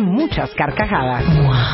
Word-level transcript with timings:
muchas 0.00 0.54
carcajadas. 0.54 1.24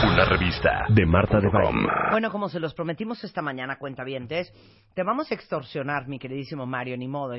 Una 0.04 0.24
revista 0.24 0.84
de 0.88 1.06
Marta 1.06 1.40
de 1.40 1.48
Baile. 1.48 1.88
Bueno, 2.10 2.30
como 2.30 2.48
se 2.48 2.60
los 2.60 2.74
prometimos 2.74 3.22
esta 3.24 3.42
mañana, 3.42 3.78
cuentavientes, 3.78 4.52
te 4.94 5.02
vamos 5.02 5.30
a 5.30 5.34
extorsionar, 5.34 6.08
mi 6.08 6.18
queridísimo 6.18 6.66
Mario, 6.66 6.96
ni 6.96 7.08
modo. 7.08 7.34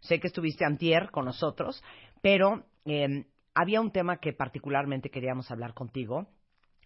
Sé 0.00 0.20
que 0.20 0.26
estuviste 0.26 0.64
antier 0.64 1.10
con 1.10 1.24
nosotros, 1.24 1.82
pero 2.22 2.64
eh, 2.84 3.26
había 3.54 3.80
un 3.80 3.90
tema 3.90 4.16
que 4.18 4.32
particularmente 4.32 5.10
queríamos 5.10 5.50
hablar 5.50 5.74
contigo. 5.74 6.26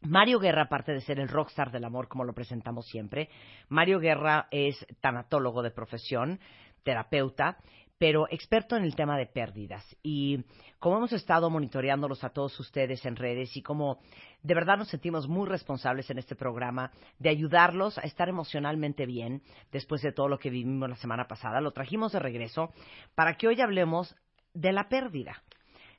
Mario 0.02 0.38
Guerra, 0.38 0.62
aparte 0.62 0.92
de 0.92 1.00
ser 1.00 1.18
el 1.18 1.28
rockstar 1.28 1.72
del 1.72 1.84
amor, 1.84 2.08
como 2.08 2.24
lo 2.24 2.32
presentamos 2.32 2.86
siempre, 2.86 3.28
Mario 3.68 3.98
Guerra 3.98 4.46
es 4.50 4.86
tanatólogo 5.00 5.62
de 5.62 5.72
profesión, 5.72 6.38
terapeuta, 6.84 7.58
pero 7.98 8.28
experto 8.30 8.76
en 8.76 8.84
el 8.84 8.94
tema 8.94 9.18
de 9.18 9.26
pérdidas. 9.26 9.84
Y 10.02 10.44
como 10.78 10.96
hemos 10.98 11.12
estado 11.12 11.50
monitoreándolos 11.50 12.22
a 12.22 12.30
todos 12.30 12.58
ustedes 12.60 13.04
en 13.04 13.16
redes 13.16 13.56
y 13.56 13.62
como 13.62 13.98
de 14.42 14.54
verdad 14.54 14.78
nos 14.78 14.88
sentimos 14.88 15.28
muy 15.28 15.48
responsables 15.48 16.08
en 16.10 16.18
este 16.18 16.36
programa 16.36 16.92
de 17.18 17.30
ayudarlos 17.30 17.98
a 17.98 18.02
estar 18.02 18.28
emocionalmente 18.28 19.04
bien 19.04 19.42
después 19.72 20.00
de 20.02 20.12
todo 20.12 20.28
lo 20.28 20.38
que 20.38 20.50
vivimos 20.50 20.88
la 20.88 20.96
semana 20.96 21.26
pasada, 21.26 21.60
lo 21.60 21.72
trajimos 21.72 22.12
de 22.12 22.20
regreso 22.20 22.72
para 23.16 23.36
que 23.36 23.48
hoy 23.48 23.60
hablemos 23.60 24.14
de 24.54 24.72
la 24.72 24.88
pérdida, 24.88 25.42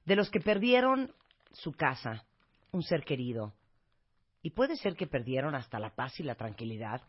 de 0.06 0.16
los 0.16 0.30
que 0.30 0.40
perdieron 0.40 1.14
su 1.52 1.74
casa, 1.74 2.26
un 2.72 2.82
ser 2.84 3.04
querido, 3.04 3.54
y 4.42 4.52
puede 4.52 4.78
ser 4.78 4.96
que 4.96 5.08
perdieron 5.08 5.54
hasta 5.54 5.80
la 5.80 5.96
paz 5.96 6.20
y 6.20 6.24
la 6.24 6.36
tranquilidad 6.36 7.02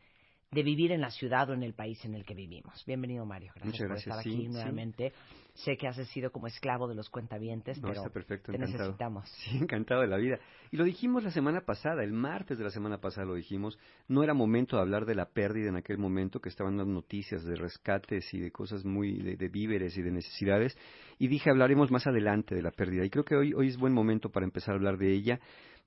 de 0.53 0.65
vivir 0.65 0.91
en 0.91 1.01
la 1.01 1.11
ciudad 1.11 1.48
o 1.51 1.55
en 1.55 1.62
el 1.62 1.75
país 1.75 2.05
en 2.05 2.15
el 2.17 2.25
que 2.25 2.34
vivimos. 2.34 2.84
Bienvenido, 2.84 3.25
Mario. 3.25 3.53
Gracias 3.55 3.67
Muchas 3.67 3.79
por 3.81 3.89
gracias, 3.89 4.06
estar 4.17 4.25
sí, 4.25 4.31
aquí 4.31 4.47
sí. 4.47 4.53
nuevamente. 4.53 5.12
Sé 5.55 5.77
que 5.77 5.87
has 5.87 5.97
sido 6.09 6.33
como 6.33 6.48
esclavo 6.48 6.89
de 6.89 6.97
los 6.97 7.09
cuentavientes, 7.09 7.77
No, 7.79 7.89
pero 7.89 8.01
está 8.01 8.12
perfecto, 8.12 8.51
te 8.51 8.56
encantado. 8.59 8.83
necesitamos. 8.84 9.28
Sí, 9.45 9.56
encantado 9.59 10.01
de 10.01 10.09
la 10.09 10.17
vida. 10.17 10.41
Y 10.73 10.77
lo 10.77 10.83
dijimos 10.83 11.23
la 11.23 11.31
semana 11.31 11.61
pasada, 11.61 12.03
el 12.03 12.12
martes 12.12 12.59
de 12.59 12.65
la 12.65 12.71
semana 12.71 12.98
pasada 12.98 13.28
lo 13.28 13.34
dijimos. 13.34 13.78
No 14.09 14.25
era 14.25 14.34
momento 14.34 14.75
de 14.75 14.83
hablar 14.83 15.06
de 15.06 15.15
la 15.15 15.27
pérdida 15.27 15.69
en 15.69 15.77
aquel 15.77 15.98
momento, 15.98 16.41
que 16.41 16.48
estaban 16.48 16.77
dando 16.77 16.95
noticias 16.95 17.45
de 17.45 17.55
rescates 17.55 18.34
y 18.34 18.41
de 18.41 18.51
cosas 18.51 18.84
muy 18.84 19.19
de, 19.23 19.37
de 19.37 19.48
víveres 19.48 19.97
y 19.97 20.03
de 20.03 20.11
necesidades. 20.11 20.77
Y 21.21 21.28
dije, 21.28 21.51
hablaremos 21.51 21.93
más 21.93 22.09
adelante 22.09 22.56
de 22.56 22.62
la 22.62 22.73
pérdida. 22.73 23.05
Y 23.05 23.11
creo 23.11 23.25
que 23.25 23.37
hoy, 23.37 23.53
hoy 23.55 23.69
es 23.69 23.77
buen 23.77 23.93
momento 23.93 24.31
para 24.31 24.47
empezar 24.47 24.72
a 24.72 24.78
hablar 24.78 24.99
de 24.99 25.12
ella, 25.12 25.39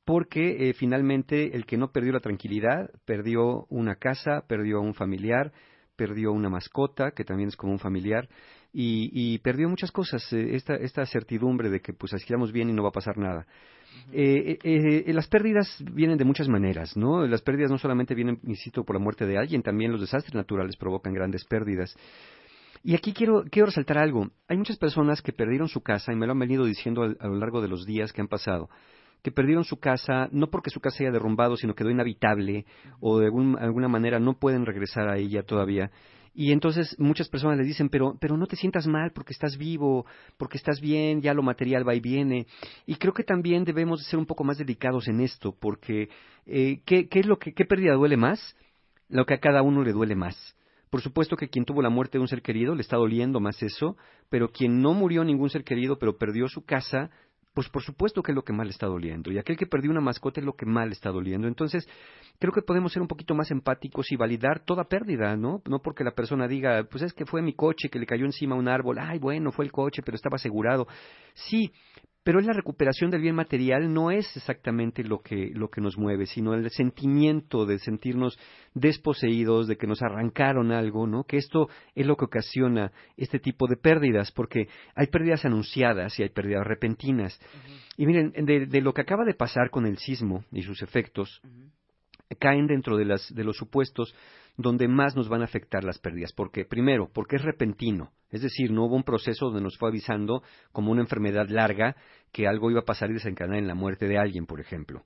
porque 0.05 0.69
eh, 0.69 0.73
finalmente 0.73 1.55
el 1.55 1.65
que 1.65 1.77
no 1.77 1.91
perdió 1.91 2.13
la 2.13 2.19
tranquilidad, 2.19 2.89
perdió 3.05 3.65
una 3.69 3.95
casa, 3.95 4.45
perdió 4.47 4.77
a 4.77 4.81
un 4.81 4.93
familiar, 4.93 5.51
perdió 5.95 6.31
una 6.31 6.49
mascota, 6.49 7.11
que 7.11 7.23
también 7.23 7.49
es 7.49 7.55
como 7.55 7.71
un 7.71 7.79
familiar, 7.79 8.27
y, 8.73 9.09
y 9.13 9.37
perdió 9.39 9.69
muchas 9.69 9.91
cosas, 9.91 10.21
eh, 10.33 10.55
esta, 10.55 10.75
esta 10.75 11.05
certidumbre 11.05 11.69
de 11.69 11.79
que 11.79 11.93
pues 11.93 12.13
estamos 12.13 12.51
bien 12.51 12.69
y 12.69 12.73
no 12.73 12.83
va 12.83 12.89
a 12.89 12.93
pasar 12.93 13.17
nada. 13.17 13.45
Eh, 14.11 15.05
las 15.13 15.27
pérdidas 15.27 15.83
vienen 15.93 16.17
de 16.17 16.25
muchas 16.25 16.47
maneras, 16.47 16.97
¿no? 16.97 17.25
Las 17.27 17.41
pérdidas 17.41 17.71
no 17.71 17.77
solamente 17.77 18.15
vienen, 18.15 18.39
insisto, 18.43 18.83
por 18.83 18.95
la 18.95 18.99
muerte 19.01 19.25
de 19.25 19.37
alguien, 19.37 19.61
también 19.61 19.91
los 19.91 20.01
desastres 20.01 20.33
naturales 20.33 20.75
provocan 20.75 21.13
grandes 21.13 21.45
pérdidas. 21.45 21.95
Y 22.83 22.95
aquí 22.95 23.13
quiero, 23.13 23.45
quiero 23.49 23.67
resaltar 23.67 23.97
algo. 23.97 24.29
Hay 24.47 24.57
muchas 24.57 24.77
personas 24.77 25.21
que 25.21 25.31
perdieron 25.31 25.69
su 25.69 25.81
casa, 25.81 26.11
y 26.11 26.15
me 26.15 26.25
lo 26.25 26.33
han 26.33 26.39
venido 26.39 26.65
diciendo 26.65 27.03
a, 27.03 27.27
lo 27.27 27.35
largo 27.35 27.61
de 27.61 27.69
los 27.69 27.85
días 27.85 28.11
que 28.11 28.21
han 28.21 28.27
pasado, 28.27 28.69
que 29.23 29.31
perdieron 29.31 29.63
su 29.63 29.77
casa 29.79 30.27
no 30.31 30.47
porque 30.49 30.69
su 30.69 30.79
casa 30.79 30.97
haya 30.99 31.11
derrumbado, 31.11 31.57
sino 31.57 31.73
quedó 31.73 31.89
inhabitable 31.89 32.65
o 32.99 33.19
de 33.19 33.25
algún- 33.25 33.57
alguna 33.57 33.87
manera 33.87 34.19
no 34.19 34.33
pueden 34.37 34.65
regresar 34.65 35.07
a 35.09 35.17
ella 35.17 35.43
todavía. 35.43 35.89
Y 36.35 36.51
entonces 36.51 36.95
muchas 36.99 37.29
personas 37.29 37.57
les 37.57 37.67
dicen, 37.67 37.89
pero, 37.89 38.17
pero 38.19 38.37
no 38.37 38.47
te 38.47 38.55
sientas 38.55 38.87
mal 38.87 39.11
porque 39.13 39.33
estás 39.33 39.55
vivo, 39.57 40.05
porque 40.37 40.57
estás 40.57 40.81
bien, 40.81 41.21
ya 41.21 41.33
lo 41.33 41.43
material 41.43 41.87
va 41.87 41.93
y 41.95 41.99
viene. 41.99 42.47
Y 42.85 42.95
creo 42.95 43.13
que 43.13 43.23
también 43.23 43.63
debemos 43.63 43.99
de 43.99 44.05
ser 44.05 44.19
un 44.19 44.25
poco 44.25 44.43
más 44.43 44.57
delicados 44.57 45.07
en 45.07 45.21
esto, 45.21 45.55
porque 45.59 46.09
eh, 46.45 46.81
¿qué, 46.85 47.07
¿qué 47.07 47.19
es 47.19 47.25
lo 47.27 47.37
que, 47.37 47.53
qué 47.53 47.65
pérdida 47.65 47.93
duele 47.93 48.17
más? 48.17 48.55
Lo 49.09 49.25
que 49.25 49.35
a 49.35 49.39
cada 49.39 49.61
uno 49.61 49.83
le 49.83 49.93
duele 49.93 50.15
más. 50.15 50.55
Por 50.89 51.01
supuesto 51.01 51.37
que 51.37 51.49
quien 51.49 51.65
tuvo 51.65 51.81
la 51.81 51.89
muerte 51.89 52.17
de 52.17 52.21
un 52.23 52.27
ser 52.27 52.41
querido 52.41 52.75
le 52.75 52.81
está 52.81 52.97
doliendo 52.97 53.39
más 53.39 53.61
eso, 53.63 53.95
pero 54.29 54.49
quien 54.49 54.81
no 54.81 54.93
murió 54.93 55.23
ningún 55.23 55.49
ser 55.49 55.63
querido, 55.63 55.97
pero 55.97 56.17
perdió 56.17 56.47
su 56.49 56.65
casa, 56.65 57.11
pues 57.53 57.69
por 57.69 57.83
supuesto 57.83 58.23
que 58.23 58.31
es 58.31 58.35
lo 58.35 58.43
que 58.43 58.53
más 58.53 58.65
le 58.65 58.71
está 58.71 58.87
doliendo. 58.87 59.31
Y 59.31 59.37
aquel 59.37 59.57
que 59.57 59.67
perdió 59.67 59.91
una 59.91 60.01
mascota 60.01 60.39
es 60.39 60.45
lo 60.45 60.53
que 60.53 60.65
más 60.65 60.87
le 60.87 60.93
está 60.93 61.11
doliendo. 61.11 61.47
Entonces, 61.47 61.87
creo 62.39 62.51
que 62.51 62.61
podemos 62.61 62.91
ser 62.91 63.01
un 63.01 63.07
poquito 63.07 63.35
más 63.35 63.51
empáticos 63.51 64.11
y 64.11 64.15
validar 64.15 64.63
toda 64.65 64.85
pérdida, 64.85 65.35
¿no? 65.35 65.61
No 65.67 65.79
porque 65.79 66.03
la 66.03 66.11
persona 66.11 66.47
diga, 66.47 66.83
pues 66.89 67.03
es 67.03 67.13
que 67.13 67.25
fue 67.25 67.41
mi 67.41 67.53
coche 67.53 67.89
que 67.89 67.99
le 67.99 68.05
cayó 68.05 68.25
encima 68.25 68.55
un 68.55 68.67
árbol, 68.67 68.97
ay, 68.99 69.19
bueno, 69.19 69.51
fue 69.51 69.65
el 69.65 69.71
coche, 69.71 70.01
pero 70.03 70.15
estaba 70.15 70.35
asegurado. 70.35 70.87
Sí, 71.33 71.71
pero 72.23 72.39
es 72.39 72.45
la 72.45 72.53
recuperación 72.53 73.11
del 73.11 73.21
bien 73.21 73.35
material, 73.35 73.93
no 73.93 74.09
es 74.09 74.35
exactamente 74.37 75.03
lo 75.03 75.21
que, 75.21 75.51
lo 75.53 75.69
que 75.69 75.81
nos 75.81 75.97
mueve, 75.97 76.25
sino 76.25 76.53
el 76.53 76.69
sentimiento 76.71 77.65
de 77.65 77.79
sentirnos 77.79 78.39
desposeídos, 78.73 79.67
de 79.67 79.77
que 79.77 79.87
nos 79.87 80.01
arrancaron 80.01 80.71
algo, 80.71 81.05
¿no? 81.05 81.25
Que 81.25 81.37
esto 81.37 81.67
es 81.95 82.05
lo 82.05 82.15
que 82.15 82.25
ocasiona 82.25 82.91
este 83.17 83.39
tipo 83.39 83.67
de 83.67 83.75
pérdidas, 83.75 84.31
porque 84.31 84.67
hay 84.95 85.07
pérdidas 85.07 85.43
anunciadas 85.43 86.17
y 86.19 86.23
hay 86.23 86.29
pérdidas 86.29 86.65
repentinas. 86.65 87.39
Y 87.97 88.05
miren, 88.05 88.31
de, 88.31 88.65
de 88.65 88.81
lo 88.81 88.93
que 88.93 89.01
acaba 89.01 89.25
de 89.25 89.33
pasar 89.33 89.69
con 89.69 89.85
el 89.85 89.97
sismo 89.97 90.45
y 90.51 90.63
sus 90.63 90.81
efectos, 90.81 91.41
caen 92.35 92.67
dentro 92.67 92.97
de, 92.97 93.05
las, 93.05 93.33
de 93.33 93.43
los 93.43 93.57
supuestos 93.57 94.13
donde 94.57 94.87
más 94.87 95.15
nos 95.15 95.29
van 95.29 95.41
a 95.41 95.45
afectar 95.45 95.83
las 95.83 95.97
pérdidas. 95.97 96.31
¿Por 96.33 96.51
qué? 96.51 96.63
Primero, 96.65 97.09
porque 97.11 97.37
es 97.37 97.41
repentino. 97.41 98.11
Es 98.29 98.41
decir, 98.41 98.71
no 98.71 98.85
hubo 98.85 98.95
un 98.95 99.03
proceso 99.03 99.45
donde 99.47 99.61
nos 99.61 99.77
fue 99.77 99.89
avisando 99.89 100.43
como 100.71 100.91
una 100.91 101.01
enfermedad 101.01 101.47
larga 101.49 101.95
que 102.31 102.47
algo 102.47 102.69
iba 102.69 102.81
a 102.81 102.85
pasar 102.85 103.09
y 103.09 103.13
desencadenar 103.13 103.59
en 103.59 103.67
la 103.67 103.75
muerte 103.75 104.07
de 104.07 104.17
alguien, 104.17 104.45
por 104.45 104.59
ejemplo. 104.59 105.03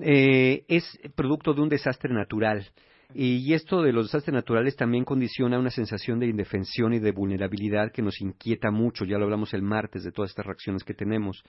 Eh, 0.00 0.64
es 0.68 0.84
producto 1.14 1.54
de 1.54 1.62
un 1.62 1.68
desastre 1.68 2.12
natural. 2.12 2.66
Y 3.14 3.54
esto 3.54 3.82
de 3.82 3.92
los 3.92 4.06
desastres 4.06 4.34
naturales 4.34 4.74
también 4.74 5.04
condiciona 5.04 5.58
una 5.58 5.70
sensación 5.70 6.18
de 6.18 6.26
indefensión 6.26 6.92
y 6.92 6.98
de 6.98 7.12
vulnerabilidad 7.12 7.92
que 7.92 8.02
nos 8.02 8.20
inquieta 8.20 8.70
mucho. 8.70 9.04
Ya 9.04 9.16
lo 9.16 9.24
hablamos 9.24 9.54
el 9.54 9.62
martes 9.62 10.02
de 10.02 10.10
todas 10.12 10.32
estas 10.32 10.44
reacciones 10.44 10.82
que 10.82 10.92
tenemos. 10.92 11.42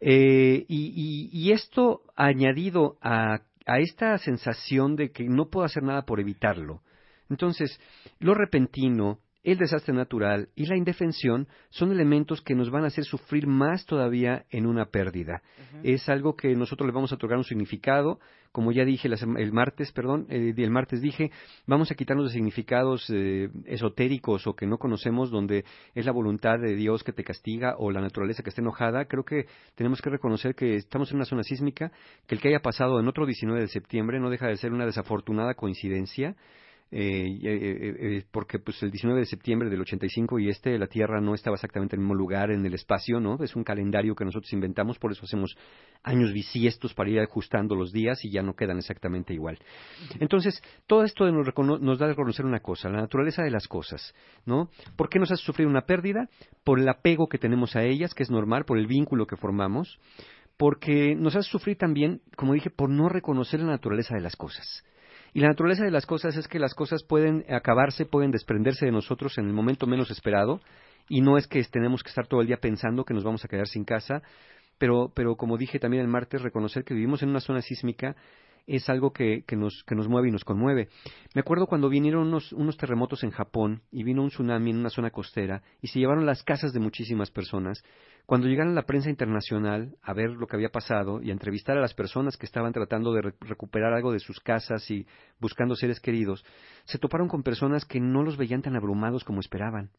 Eh, 0.00 0.64
y, 0.68 1.30
y- 1.32 1.38
y 1.38 1.52
esto 1.52 2.02
añadido 2.16 2.98
a, 3.00 3.40
a 3.66 3.78
esta 3.78 4.16
sensación 4.18 4.96
de 4.96 5.10
que 5.10 5.24
no 5.24 5.48
puedo 5.48 5.64
hacer 5.64 5.82
nada 5.82 6.02
por 6.02 6.20
evitarlo. 6.20 6.82
Entonces, 7.30 7.80
lo 8.18 8.34
repentino, 8.34 9.20
el 9.44 9.58
desastre 9.58 9.94
natural 9.94 10.48
y 10.56 10.66
la 10.66 10.76
indefensión 10.76 11.46
son 11.68 11.92
elementos 11.92 12.40
que 12.40 12.54
nos 12.54 12.70
van 12.70 12.84
a 12.84 12.86
hacer 12.86 13.04
sufrir 13.04 13.46
más 13.46 13.84
todavía 13.84 14.46
en 14.50 14.66
una 14.66 14.86
pérdida. 14.86 15.42
Es 15.82 16.08
algo 16.08 16.34
que 16.34 16.54
nosotros 16.54 16.86
le 16.86 16.94
vamos 16.94 17.12
a 17.12 17.16
otorgar 17.16 17.36
un 17.36 17.44
significado, 17.44 18.18
como 18.52 18.72
ya 18.72 18.84
dije 18.84 19.08
el 19.08 19.52
martes, 19.52 19.92
perdón, 19.92 20.26
eh, 20.30 20.54
el 20.56 20.70
martes 20.70 21.02
dije, 21.02 21.30
vamos 21.66 21.90
a 21.90 21.94
quitarnos 21.94 22.26
de 22.26 22.32
significados 22.32 23.04
eh, 23.10 23.50
esotéricos 23.66 24.46
o 24.46 24.54
que 24.54 24.66
no 24.66 24.78
conocemos, 24.78 25.30
donde 25.30 25.64
es 25.94 26.06
la 26.06 26.12
voluntad 26.12 26.58
de 26.58 26.74
Dios 26.74 27.02
que 27.04 27.12
te 27.12 27.24
castiga 27.24 27.74
o 27.76 27.90
la 27.90 28.00
naturaleza 28.00 28.42
que 28.42 28.48
está 28.48 28.62
enojada. 28.62 29.04
Creo 29.04 29.24
que 29.24 29.46
tenemos 29.74 30.00
que 30.00 30.08
reconocer 30.08 30.54
que 30.54 30.76
estamos 30.76 31.10
en 31.10 31.16
una 31.16 31.26
zona 31.26 31.42
sísmica, 31.42 31.92
que 32.26 32.36
el 32.36 32.40
que 32.40 32.48
haya 32.48 32.60
pasado 32.60 32.98
en 32.98 33.08
otro 33.08 33.26
19 33.26 33.60
de 33.60 33.68
septiembre 33.68 34.20
no 34.20 34.30
deja 34.30 34.46
de 34.46 34.56
ser 34.56 34.72
una 34.72 34.86
desafortunada 34.86 35.54
coincidencia. 35.54 36.34
Eh, 36.90 37.40
eh, 37.42 37.96
eh, 37.98 38.24
porque 38.30 38.60
pues 38.60 38.80
el 38.82 38.90
19 38.92 39.20
de 39.20 39.26
septiembre 39.26 39.68
del 39.68 39.80
85 39.80 40.38
y 40.38 40.48
este 40.48 40.78
la 40.78 40.86
Tierra 40.86 41.20
no 41.20 41.34
estaba 41.34 41.56
exactamente 41.56 41.96
en 41.96 42.02
el 42.02 42.06
mismo 42.06 42.14
lugar 42.14 42.52
en 42.52 42.64
el 42.64 42.74
espacio, 42.74 43.18
¿no? 43.18 43.42
Es 43.42 43.56
un 43.56 43.64
calendario 43.64 44.14
que 44.14 44.24
nosotros 44.24 44.52
inventamos, 44.52 44.98
por 44.98 45.10
eso 45.10 45.24
hacemos 45.24 45.56
años 46.04 46.32
bisiestos 46.32 46.94
para 46.94 47.10
ir 47.10 47.18
ajustando 47.18 47.74
los 47.74 47.92
días 47.92 48.24
y 48.24 48.30
ya 48.30 48.42
no 48.42 48.54
quedan 48.54 48.78
exactamente 48.78 49.34
igual. 49.34 49.58
Entonces, 50.20 50.62
todo 50.86 51.02
esto 51.02 51.30
nos, 51.32 51.48
nos 51.80 51.98
da 51.98 52.06
a 52.06 52.10
reconocer 52.10 52.46
una 52.46 52.60
cosa, 52.60 52.88
la 52.88 53.00
naturaleza 53.00 53.42
de 53.42 53.50
las 53.50 53.66
cosas, 53.66 54.14
¿no? 54.46 54.68
¿Por 54.96 55.08
qué 55.08 55.18
nos 55.18 55.32
hace 55.32 55.42
sufrir 55.42 55.66
una 55.66 55.86
pérdida? 55.86 56.28
Por 56.62 56.78
el 56.78 56.88
apego 56.88 57.26
que 57.28 57.38
tenemos 57.38 57.74
a 57.74 57.82
ellas, 57.82 58.14
que 58.14 58.22
es 58.22 58.30
normal, 58.30 58.64
por 58.66 58.78
el 58.78 58.86
vínculo 58.86 59.26
que 59.26 59.36
formamos, 59.36 59.98
porque 60.56 61.16
nos 61.16 61.34
hace 61.34 61.50
sufrir 61.50 61.76
también, 61.76 62.22
como 62.36 62.54
dije, 62.54 62.70
por 62.70 62.88
no 62.88 63.08
reconocer 63.08 63.60
la 63.60 63.66
naturaleza 63.66 64.14
de 64.14 64.20
las 64.20 64.36
cosas. 64.36 64.84
Y 65.34 65.40
la 65.40 65.48
naturaleza 65.48 65.84
de 65.84 65.90
las 65.90 66.06
cosas 66.06 66.36
es 66.36 66.46
que 66.46 66.60
las 66.60 66.74
cosas 66.74 67.02
pueden 67.02 67.44
acabarse, 67.52 68.06
pueden 68.06 68.30
desprenderse 68.30 68.86
de 68.86 68.92
nosotros 68.92 69.36
en 69.36 69.46
el 69.46 69.52
momento 69.52 69.88
menos 69.88 70.12
esperado, 70.12 70.60
y 71.08 71.22
no 71.22 71.36
es 71.36 71.48
que 71.48 71.60
tenemos 71.64 72.04
que 72.04 72.08
estar 72.08 72.28
todo 72.28 72.40
el 72.40 72.46
día 72.46 72.58
pensando 72.58 73.04
que 73.04 73.14
nos 73.14 73.24
vamos 73.24 73.44
a 73.44 73.48
quedar 73.48 73.66
sin 73.66 73.84
casa, 73.84 74.22
pero, 74.78 75.12
pero 75.12 75.34
como 75.34 75.58
dije 75.58 75.80
también 75.80 76.02
el 76.02 76.08
martes, 76.08 76.40
reconocer 76.40 76.84
que 76.84 76.94
vivimos 76.94 77.20
en 77.24 77.30
una 77.30 77.40
zona 77.40 77.62
sísmica 77.62 78.14
es 78.66 78.88
algo 78.88 79.12
que, 79.12 79.44
que, 79.46 79.56
nos, 79.56 79.84
que 79.86 79.94
nos 79.94 80.08
mueve 80.08 80.28
y 80.28 80.32
nos 80.32 80.44
conmueve. 80.44 80.88
Me 81.34 81.40
acuerdo 81.40 81.66
cuando 81.66 81.88
vinieron 81.88 82.28
unos, 82.28 82.52
unos 82.52 82.76
terremotos 82.76 83.22
en 83.24 83.30
Japón 83.30 83.82
y 83.90 84.04
vino 84.04 84.22
un 84.22 84.30
tsunami 84.30 84.70
en 84.70 84.78
una 84.78 84.90
zona 84.90 85.10
costera 85.10 85.62
y 85.82 85.88
se 85.88 85.98
llevaron 85.98 86.26
las 86.26 86.42
casas 86.42 86.72
de 86.72 86.80
muchísimas 86.80 87.30
personas. 87.30 87.82
Cuando 88.26 88.46
llegaron 88.46 88.74
la 88.74 88.86
prensa 88.86 89.10
internacional 89.10 89.96
a 90.02 90.14
ver 90.14 90.30
lo 90.30 90.46
que 90.46 90.56
había 90.56 90.70
pasado 90.70 91.20
y 91.22 91.28
a 91.30 91.32
entrevistar 91.32 91.76
a 91.76 91.80
las 91.80 91.94
personas 91.94 92.36
que 92.36 92.46
estaban 92.46 92.72
tratando 92.72 93.12
de 93.12 93.34
recuperar 93.40 93.92
algo 93.92 94.12
de 94.12 94.20
sus 94.20 94.40
casas 94.40 94.90
y 94.90 95.06
buscando 95.40 95.76
seres 95.76 96.00
queridos, 96.00 96.44
se 96.84 96.98
toparon 96.98 97.28
con 97.28 97.42
personas 97.42 97.84
que 97.84 98.00
no 98.00 98.22
los 98.22 98.38
veían 98.38 98.62
tan 98.62 98.76
abrumados 98.76 99.24
como 99.24 99.40
esperaban. 99.40 99.90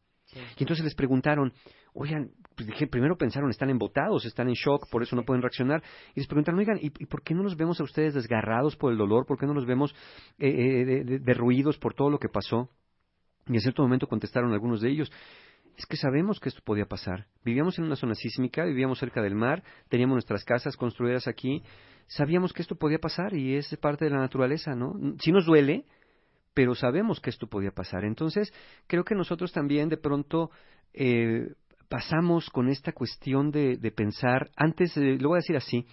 Y 0.58 0.64
entonces 0.64 0.84
les 0.84 0.96
preguntaron, 0.96 1.54
oigan, 1.94 2.32
pues 2.56 2.68
dije, 2.68 2.88
primero 2.88 3.18
pensaron, 3.18 3.50
están 3.50 3.70
embotados, 3.70 4.26
están 4.26 4.48
en 4.48 4.54
shock, 4.54 4.90
por 4.90 5.04
eso 5.04 5.16
no 5.16 5.24
pueden 5.24 5.42
reaccionar. 5.42 5.84
Y 6.14 6.20
les 6.20 6.28
preguntaron, 6.28 6.60
oigan, 6.60 6.78
¿y, 6.82 6.90
por 6.90 7.24
qué 7.24 7.34
no 7.34 7.44
nos 7.44 7.56
vemos 7.56 7.80
a 7.80 7.84
ustedes 7.84 8.14
desgarrados 8.14 8.76
por 8.76 8.92
el 8.92 8.98
dolor? 8.98 9.26
¿Por 9.26 9.38
qué 9.38 9.46
no 9.46 9.54
nos 9.54 9.66
vemos 9.66 9.94
eh, 10.40 10.50
eh, 10.50 11.20
derruidos 11.22 11.78
por 11.78 11.94
todo 11.94 12.10
lo 12.10 12.20
que 12.20 12.30
pasó? 12.30 12.70
Y 13.48 13.54
en 13.54 13.62
cierto 13.62 13.84
momento 13.84 14.08
contestaron 14.08 14.54
algunos 14.54 14.82
de 14.82 14.90
ellos, 14.90 15.12
es 15.78 15.86
que 15.86 15.98
sabemos 15.98 16.40
que 16.40 16.50
esto 16.50 16.62
podía 16.64 16.86
pasar. 16.86 17.28
Vivíamos 17.44 17.78
en 17.78 17.86
una 17.86 17.96
zona 17.96 18.16
sísmica, 18.16 18.64
vivíamos 18.64 19.00
cerca 19.00 19.22
del 19.22 19.36
mar, 19.36 19.64
teníamos 19.90 20.16
nuestras 20.16 20.44
casas 20.44 20.78
construidas 20.78 21.28
aquí, 21.28 21.62
sabíamos 22.08 22.54
que 22.54 22.62
esto 22.62 22.76
podía 22.76 23.00
pasar 23.00 23.34
y 23.34 23.56
es 23.56 23.76
parte 23.78 24.06
de 24.06 24.12
la 24.12 24.20
naturaleza, 24.20 24.74
¿no? 24.76 24.94
Si 25.20 25.32
nos 25.32 25.46
duele, 25.46 25.86
pero 26.56 26.74
sabemos 26.74 27.20
que 27.20 27.30
esto 27.30 27.48
podía 27.48 27.70
pasar. 27.70 28.06
Entonces, 28.06 28.52
creo 28.88 29.04
que 29.04 29.14
nosotros 29.14 29.52
también 29.52 29.90
de 29.90 29.98
pronto 29.98 30.50
eh, 30.94 31.54
pasamos 31.88 32.50
con 32.50 32.70
esta 32.70 32.94
cuestión 32.94 33.52
de, 33.52 33.78
pensar, 33.96 34.50
antes, 34.56 34.98
lo 34.98 35.30
voy 35.30 35.38
a 35.38 35.42
decir 35.42 35.58
así, 35.58 35.86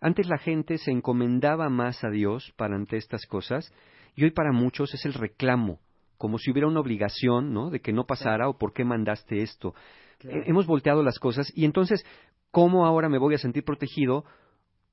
antes 0.00 0.28
la 0.28 0.38
gente 0.38 0.78
se 0.78 0.92
encomendaba 0.92 1.68
más 1.68 2.04
a 2.04 2.10
Dios 2.10 2.52
para 2.56 2.76
ante 2.76 2.96
estas 2.96 3.26
cosas 3.26 3.72
y 4.14 4.24
hoy 4.24 4.30
para 4.30 4.52
muchos 4.52 4.94
es 4.94 5.04
el 5.06 5.14
reclamo, 5.14 5.80
como 6.18 6.38
si 6.38 6.50
hubiera 6.50 6.68
una 6.68 6.80
obligación, 6.80 7.52
¿no? 7.52 7.70
De 7.70 7.80
que 7.80 7.92
no 7.92 8.04
pasara 8.04 8.48
o 8.48 8.58
por 8.58 8.72
qué 8.72 8.84
mandaste 8.84 9.42
esto. 9.42 9.74
Hemos 10.22 10.66
volteado 10.66 11.02
las 11.02 11.18
cosas 11.18 11.50
y 11.54 11.64
entonces, 11.64 12.04
¿cómo 12.50 12.84
ahora 12.84 13.08
me 13.08 13.18
voy 13.18 13.34
a 13.34 13.38
sentir 13.38 13.64
protegido 13.64 14.24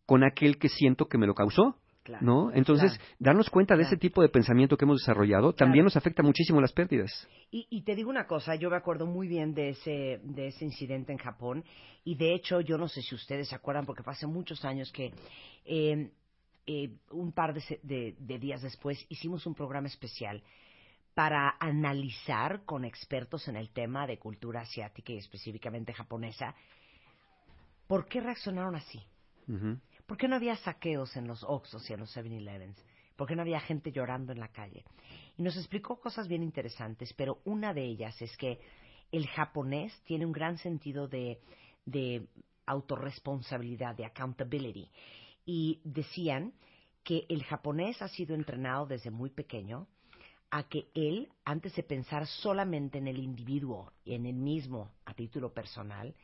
con 0.06 0.24
aquel 0.24 0.58
que 0.58 0.70
siento 0.70 1.08
que 1.08 1.18
me 1.18 1.28
lo 1.28 1.34
causó? 1.34 1.76
¿No? 2.22 2.52
Entonces, 2.54 3.00
darnos 3.20 3.50
cuenta 3.50 3.76
de 3.76 3.84
ese 3.84 3.98
tipo 3.98 4.22
de 4.22 4.30
pensamiento 4.30 4.78
que 4.78 4.86
hemos 4.86 5.00
desarrollado 5.00 5.54
también 5.54 5.84
nos 5.84 5.96
afecta 5.96 6.24
muchísimo 6.24 6.62
las 6.62 6.74
pérdidas. 6.74 7.28
Y, 7.52 7.82
te 7.82 7.96
digo 7.96 8.10
una 8.10 8.28
cosa, 8.28 8.56
yo 8.56 8.70
me 8.70 8.76
acuerdo 8.78 9.06
muy 9.06 9.28
bien 9.28 9.54
de 9.54 9.70
ese, 9.70 10.20
de 10.24 10.48
ese 10.48 10.66
incidente 10.66 11.12
en 11.12 11.18
Japón 11.18 11.64
y 12.04 12.16
de 12.16 12.34
hecho, 12.34 12.62
yo 12.62 12.78
no 12.78 12.88
sé 12.88 13.02
si 13.02 13.16
ustedes 13.16 13.50
se 13.50 13.56
acuerdan 13.56 13.86
porque 13.86 14.04
fue 14.04 14.14
hace 14.14 14.28
muchos 14.28 14.64
años 14.66 14.92
que 14.92 15.12
em, 15.66 16.10
eh, 16.66 16.90
un 17.12 17.32
par 17.32 17.54
de, 17.54 18.16
de 18.18 18.40
días 18.40 18.62
después 18.62 19.06
hicimos 19.10 19.46
un 19.46 19.56
programa 19.56 19.88
especial 19.88 20.44
para 21.14 21.56
analizar 21.60 22.64
con 22.66 22.86
expertos 22.86 23.48
en 23.48 23.56
el 23.56 23.70
tema 23.70 24.06
de 24.06 24.20
cultura 24.20 24.62
asiática 24.62 25.14
y 25.14 25.18
específicamente 25.18 25.94
japonesa 25.94 26.54
por 27.88 28.06
qué 28.08 28.22
reaccionaron 28.22 28.76
así. 28.76 29.02
¿Por 30.08 30.18
qué 30.18 30.30
no 30.30 30.38
había 30.38 30.56
saqueos 30.56 31.16
en 31.18 31.28
los 31.28 31.44
Oxos 31.44 31.88
y 31.90 31.94
en 31.94 32.00
los 32.00 32.16
7-Elevens? 32.16 32.82
¿Por 33.18 33.28
qué 33.28 33.36
no 33.36 33.42
había 33.42 33.60
gente 33.60 33.92
llorando 33.92 34.32
en 34.32 34.40
la 34.40 34.48
calle? 34.48 34.86
Y 35.38 35.44
nos 35.44 35.58
explicó 35.58 36.00
cosas 36.00 36.30
bien 36.30 36.44
interesantes, 36.44 37.14
pero 37.14 37.42
una 37.44 37.74
de 37.74 37.84
ellas 37.84 38.20
es 38.22 38.36
que 38.38 38.60
el 39.12 39.28
japonés 39.28 39.94
tiene 40.06 40.26
un 40.26 40.32
gran 40.32 40.58
sentido 40.60 41.10
de, 41.10 41.42
de 41.86 42.26
autorresponsabilidad, 42.66 43.96
de 43.96 44.06
accountability. 44.06 44.90
Y 45.46 45.82
decían 45.84 46.54
que 47.04 47.26
el 47.28 47.44
japonés 47.44 48.02
ha 48.02 48.08
sido 48.08 48.34
entrenado 48.34 48.86
desde 48.86 49.12
muy 49.12 49.30
pequeño 49.30 49.88
a 50.52 50.64
que 50.70 50.88
él, 50.94 51.28
antes 51.44 51.76
de 51.76 51.84
pensar 51.84 52.26
solamente 52.28 52.98
en 52.98 53.08
el 53.08 53.20
individuo 53.20 53.92
y 54.06 54.14
en 54.14 54.26
el 54.26 54.36
mismo 54.36 54.92
a 55.06 55.14
título 55.14 55.54
personal, 55.54 56.16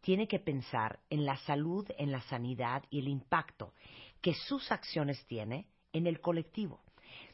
tiene 0.00 0.28
que 0.28 0.38
pensar 0.38 1.00
en 1.10 1.24
la 1.24 1.36
salud, 1.38 1.86
en 1.98 2.10
la 2.10 2.20
sanidad 2.22 2.84
y 2.90 3.00
el 3.00 3.08
impacto 3.08 3.74
que 4.20 4.34
sus 4.34 4.70
acciones 4.72 5.24
tienen 5.26 5.66
en 5.92 6.06
el 6.06 6.20
colectivo. 6.20 6.80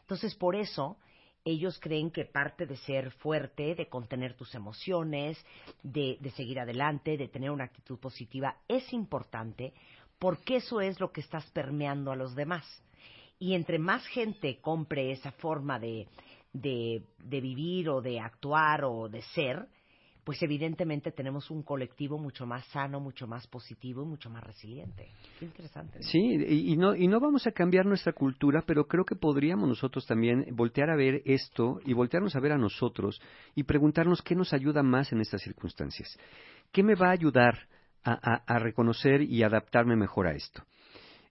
Entonces, 0.00 0.34
por 0.34 0.56
eso 0.56 0.98
ellos 1.44 1.78
creen 1.80 2.10
que 2.10 2.24
parte 2.24 2.66
de 2.66 2.76
ser 2.76 3.12
fuerte, 3.12 3.74
de 3.74 3.88
contener 3.88 4.34
tus 4.34 4.54
emociones, 4.54 5.38
de, 5.82 6.18
seguir 6.34 6.58
adelante, 6.58 7.16
de 7.16 7.28
tener 7.28 7.50
una 7.50 7.64
actitud 7.64 7.98
positiva, 7.98 8.56
es 8.66 8.92
importante 8.92 9.72
porque 10.18 10.56
eso 10.56 10.80
es 10.80 10.98
lo 10.98 11.12
que 11.12 11.20
estás 11.20 11.48
permeando 11.50 12.10
a 12.10 12.16
los 12.16 12.34
demás. 12.34 12.64
Y 13.38 13.54
entre 13.54 13.78
más 13.78 14.04
gente 14.06 14.60
compre 14.60 15.12
esa 15.12 15.30
forma 15.32 15.78
de 15.78 16.08
vivir 17.22 17.90
o 17.90 18.00
de 18.00 18.18
actuar 18.18 18.84
o 18.84 19.08
de 19.08 19.22
ser, 19.22 19.68
pues 20.26 20.42
evidentemente 20.42 21.12
tenemos 21.12 21.52
un 21.52 21.62
colectivo 21.62 22.18
mucho 22.18 22.46
más 22.46 22.66
sano, 22.66 22.98
mucho 22.98 23.28
más 23.28 23.46
positivo 23.46 24.02
y 24.02 24.06
mucho 24.06 24.28
más 24.28 24.42
resiliente. 24.42 25.06
Qué 25.38 25.44
interesante. 25.44 26.02
Sí, 26.02 26.18
y, 26.18 26.76
no, 26.76 26.96
y 26.96 27.06
no 27.06 27.20
vamos 27.20 27.46
a 27.46 27.52
cambiar 27.52 27.86
nuestra 27.86 28.12
cultura, 28.12 28.64
pero 28.66 28.88
creo 28.88 29.04
que 29.04 29.14
podríamos 29.14 29.68
nosotros 29.68 30.04
también 30.04 30.44
voltear 30.50 30.90
a 30.90 30.96
ver 30.96 31.22
esto 31.26 31.78
y 31.84 31.92
voltearnos 31.92 32.34
a 32.34 32.40
ver 32.40 32.50
a 32.50 32.58
nosotros 32.58 33.22
y 33.54 33.62
preguntarnos 33.62 34.20
qué 34.20 34.34
nos 34.34 34.52
ayuda 34.52 34.82
más 34.82 35.12
en 35.12 35.20
estas 35.20 35.42
circunstancias. 35.42 36.18
¿Qué 36.72 36.82
me 36.82 36.96
va 36.96 37.10
a 37.10 37.12
ayudar 37.12 37.60
a 38.02 38.58
reconocer 38.58 39.22
y 39.22 39.44
adaptarme 39.44 39.94
mejor 39.94 40.26
a 40.26 40.32
esto? 40.32 40.64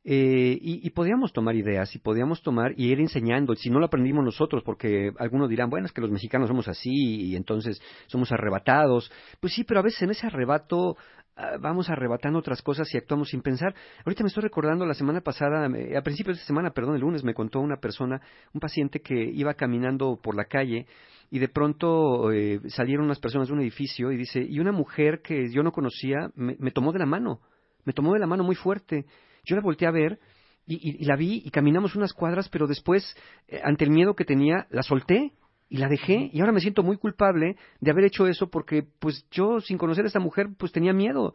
Eh, 0.08 0.60
y, 0.62 0.88
podíamos 0.92 1.34
tomar 1.34 1.56
ideas 1.56 1.96
y 1.96 2.00
podíamos 2.00 2.44
tomar 2.44 2.74
y 2.78 2.92
ir 2.92 3.00
enseñando, 3.00 3.56
si 3.56 3.72
no 3.72 3.80
lo 3.80 3.88
aprendimos 3.88 4.24
nosotros, 4.24 4.62
porque 4.64 5.12
algunos 5.18 5.50
dirán, 5.50 5.72
bueno, 5.72 5.88
es 5.88 5.94
que 5.94 6.02
los 6.02 6.12
mexicanos 6.12 6.48
somos 6.48 6.68
así 6.68 6.92
y 6.92 7.36
entonces 7.36 7.82
somos 8.06 8.32
arrebatados. 8.32 9.12
Pues 9.40 9.54
sí, 9.54 9.64
pero 9.64 9.80
a 9.80 9.84
veces 9.84 10.04
en 10.04 10.12
ese 10.12 10.28
arrebato 10.28 10.96
ah, 11.36 11.58
vamos 11.60 11.90
arrebatando 11.90 12.38
otras 12.38 12.62
cosas 12.62 12.88
y 12.94 12.98
actuamos 12.98 13.30
sin 13.30 13.42
pensar. 13.42 13.74
Ahorita 14.06 14.22
me 14.22 14.28
estoy 14.28 14.44
recordando 14.44 14.86
la 14.86 14.94
semana 14.94 15.22
pasada, 15.22 15.66
a 15.66 16.02
principios 16.04 16.38
de 16.38 16.44
semana, 16.44 16.70
perdón, 16.70 16.94
el 16.94 17.02
lunes 17.02 17.24
me 17.24 17.34
contó 17.34 17.60
una 17.60 17.78
persona, 17.78 18.22
un 18.54 18.60
paciente 18.60 19.00
que 19.00 19.16
iba 19.16 19.56
caminando 19.56 20.20
por 20.22 20.36
la 20.36 20.46
calle 20.46 20.86
y 21.32 21.40
de 21.40 21.50
pronto 21.50 22.32
eh, 22.32 22.62
salieron 22.68 23.06
unas 23.06 23.20
personas 23.20 23.48
de 23.48 23.56
un 23.56 23.62
edificio 23.62 24.12
y 24.12 24.18
dice, 24.18 24.46
y 24.48 24.60
una 24.60 24.72
mujer 24.72 25.24
que 25.24 25.50
yo 25.52 25.64
no 25.64 25.72
conocía 25.72 26.30
me 26.36 26.70
tomó 26.70 26.92
de 26.92 27.00
la 27.00 27.08
mano, 27.08 27.40
me 27.86 27.94
tomó 27.94 28.14
de 28.14 28.20
la 28.20 28.28
mano 28.28 28.44
muy 28.44 28.56
fuerte 28.56 29.08
yo 29.46 29.56
la 29.56 29.62
volteé 29.62 29.88
a 29.88 29.92
ver 29.92 30.20
y, 30.68 31.06
la 31.06 31.16
vi 31.16 31.44
y 31.46 31.52
caminamos 31.52 31.96
unas 31.96 32.14
cuadras, 32.14 32.50
pero 32.50 32.66
después, 32.66 33.16
eh, 33.48 33.62
ante 33.64 33.86
el 33.86 33.92
miedo 33.92 34.16
que 34.16 34.26
tenía, 34.26 34.66
la 34.72 34.82
solté 34.82 35.32
y 35.68 35.78
la 35.78 35.90
dejé 35.90 36.30
y 36.32 36.40
ahora 36.42 36.52
me 36.52 36.60
siento 36.60 36.84
muy 36.84 36.98
culpable 36.98 37.56
de 37.80 37.92
haber 37.92 38.06
hecho 38.06 38.28
eso 38.28 38.50
porque 38.50 38.86
pues 39.00 39.26
yo 39.32 39.60
sin 39.60 39.78
conocer 39.78 40.04
a 40.04 40.08
esta 40.08 40.20
mujer 40.20 40.50
pues 40.58 40.72
tenía 40.72 40.94
miedo. 40.94 41.34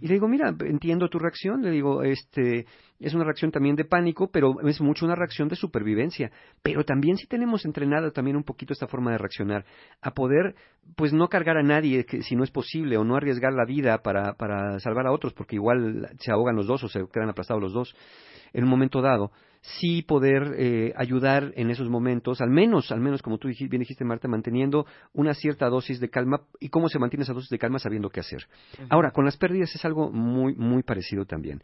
Y 0.00 0.06
le 0.06 0.14
digo 0.14 0.28
mira 0.28 0.54
entiendo 0.60 1.08
tu 1.08 1.18
reacción 1.18 1.62
le 1.62 1.70
digo 1.70 2.04
este 2.04 2.66
es 3.00 3.14
una 3.14 3.24
reacción 3.24 3.50
también 3.50 3.74
de 3.74 3.84
pánico 3.84 4.30
pero 4.30 4.60
es 4.60 4.80
mucho 4.80 5.04
una 5.04 5.16
reacción 5.16 5.48
de 5.48 5.56
supervivencia. 5.56 6.30
Pero 6.62 6.84
también 6.84 7.16
si 7.16 7.26
tenemos 7.26 7.64
entrenado 7.64 8.12
también 8.12 8.36
un 8.36 8.44
poquito 8.44 8.72
esta 8.72 8.86
forma 8.86 9.10
de 9.10 9.18
reaccionar 9.18 9.64
a 10.00 10.12
poder 10.12 10.54
pues 10.94 11.12
no 11.12 11.28
cargar 11.28 11.56
a 11.56 11.62
nadie 11.64 12.04
que, 12.04 12.22
si 12.22 12.36
no 12.36 12.44
es 12.44 12.52
posible 12.52 12.96
o 12.96 13.04
no 13.04 13.16
arriesgar 13.16 13.52
la 13.52 13.64
vida 13.64 13.98
para 14.02 14.34
para 14.34 14.78
salvar 14.78 15.08
a 15.08 15.12
otros 15.12 15.32
porque 15.32 15.56
igual 15.56 16.08
se 16.20 16.30
ahogan 16.30 16.54
los 16.54 16.68
dos 16.68 16.84
o 16.84 16.88
se 16.88 17.04
quedan 17.12 17.30
aplastados 17.30 17.62
los 17.62 17.72
dos 17.72 17.96
en 18.52 18.62
un 18.62 18.70
momento 18.70 19.02
dado 19.02 19.32
sí 19.62 20.02
poder 20.02 20.54
eh, 20.58 20.92
ayudar 20.96 21.52
en 21.54 21.70
esos 21.70 21.88
momentos, 21.88 22.40
al 22.40 22.50
menos, 22.50 22.90
al 22.90 23.00
menos 23.00 23.22
como 23.22 23.38
tú 23.38 23.48
bien 23.48 23.80
dijiste, 23.80 24.04
Marta, 24.04 24.28
manteniendo 24.28 24.86
una 25.12 25.34
cierta 25.34 25.68
dosis 25.68 26.00
de 26.00 26.10
calma 26.10 26.42
y 26.60 26.68
cómo 26.68 26.88
se 26.88 26.98
mantiene 26.98 27.22
esa 27.22 27.32
dosis 27.32 27.48
de 27.48 27.58
calma 27.58 27.78
sabiendo 27.78 28.10
qué 28.10 28.20
hacer. 28.20 28.46
Ahora, 28.90 29.12
con 29.12 29.24
las 29.24 29.36
pérdidas 29.36 29.74
es 29.74 29.84
algo 29.84 30.10
muy, 30.10 30.54
muy 30.54 30.82
parecido 30.82 31.24
también. 31.24 31.62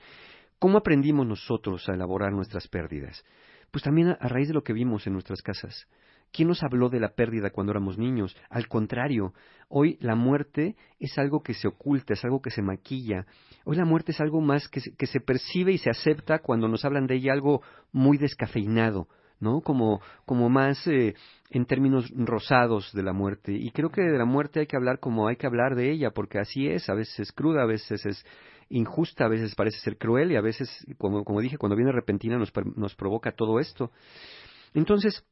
¿Cómo 0.59 0.79
aprendimos 0.79 1.27
nosotros 1.27 1.89
a 1.89 1.95
elaborar 1.95 2.33
nuestras 2.33 2.69
pérdidas? 2.69 3.25
Pues 3.71 3.83
también 3.83 4.09
a, 4.09 4.29
raíz 4.29 4.49
de 4.49 4.55
lo 4.55 4.63
que 4.63 4.73
vimos 4.73 5.07
en 5.07 5.13
nuestras 5.13 5.43
casas. 5.43 5.87
¿Quién 6.33 6.49
nos 6.49 6.63
habló 6.63 6.89
de 6.89 7.01
la 7.01 7.15
pérdida 7.15 7.51
cuando 7.51 7.73
éramos 7.73 7.99
niños? 7.99 8.37
Al 8.51 8.69
contrario, 8.69 9.33
hoy 9.69 9.97
la 10.01 10.15
muerte 10.15 10.77
es 10.99 11.17
algo 11.19 11.43
que 11.43 11.55
se 11.55 11.69
oculta, 11.69 12.15
es 12.15 12.25
algo 12.25 12.43
que 12.43 12.51
se 12.51 12.63
maquilla. 12.63 13.27
Hoy 13.65 13.77
la 13.77 13.85
muerte 13.85 14.13
es 14.13 14.21
algo 14.21 14.41
más 14.41 14.69
que 14.69 14.81
se, 14.81 14.95
que 14.95 15.07
se 15.07 15.21
percibe 15.21 15.73
y 15.73 15.79
se 15.79 15.91
acepta 15.91 16.41
cuando 16.41 16.69
nos 16.69 16.85
hablan 16.85 17.07
de 17.07 17.17
ella 17.17 17.33
algo 17.33 17.63
muy 17.93 18.19
descafeinado, 18.19 19.09
¿no? 19.41 19.63
Como, 19.63 20.01
como 20.27 20.51
más 20.51 20.87
eh, 20.87 21.15
en 21.51 21.65
términos 21.65 22.11
rosados 22.15 22.93
de 22.93 23.03
la 23.03 23.13
muerte. 23.13 23.53
Y 23.53 23.71
creo 23.71 23.91
que 23.91 24.03
de 24.03 24.19
la 24.19 24.27
muerte 24.27 24.61
hay 24.61 24.67
que 24.67 24.77
hablar 24.77 25.01
como 25.01 25.29
hay 25.29 25.37
que 25.37 25.47
hablar 25.47 25.75
de 25.77 25.91
ella, 25.91 26.11
porque 26.11 26.39
así 26.39 26.69
es, 26.69 26.89
a 26.91 26.95
veces 26.95 27.21
es 27.21 27.33
cruda, 27.33 27.63
a 27.63 27.67
veces 27.67 28.05
es 28.05 28.25
injusta, 28.71 29.25
a 29.25 29.29
veces 29.29 29.55
parece 29.55 29.79
ser 29.81 29.97
cruel 29.97 30.33
y 30.33 30.37
a 30.37 30.43
veces, 30.43 30.69
como, 30.99 31.25
como 31.25 31.41
dije, 31.41 31.57
cuando 31.57 31.77
viene 31.77 31.91
repentina 31.91 32.37
nos, 32.37 32.53
nos 32.77 32.95
provoca 32.95 33.33
todo 33.33 33.61
esto. 33.61 33.91
Entonces, 34.75 35.25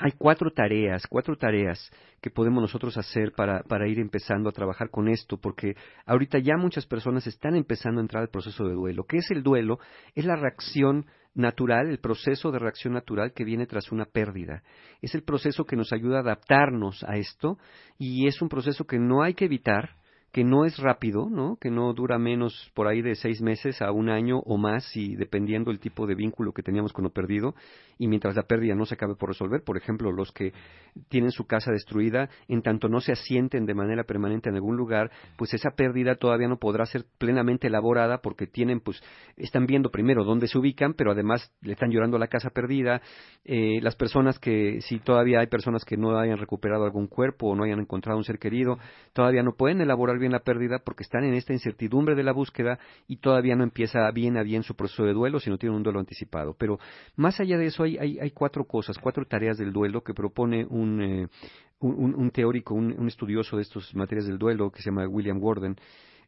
hay 0.00 0.12
cuatro 0.12 0.50
tareas, 0.50 1.06
cuatro 1.06 1.36
tareas 1.36 1.90
que 2.22 2.30
podemos 2.30 2.62
nosotros 2.62 2.96
hacer 2.96 3.32
para, 3.32 3.62
para, 3.62 3.86
ir 3.86 3.98
empezando 3.98 4.48
a 4.48 4.52
trabajar 4.52 4.88
con 4.88 5.08
esto, 5.08 5.36
porque 5.36 5.76
ahorita 6.06 6.38
ya 6.38 6.56
muchas 6.56 6.86
personas 6.86 7.26
están 7.26 7.54
empezando 7.54 8.00
a 8.00 8.02
entrar 8.02 8.22
al 8.22 8.30
proceso 8.30 8.66
de 8.66 8.74
duelo. 8.74 9.04
¿Qué 9.04 9.18
es 9.18 9.30
el 9.30 9.42
duelo? 9.42 9.78
Es 10.14 10.24
la 10.24 10.36
reacción 10.36 11.04
natural, 11.34 11.88
el 11.88 11.98
proceso 11.98 12.50
de 12.50 12.58
reacción 12.58 12.94
natural 12.94 13.32
que 13.34 13.44
viene 13.44 13.66
tras 13.66 13.92
una 13.92 14.06
pérdida. 14.06 14.62
Es 15.02 15.14
el 15.14 15.22
proceso 15.22 15.64
que 15.64 15.76
nos 15.76 15.92
ayuda 15.92 16.18
a 16.18 16.20
adaptarnos 16.22 17.04
a 17.04 17.16
esto 17.16 17.58
y 17.98 18.26
es 18.26 18.40
un 18.40 18.48
proceso 18.48 18.86
que 18.86 18.98
no 18.98 19.22
hay 19.22 19.34
que 19.34 19.44
evitar, 19.44 19.96
que 20.32 20.44
no 20.44 20.64
es 20.64 20.78
rápido, 20.78 21.28
¿no? 21.28 21.56
Que 21.56 21.70
no 21.70 21.92
dura 21.92 22.18
menos 22.18 22.70
por 22.74 22.86
ahí 22.86 23.02
de 23.02 23.16
seis 23.16 23.40
meses 23.40 23.82
a 23.82 23.90
un 23.90 24.08
año 24.08 24.38
o 24.40 24.56
más, 24.58 24.96
y 24.96 25.16
dependiendo 25.16 25.70
el 25.70 25.80
tipo 25.80 26.06
de 26.06 26.14
vínculo 26.14 26.52
que 26.52 26.62
teníamos 26.62 26.92
con 26.92 27.04
lo 27.04 27.10
perdido, 27.10 27.54
y 27.98 28.06
mientras 28.06 28.36
la 28.36 28.44
pérdida 28.44 28.74
no 28.74 28.86
se 28.86 28.94
acabe 28.94 29.16
por 29.16 29.30
resolver, 29.30 29.62
por 29.64 29.76
ejemplo, 29.76 30.12
los 30.12 30.32
que 30.32 30.52
tienen 31.08 31.32
su 31.32 31.46
casa 31.46 31.72
destruida, 31.72 32.30
en 32.48 32.62
tanto 32.62 32.88
no 32.88 33.00
se 33.00 33.12
asienten 33.12 33.66
de 33.66 33.74
manera 33.74 34.04
permanente 34.04 34.48
en 34.48 34.54
algún 34.54 34.76
lugar, 34.76 35.10
pues 35.36 35.52
esa 35.52 35.70
pérdida 35.70 36.14
todavía 36.14 36.48
no 36.48 36.58
podrá 36.58 36.86
ser 36.86 37.04
plenamente 37.18 37.66
elaborada 37.66 38.18
porque 38.22 38.46
tienen, 38.46 38.80
pues, 38.80 39.02
están 39.36 39.66
viendo 39.66 39.90
primero 39.90 40.24
dónde 40.24 40.46
se 40.46 40.58
ubican, 40.58 40.94
pero 40.94 41.10
además 41.10 41.52
le 41.60 41.72
están 41.72 41.90
llorando 41.90 42.18
la 42.18 42.28
casa 42.28 42.50
perdida, 42.50 43.02
eh, 43.44 43.80
las 43.82 43.96
personas 43.96 44.38
que, 44.38 44.80
si 44.82 45.00
todavía 45.00 45.40
hay 45.40 45.48
personas 45.48 45.84
que 45.84 45.96
no 45.96 46.16
hayan 46.16 46.38
recuperado 46.38 46.84
algún 46.84 47.08
cuerpo 47.08 47.48
o 47.48 47.56
no 47.56 47.64
hayan 47.64 47.80
encontrado 47.80 48.16
un 48.16 48.24
ser 48.24 48.38
querido, 48.38 48.78
todavía 49.12 49.42
no 49.42 49.54
pueden 49.56 49.80
elaborar 49.80 50.19
bien 50.20 50.32
la 50.32 50.40
pérdida 50.40 50.78
porque 50.78 51.02
están 51.02 51.24
en 51.24 51.34
esta 51.34 51.52
incertidumbre 51.52 52.14
de 52.14 52.22
la 52.22 52.32
búsqueda 52.32 52.78
y 53.08 53.16
todavía 53.16 53.56
no 53.56 53.64
empieza 53.64 54.10
bien 54.12 54.36
a 54.36 54.42
bien 54.42 54.62
su 54.62 54.74
proceso 54.74 55.04
de 55.04 55.12
duelo, 55.12 55.40
sino 55.40 55.58
tienen 55.58 55.76
un 55.76 55.82
duelo 55.82 56.00
anticipado. 56.00 56.54
Pero 56.58 56.78
más 57.16 57.40
allá 57.40 57.58
de 57.58 57.66
eso 57.66 57.82
hay, 57.82 57.98
hay, 57.98 58.30
cuatro 58.30 58.64
cosas, 58.64 58.98
cuatro 58.98 59.24
tareas 59.24 59.58
del 59.58 59.72
duelo 59.72 60.02
que 60.02 60.14
propone 60.14 60.64
un, 60.64 61.02
eh, 61.02 61.28
un, 61.80 62.30
teórico, 62.30 62.74
un, 62.74 63.06
estudioso 63.08 63.56
de 63.56 63.62
estas 63.62 63.94
materias 63.94 64.26
del 64.26 64.38
duelo 64.38 64.70
que 64.70 64.82
se 64.82 64.90
llama 64.90 65.06
William 65.08 65.38
Gordon. 65.38 65.76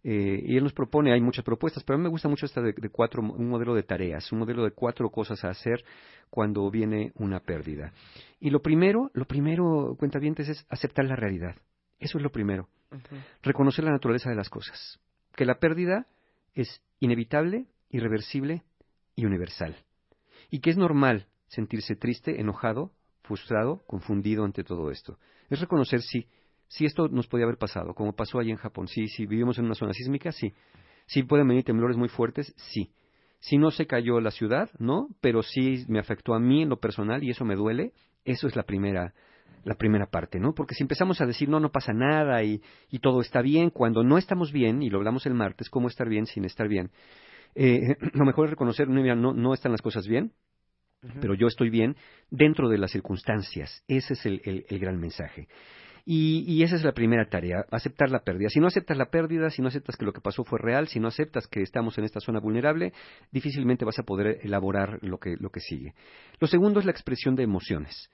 Eh, 0.04 0.42
y 0.46 0.56
él 0.56 0.64
nos 0.64 0.72
propone, 0.72 1.12
hay 1.12 1.20
muchas 1.20 1.44
propuestas, 1.44 1.84
pero 1.84 1.94
a 1.94 1.98
mí 1.98 2.02
me 2.02 2.10
gusta 2.10 2.28
mucho 2.28 2.46
esta 2.46 2.60
de, 2.60 2.72
de, 2.72 2.88
cuatro, 2.88 3.22
un 3.22 3.48
modelo 3.48 3.72
de 3.72 3.84
tareas, 3.84 4.32
un 4.32 4.40
modelo 4.40 4.64
de 4.64 4.72
cuatro 4.72 5.08
cosas 5.10 5.44
a 5.44 5.50
hacer 5.50 5.84
cuando 6.28 6.68
viene 6.70 7.12
una 7.16 7.38
pérdida. 7.38 7.92
Y 8.40 8.50
lo 8.50 8.62
primero, 8.62 9.10
lo 9.14 9.26
primero, 9.26 9.94
cuentavientes, 9.96 10.48
es 10.48 10.66
aceptar 10.68 11.04
la 11.04 11.14
realidad. 11.14 11.54
Eso 12.00 12.18
es 12.18 12.24
lo 12.24 12.32
primero. 12.32 12.68
Reconocer 13.42 13.84
la 13.84 13.92
naturaleza 13.92 14.30
de 14.30 14.36
las 14.36 14.48
cosas. 14.48 15.00
Que 15.34 15.44
la 15.44 15.58
pérdida 15.58 16.06
es 16.54 16.82
inevitable, 17.00 17.66
irreversible 17.90 18.62
y 19.16 19.24
universal. 19.24 19.76
Y 20.50 20.60
que 20.60 20.70
es 20.70 20.76
normal 20.76 21.26
sentirse 21.48 21.96
triste, 21.96 22.40
enojado, 22.40 22.92
frustrado, 23.22 23.82
confundido 23.86 24.44
ante 24.44 24.64
todo 24.64 24.90
esto. 24.90 25.18
Es 25.48 25.60
reconocer 25.60 26.02
si, 26.02 26.26
si 26.68 26.84
esto 26.84 27.08
nos 27.08 27.26
podía 27.26 27.44
haber 27.44 27.58
pasado, 27.58 27.94
como 27.94 28.14
pasó 28.14 28.38
allí 28.38 28.50
en 28.50 28.56
Japón. 28.56 28.88
Sí, 28.88 29.08
si 29.08 29.26
vivimos 29.26 29.58
en 29.58 29.66
una 29.66 29.74
zona 29.74 29.92
sísmica, 29.92 30.32
sí. 30.32 30.52
Si 31.06 31.22
pueden 31.22 31.48
venir 31.48 31.64
temblores 31.64 31.96
muy 31.96 32.08
fuertes, 32.08 32.54
sí. 32.56 32.90
Si 33.40 33.58
no 33.58 33.70
se 33.70 33.86
cayó 33.86 34.20
la 34.20 34.30
ciudad, 34.30 34.70
no, 34.78 35.08
pero 35.20 35.42
sí 35.42 35.84
me 35.88 35.98
afectó 35.98 36.34
a 36.34 36.38
mí 36.38 36.62
en 36.62 36.68
lo 36.68 36.78
personal 36.78 37.24
y 37.24 37.30
eso 37.30 37.44
me 37.44 37.56
duele, 37.56 37.92
eso 38.24 38.46
es 38.46 38.54
la 38.54 38.62
primera, 38.62 39.14
la 39.64 39.74
primera 39.74 40.06
parte, 40.06 40.38
¿no? 40.40 40.54
Porque 40.54 40.74
si 40.74 40.82
empezamos 40.82 41.20
a 41.20 41.26
decir, 41.26 41.48
no, 41.48 41.60
no 41.60 41.70
pasa 41.70 41.92
nada 41.92 42.42
y, 42.42 42.60
y 42.90 42.98
todo 42.98 43.20
está 43.20 43.42
bien, 43.42 43.70
cuando 43.70 44.02
no 44.02 44.18
estamos 44.18 44.52
bien, 44.52 44.82
y 44.82 44.90
lo 44.90 44.98
hablamos 44.98 45.26
el 45.26 45.34
martes, 45.34 45.70
¿cómo 45.70 45.88
estar 45.88 46.08
bien 46.08 46.26
sin 46.26 46.44
estar 46.44 46.68
bien? 46.68 46.90
Eh, 47.54 47.96
lo 48.12 48.24
mejor 48.24 48.46
es 48.46 48.50
reconocer, 48.50 48.88
no, 48.88 49.32
no 49.32 49.54
están 49.54 49.72
las 49.72 49.82
cosas 49.82 50.06
bien, 50.06 50.32
pero 51.20 51.34
yo 51.34 51.48
estoy 51.48 51.68
bien 51.68 51.96
dentro 52.30 52.68
de 52.68 52.78
las 52.78 52.92
circunstancias. 52.92 53.82
Ese 53.88 54.14
es 54.14 54.24
el, 54.24 54.64
el, 54.68 54.78
gran 54.78 55.00
mensaje. 55.00 55.48
Y, 56.04 56.44
y, 56.46 56.62
esa 56.62 56.76
es 56.76 56.84
la 56.84 56.92
primera 56.92 57.28
tarea, 57.28 57.64
aceptar 57.70 58.10
la 58.10 58.20
pérdida. 58.20 58.48
Si 58.48 58.60
no 58.60 58.68
aceptas 58.68 58.96
la 58.96 59.10
pérdida, 59.10 59.50
si 59.50 59.62
no 59.62 59.68
aceptas 59.68 59.96
que 59.96 60.04
lo 60.04 60.12
que 60.12 60.20
pasó 60.20 60.44
fue 60.44 60.58
real, 60.60 60.88
si 60.88 61.00
no 61.00 61.08
aceptas 61.08 61.46
que 61.46 61.62
estamos 61.62 61.96
en 61.98 62.04
esta 62.04 62.20
zona 62.20 62.40
vulnerable, 62.40 62.92
difícilmente 63.30 63.84
vas 63.84 63.98
a 63.98 64.04
poder 64.04 64.38
elaborar 64.42 64.98
lo 65.02 65.18
que, 65.18 65.36
lo 65.38 65.50
que 65.50 65.60
sigue. 65.60 65.94
Lo 66.40 66.46
segundo 66.46 66.80
es 66.80 66.86
la 66.86 66.92
expresión 66.92 67.34
de 67.34 67.44
emociones 67.44 68.10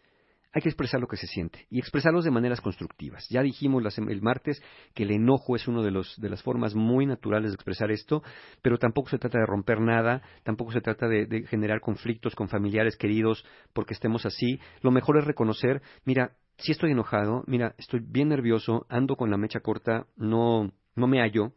hay 0.52 0.62
que 0.62 0.68
expresar 0.68 1.00
lo 1.00 1.06
que 1.06 1.16
se 1.16 1.26
siente 1.26 1.66
y 1.70 1.78
expresarlos 1.78 2.24
de 2.24 2.30
maneras 2.30 2.60
constructivas. 2.60 3.26
Ya 3.28 3.42
dijimos 3.42 3.98
el 3.98 4.22
martes 4.22 4.62
que 4.94 5.02
el 5.02 5.10
enojo 5.10 5.56
es 5.56 5.68
una 5.68 5.82
de, 5.82 5.90
de 6.16 6.28
las 6.28 6.42
formas 6.42 6.74
muy 6.74 7.06
naturales 7.06 7.50
de 7.50 7.54
expresar 7.54 7.90
esto, 7.90 8.22
pero 8.62 8.78
tampoco 8.78 9.10
se 9.10 9.18
trata 9.18 9.38
de 9.38 9.46
romper 9.46 9.80
nada, 9.80 10.22
tampoco 10.44 10.72
se 10.72 10.80
trata 10.80 11.06
de, 11.06 11.44
generar 11.48 11.80
conflictos 11.80 12.34
con 12.34 12.48
familiares 12.48 12.96
queridos 12.96 13.44
porque 13.72 13.94
estemos 13.94 14.24
así. 14.24 14.58
Lo 14.80 14.90
mejor 14.90 15.18
es 15.18 15.24
reconocer, 15.24 15.82
mira, 16.04 16.32
si 16.56 16.72
estoy 16.72 16.92
enojado, 16.92 17.44
mira, 17.46 17.74
estoy 17.78 18.00
bien 18.00 18.28
nervioso, 18.28 18.86
ando 18.88 19.16
con 19.16 19.30
la 19.30 19.36
mecha 19.36 19.60
corta, 19.60 20.06
no, 20.16 20.72
no 20.96 21.06
me 21.06 21.20
hallo, 21.20 21.52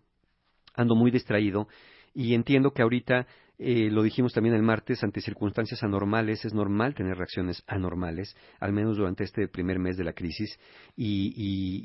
ando 0.75 0.95
muy 0.95 1.11
distraído 1.11 1.67
y 2.13 2.33
entiendo 2.33 2.71
que 2.71 2.81
ahorita 2.81 3.25
eh, 3.63 3.91
lo 3.91 4.01
dijimos 4.01 4.33
también 4.33 4.55
el 4.55 4.63
martes, 4.63 5.03
ante 5.03 5.21
circunstancias 5.21 5.83
anormales 5.83 6.43
es 6.45 6.53
normal 6.53 6.95
tener 6.95 7.15
reacciones 7.15 7.63
anormales, 7.67 8.35
al 8.59 8.73
menos 8.73 8.97
durante 8.97 9.23
este 9.23 9.47
primer 9.47 9.77
mes 9.77 9.97
de 9.97 10.03
la 10.03 10.13
crisis, 10.13 10.59
y, 10.95 11.33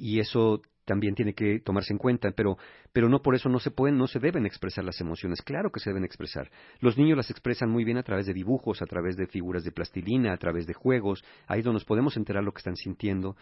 y 0.00 0.18
eso 0.20 0.62
también 0.86 1.14
tiene 1.14 1.34
que 1.34 1.60
tomarse 1.60 1.92
en 1.92 1.98
cuenta, 1.98 2.30
pero, 2.34 2.56
pero 2.92 3.08
no 3.08 3.20
por 3.20 3.34
eso 3.34 3.48
no 3.48 3.58
se 3.58 3.70
pueden, 3.70 3.98
no 3.98 4.06
se 4.06 4.20
deben 4.20 4.46
expresar 4.46 4.84
las 4.84 5.00
emociones. 5.00 5.42
Claro 5.42 5.70
que 5.70 5.80
se 5.80 5.90
deben 5.90 6.04
expresar. 6.04 6.48
Los 6.80 6.96
niños 6.96 7.16
las 7.16 7.30
expresan 7.30 7.68
muy 7.68 7.84
bien 7.84 7.98
a 7.98 8.02
través 8.02 8.26
de 8.26 8.32
dibujos, 8.32 8.80
a 8.80 8.86
través 8.86 9.16
de 9.16 9.26
figuras 9.26 9.64
de 9.64 9.72
plastilina, 9.72 10.32
a 10.32 10.36
través 10.38 10.66
de 10.66 10.74
juegos, 10.74 11.24
ahí 11.46 11.58
es 11.58 11.64
donde 11.64 11.76
nos 11.76 11.84
podemos 11.84 12.16
enterar 12.16 12.44
lo 12.44 12.52
que 12.52 12.58
están 12.58 12.76
sintiendo. 12.76 13.36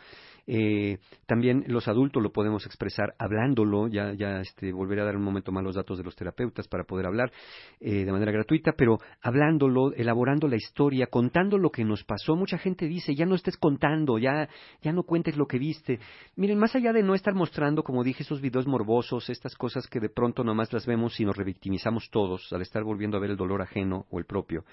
Eh, 0.46 0.98
también 1.26 1.64
los 1.68 1.86
adultos 1.88 2.22
lo 2.22 2.32
podemos 2.32 2.66
expresar 2.66 3.14
hablándolo, 3.18 3.88
ya, 3.88 4.12
ya 4.14 4.40
este, 4.40 4.72
volveré 4.72 5.02
a 5.02 5.04
dar 5.04 5.16
un 5.16 5.22
momento 5.22 5.52
más 5.52 5.64
los 5.64 5.74
datos 5.74 5.98
de 5.98 6.04
los 6.04 6.16
terapeutas 6.16 6.68
para 6.68 6.84
poder 6.84 7.06
hablar 7.06 7.32
eh, 7.80 8.04
de 8.04 8.12
manera 8.12 8.32
gratuita, 8.32 8.72
pero 8.76 8.98
hablándolo, 9.22 9.92
elaborando 9.94 10.48
la 10.48 10.56
historia, 10.56 11.06
contando 11.06 11.58
lo 11.58 11.70
que 11.70 11.84
nos 11.84 12.04
pasó. 12.04 12.36
Mucha 12.36 12.58
gente 12.58 12.86
dice, 12.86 13.14
ya 13.14 13.26
no 13.26 13.34
estés 13.34 13.56
contando, 13.56 14.18
ya, 14.18 14.48
ya 14.82 14.92
no 14.92 15.02
cuentes 15.02 15.36
lo 15.36 15.46
que 15.46 15.58
viste. 15.58 15.98
Miren, 16.36 16.58
más 16.58 16.74
allá 16.74 16.92
de 16.92 17.02
no 17.02 17.14
estar 17.14 17.33
mostrando, 17.34 17.82
como 17.82 18.04
dije, 18.04 18.22
esos 18.22 18.40
videos 18.40 18.66
morbosos, 18.66 19.28
estas 19.30 19.54
cosas 19.54 19.86
que 19.86 20.00
de 20.00 20.08
pronto 20.08 20.44
nomás 20.44 20.72
las 20.72 20.86
vemos 20.86 21.18
y 21.20 21.24
nos 21.24 21.36
revictimizamos 21.36 22.10
todos 22.10 22.52
al 22.52 22.62
estar 22.62 22.82
volviendo 22.82 23.16
a 23.16 23.20
ver 23.20 23.30
el 23.30 23.36
dolor 23.36 23.62
ajeno 23.62 24.06
o 24.10 24.18
el 24.18 24.24
propio. 24.24 24.64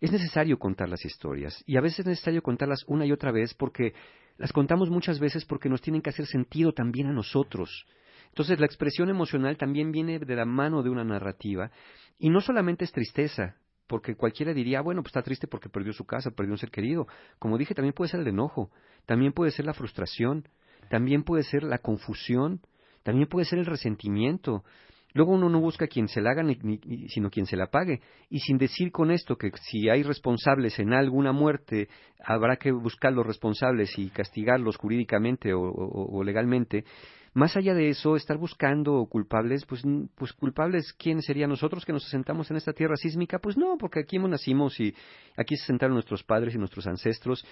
Es 0.00 0.10
necesario 0.10 0.58
contar 0.58 0.88
las 0.88 1.04
historias 1.04 1.62
y 1.66 1.76
a 1.76 1.80
veces 1.80 2.00
es 2.00 2.06
necesario 2.06 2.42
contarlas 2.42 2.84
una 2.86 3.06
y 3.06 3.12
otra 3.12 3.30
vez 3.30 3.54
porque 3.54 3.94
las 4.38 4.52
contamos 4.52 4.90
muchas 4.90 5.20
veces 5.20 5.44
porque 5.44 5.68
nos 5.68 5.80
tienen 5.80 6.02
que 6.02 6.10
hacer 6.10 6.26
sentido 6.26 6.72
también 6.72 7.08
a 7.08 7.12
nosotros. 7.12 7.86
Entonces 8.28 8.58
la 8.58 8.66
expresión 8.66 9.10
emocional 9.10 9.56
también 9.56 9.92
viene 9.92 10.18
de 10.18 10.36
la 10.36 10.44
mano 10.44 10.82
de 10.82 10.90
una 10.90 11.04
narrativa 11.04 11.70
y 12.18 12.30
no 12.30 12.40
solamente 12.40 12.84
es 12.84 12.92
tristeza, 12.92 13.56
porque 13.86 14.14
cualquiera 14.14 14.54
diría, 14.54 14.80
bueno, 14.80 15.02
pues 15.02 15.10
está 15.10 15.22
triste 15.22 15.46
porque 15.46 15.68
perdió 15.68 15.92
su 15.92 16.06
casa, 16.06 16.30
perdió 16.30 16.52
un 16.52 16.58
ser 16.58 16.70
querido. 16.70 17.06
Como 17.38 17.58
dije, 17.58 17.74
también 17.74 17.92
puede 17.92 18.10
ser 18.10 18.20
el 18.20 18.28
enojo, 18.28 18.70
también 19.04 19.32
puede 19.32 19.50
ser 19.50 19.66
la 19.66 19.74
frustración, 19.74 20.48
también 20.88 21.22
puede 21.24 21.42
ser 21.42 21.62
la 21.62 21.78
confusión, 21.78 22.60
también 23.02 23.28
puede 23.28 23.46
ser 23.46 23.58
el 23.58 23.66
resentimiento. 23.66 24.64
Luego 25.14 25.32
uno 25.32 25.50
no 25.50 25.60
busca 25.60 25.86
quien 25.86 26.08
se 26.08 26.20
la 26.22 26.30
haga, 26.30 26.42
sino 27.08 27.30
quien 27.30 27.46
se 27.46 27.56
la 27.56 27.66
pague. 27.66 28.00
Y 28.30 28.40
sin 28.40 28.56
decir 28.56 28.90
con 28.90 29.10
esto 29.10 29.36
que 29.36 29.50
si 29.60 29.88
hay 29.90 30.02
responsables 30.02 30.78
en 30.78 30.94
alguna 30.94 31.32
muerte, 31.32 31.88
habrá 32.24 32.56
que 32.56 32.72
buscar 32.72 33.12
los 33.12 33.26
responsables 33.26 33.98
y 33.98 34.08
castigarlos 34.08 34.76
jurídicamente 34.76 35.52
o, 35.52 36.22
legalmente. 36.24 36.84
Más 37.34 37.56
allá 37.56 37.74
de 37.74 37.88
eso, 37.88 38.16
estar 38.16 38.36
buscando 38.36 39.06
culpables, 39.06 39.64
pues, 39.64 39.82
pues 40.14 40.32
culpables, 40.34 40.92
¿quiénes 40.94 41.24
serían 41.24 41.48
nosotros 41.48 41.84
que 41.84 41.92
nos 41.92 42.06
asentamos 42.06 42.50
en 42.50 42.58
esta 42.58 42.74
tierra 42.74 42.96
sísmica? 42.96 43.38
Pues 43.38 43.56
no, 43.56 43.78
porque 43.78 44.00
aquí 44.00 44.18
nacimos 44.18 44.78
y 44.80 44.94
aquí 45.36 45.56
se 45.56 45.66
sentaron 45.66 45.94
nuestros 45.94 46.22
padres 46.24 46.54
y 46.54 46.58
nuestros 46.58 46.86
ancestros 46.86 47.44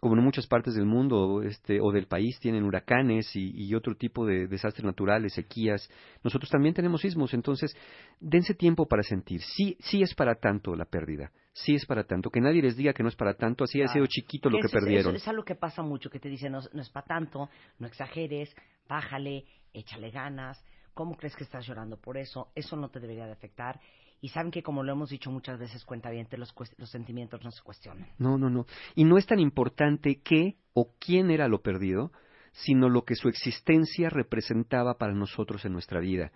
como 0.00 0.14
en 0.14 0.22
muchas 0.22 0.46
partes 0.46 0.74
del 0.74 0.84
mundo 0.84 1.42
este, 1.42 1.80
o 1.80 1.90
del 1.90 2.06
país 2.06 2.38
tienen 2.38 2.64
huracanes 2.64 3.30
y, 3.34 3.74
otro 3.74 3.94
tipo 3.96 4.26
de 4.26 4.46
desastres 4.46 4.84
naturales, 4.84 5.32
sequías, 5.34 5.88
nosotros 6.22 6.50
también 6.50 6.74
tenemos 6.74 7.00
sismos, 7.00 7.32
entonces 7.34 7.74
dense 8.20 8.54
tiempo 8.54 8.86
para 8.86 9.02
sentir. 9.02 9.40
Sí, 9.40 9.76
sí 9.80 10.02
es 10.02 10.14
para 10.14 10.34
tanto 10.34 10.76
la 10.76 10.84
pérdida, 10.84 11.32
sí 11.52 11.74
es 11.74 11.86
para 11.86 12.04
tanto. 12.04 12.30
Que 12.30 12.40
nadie 12.40 12.62
les 12.62 12.76
diga 12.76 12.92
que 12.92 13.02
no 13.02 13.08
es 13.08 13.16
para 13.16 13.34
tanto, 13.34 13.64
así 13.64 13.80
ha 13.80 13.88
sido 13.88 14.06
chiquito 14.06 14.50
lo 14.50 14.58
que, 14.60 14.68
perdieron. 14.68 15.14
Es, 15.16 15.22
es, 15.22 15.28
algo 15.28 15.44
que 15.44 15.54
pasa 15.54 15.82
mucho, 15.82 16.10
que 16.10 16.20
te 16.20 16.28
dicen, 16.28 16.52
no, 16.52 16.60
no 16.72 16.82
es 16.82 16.90
para 16.90 17.06
tanto, 17.06 17.48
no 17.78 17.86
exageres, 17.86 18.54
bájale, 18.88 19.44
échale 19.72 20.10
ganas. 20.10 20.62
¿Cómo 20.96 21.14
crees 21.14 21.36
que 21.36 21.44
estás 21.44 21.66
llorando 21.66 21.98
por 21.98 22.16
eso? 22.16 22.48
Eso 22.54 22.74
no 22.74 22.88
te 22.88 23.00
debería 23.00 23.26
de 23.26 23.32
afectar. 23.32 23.78
Y 24.22 24.30
saben 24.30 24.50
que, 24.50 24.62
como 24.62 24.82
lo 24.82 24.92
hemos 24.92 25.10
dicho 25.10 25.30
muchas 25.30 25.58
veces, 25.58 25.84
cuenta 25.84 26.08
bien, 26.08 26.26
los, 26.38 26.54
los 26.78 26.90
sentimientos 26.90 27.44
no 27.44 27.50
se 27.50 27.62
cuestionan. 27.62 28.08
No, 28.16 28.38
no, 28.38 28.48
no. 28.48 28.64
Y 28.94 29.04
no 29.04 29.18
es 29.18 29.26
tan 29.26 29.38
importante 29.38 30.22
qué 30.24 30.56
o 30.72 30.94
quién 30.98 31.30
era 31.30 31.48
lo 31.48 31.60
perdido, 31.60 32.12
sino 32.52 32.88
lo 32.88 33.04
que 33.04 33.14
su 33.14 33.28
existencia 33.28 34.08
representaba 34.08 34.96
para 34.96 35.12
nosotros 35.12 35.66
en 35.66 35.74
nuestra 35.74 36.00
vida 36.00 36.32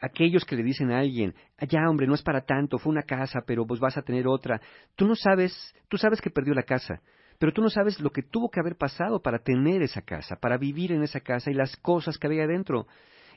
aquellos 0.00 0.44
que 0.44 0.56
le 0.56 0.64
dicen 0.64 0.90
a 0.90 0.98
alguien, 0.98 1.32
ya 1.68 1.88
hombre, 1.88 2.08
no 2.08 2.14
es 2.14 2.22
para 2.22 2.40
tanto, 2.40 2.78
fue 2.78 2.90
una 2.90 3.04
casa, 3.04 3.44
pero 3.46 3.64
vos 3.64 3.78
vas 3.78 3.96
a 3.96 4.02
tener 4.02 4.26
otra. 4.26 4.60
Tú 4.96 5.06
no 5.06 5.14
sabes, 5.14 5.54
tú 5.88 5.96
sabes 5.96 6.20
que 6.20 6.28
perdió 6.28 6.54
la 6.54 6.64
casa, 6.64 7.00
pero 7.38 7.52
tú 7.52 7.62
no 7.62 7.70
sabes 7.70 8.00
lo 8.00 8.10
que 8.10 8.22
tuvo 8.22 8.50
que 8.50 8.58
haber 8.58 8.74
pasado 8.74 9.22
para 9.22 9.38
tener 9.38 9.80
esa 9.80 10.02
casa, 10.02 10.34
para 10.34 10.58
vivir 10.58 10.90
en 10.90 11.04
esa 11.04 11.20
casa 11.20 11.52
y 11.52 11.54
las 11.54 11.76
cosas 11.76 12.18
que 12.18 12.26
había 12.26 12.48
dentro. 12.48 12.88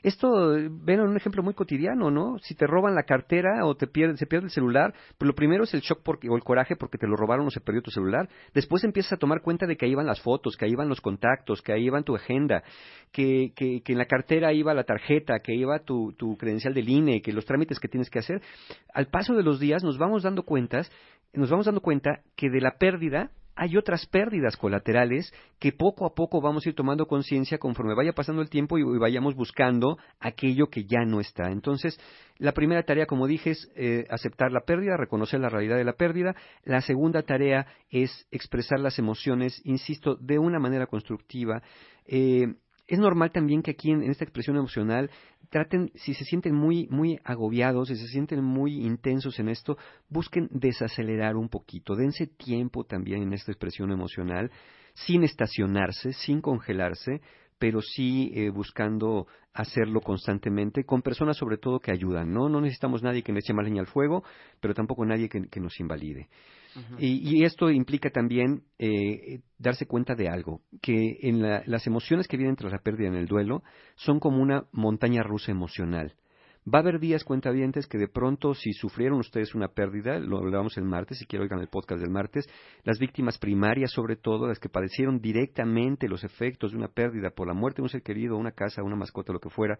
Esto, 0.02 0.54
ven 0.70 1.00
un 1.00 1.16
ejemplo 1.16 1.42
muy 1.42 1.54
cotidiano, 1.54 2.10
¿no? 2.10 2.38
Si 2.38 2.54
te 2.54 2.66
roban 2.66 2.94
la 2.94 3.04
cartera 3.04 3.64
o 3.64 3.74
te 3.74 3.86
pierde, 3.86 4.16
se 4.16 4.26
pierde 4.26 4.46
el 4.46 4.50
celular, 4.50 4.94
pues 5.18 5.26
lo 5.26 5.34
primero 5.34 5.64
es 5.64 5.74
el 5.74 5.80
shock 5.80 6.00
porque, 6.02 6.28
o 6.28 6.36
el 6.36 6.44
coraje 6.44 6.76
porque 6.76 6.98
te 6.98 7.06
lo 7.06 7.16
robaron 7.16 7.46
o 7.46 7.50
se 7.50 7.60
perdió 7.60 7.82
tu 7.82 7.90
celular. 7.90 8.28
Después 8.54 8.84
empiezas 8.84 9.14
a 9.14 9.16
tomar 9.16 9.42
cuenta 9.42 9.66
de 9.66 9.76
que 9.76 9.86
ahí 9.86 9.94
van 9.94 10.06
las 10.06 10.20
fotos, 10.20 10.56
que 10.56 10.64
ahí 10.64 10.74
van 10.74 10.88
los 10.88 11.00
contactos, 11.00 11.62
que 11.62 11.72
ahí 11.72 11.88
van 11.88 12.04
tu 12.04 12.14
agenda, 12.14 12.62
que, 13.12 13.52
que, 13.54 13.82
que 13.82 13.92
en 13.92 13.98
la 13.98 14.06
cartera 14.06 14.52
iba 14.52 14.74
la 14.74 14.84
tarjeta, 14.84 15.40
que 15.40 15.54
iba 15.54 15.78
tu, 15.80 16.12
tu 16.12 16.36
credencial 16.36 16.74
del 16.74 16.88
INE, 16.88 17.22
que 17.22 17.32
los 17.32 17.44
trámites 17.44 17.80
que 17.80 17.88
tienes 17.88 18.10
que 18.10 18.18
hacer. 18.18 18.42
Al 18.92 19.06
paso 19.06 19.34
de 19.34 19.42
los 19.42 19.60
días 19.60 19.82
nos 19.82 19.98
vamos 19.98 20.22
dando 20.22 20.42
cuentas, 20.42 20.90
nos 21.32 21.50
vamos 21.50 21.66
dando 21.66 21.80
cuenta 21.80 22.20
que 22.36 22.50
de 22.50 22.60
la 22.60 22.78
pérdida 22.78 23.30
hay 23.56 23.76
otras 23.78 24.06
pérdidas 24.06 24.56
colaterales 24.56 25.32
que 25.58 25.72
poco 25.72 26.04
a 26.06 26.14
poco 26.14 26.42
vamos 26.42 26.64
a 26.64 26.68
ir 26.68 26.74
tomando 26.74 27.06
conciencia 27.06 27.58
conforme 27.58 27.94
vaya 27.94 28.12
pasando 28.12 28.42
el 28.42 28.50
tiempo 28.50 28.76
y, 28.78 28.82
vayamos 28.98 29.34
buscando 29.34 29.96
aquello 30.20 30.66
que 30.66 30.84
ya 30.84 31.04
no 31.06 31.20
está. 31.20 31.50
Entonces, 31.50 31.98
la 32.38 32.52
primera 32.52 32.82
tarea, 32.82 33.06
como 33.06 33.26
dije, 33.26 33.50
es 33.50 33.72
eh, 33.74 34.04
aceptar 34.10 34.52
la 34.52 34.60
pérdida, 34.60 34.98
reconocer 34.98 35.40
la 35.40 35.48
realidad 35.48 35.76
de 35.76 35.84
la 35.84 35.94
pérdida. 35.94 36.36
La 36.64 36.82
segunda 36.82 37.22
tarea 37.22 37.66
es 37.88 38.28
expresar 38.30 38.78
las 38.78 38.98
emociones, 38.98 39.60
insisto, 39.64 40.16
de 40.16 40.38
una 40.38 40.58
manera 40.58 40.86
constructiva. 40.86 41.62
Eh, 42.04 42.54
es 42.86 42.98
normal 42.98 43.32
también 43.32 43.62
que 43.62 43.72
aquí 43.72 43.90
en, 43.90 44.02
esta 44.02 44.24
expresión 44.24 44.56
emocional 44.56 45.10
traten, 45.50 45.90
si 45.94 46.14
se 46.14 46.24
sienten 46.24 46.54
muy, 46.54 46.86
muy 46.88 47.18
agobiados, 47.24 47.88
si 47.88 47.96
se 47.96 48.06
sienten 48.06 48.42
muy 48.42 48.84
intensos 48.84 49.38
en 49.38 49.48
esto, 49.48 49.76
busquen 50.08 50.48
desacelerar 50.52 51.36
un 51.36 51.48
poquito, 51.48 51.96
dense 51.96 52.26
tiempo 52.26 52.84
también 52.84 53.22
en 53.22 53.32
esta 53.32 53.52
expresión 53.52 53.90
emocional, 53.90 54.50
sin 54.94 55.24
estacionarse, 55.24 56.12
sin 56.12 56.40
congelarse, 56.40 57.20
pero 57.58 57.80
sí 57.80 58.30
eh, 58.34 58.50
buscando 58.50 59.26
hacerlo 59.52 60.00
constantemente, 60.00 60.84
con 60.84 61.02
personas 61.02 61.36
sobre 61.36 61.56
todo 61.56 61.80
que 61.80 61.90
ayudan, 61.90 62.32
¿no? 62.32 62.48
No 62.48 62.60
necesitamos 62.60 63.02
nadie 63.02 63.22
que 63.22 63.32
le 63.32 63.40
eche 63.40 63.54
más 63.54 63.64
leña 63.64 63.80
al 63.80 63.86
fuego, 63.86 64.22
pero 64.60 64.74
tampoco 64.74 65.04
nadie 65.06 65.28
que 65.28 65.60
nos 65.60 65.80
invalide 65.80 66.28
y, 66.98 67.44
esto 67.44 67.70
implica 67.70 68.10
también 68.10 68.64
eh, 68.78 69.40
darse 69.58 69.86
cuenta 69.86 70.14
de 70.14 70.28
algo, 70.28 70.60
que 70.82 71.18
en 71.22 71.42
las 71.42 71.86
emociones 71.86 72.28
que 72.28 72.36
vienen 72.36 72.56
tras 72.56 72.72
la 72.72 72.78
pérdida 72.78 73.08
en 73.08 73.14
el 73.14 73.26
duelo 73.26 73.62
son 73.94 74.20
como 74.20 74.42
una 74.42 74.66
montaña 74.72 75.22
rusa 75.22 75.52
emocional. 75.52 76.14
Va 76.68 76.80
a 76.80 76.82
haber 76.82 76.98
días 76.98 77.22
cuentavientes 77.22 77.86
que 77.86 77.96
de 77.96 78.08
pronto, 78.08 78.52
si 78.52 78.72
sufrieron 78.72 79.20
ustedes 79.20 79.54
una 79.54 79.68
pérdida, 79.68 80.18
lo 80.18 80.38
hablábamos 80.38 80.76
el 80.76 80.84
martes, 80.84 81.18
si 81.18 81.24
quiero 81.24 81.44
oigan 81.44 81.60
el 81.60 81.68
podcast 81.68 82.00
del 82.00 82.10
martes, 82.10 82.48
las 82.82 82.98
víctimas 82.98 83.38
primarias, 83.38 83.92
sobre 83.92 84.16
todo, 84.16 84.48
las 84.48 84.58
que 84.58 84.68
padecieron 84.68 85.20
directamente 85.20 86.08
los 86.08 86.24
efectos 86.24 86.72
de 86.72 86.78
una 86.78 86.88
pérdida 86.88 87.30
por 87.30 87.46
la 87.46 87.54
muerte 87.54 87.76
de 87.76 87.84
un 87.84 87.88
ser 87.88 88.02
querido, 88.02 88.36
una 88.36 88.50
casa, 88.50 88.82
una 88.82 88.96
mascota, 88.96 89.32
lo 89.32 89.38
que 89.38 89.48
fuera, 89.48 89.78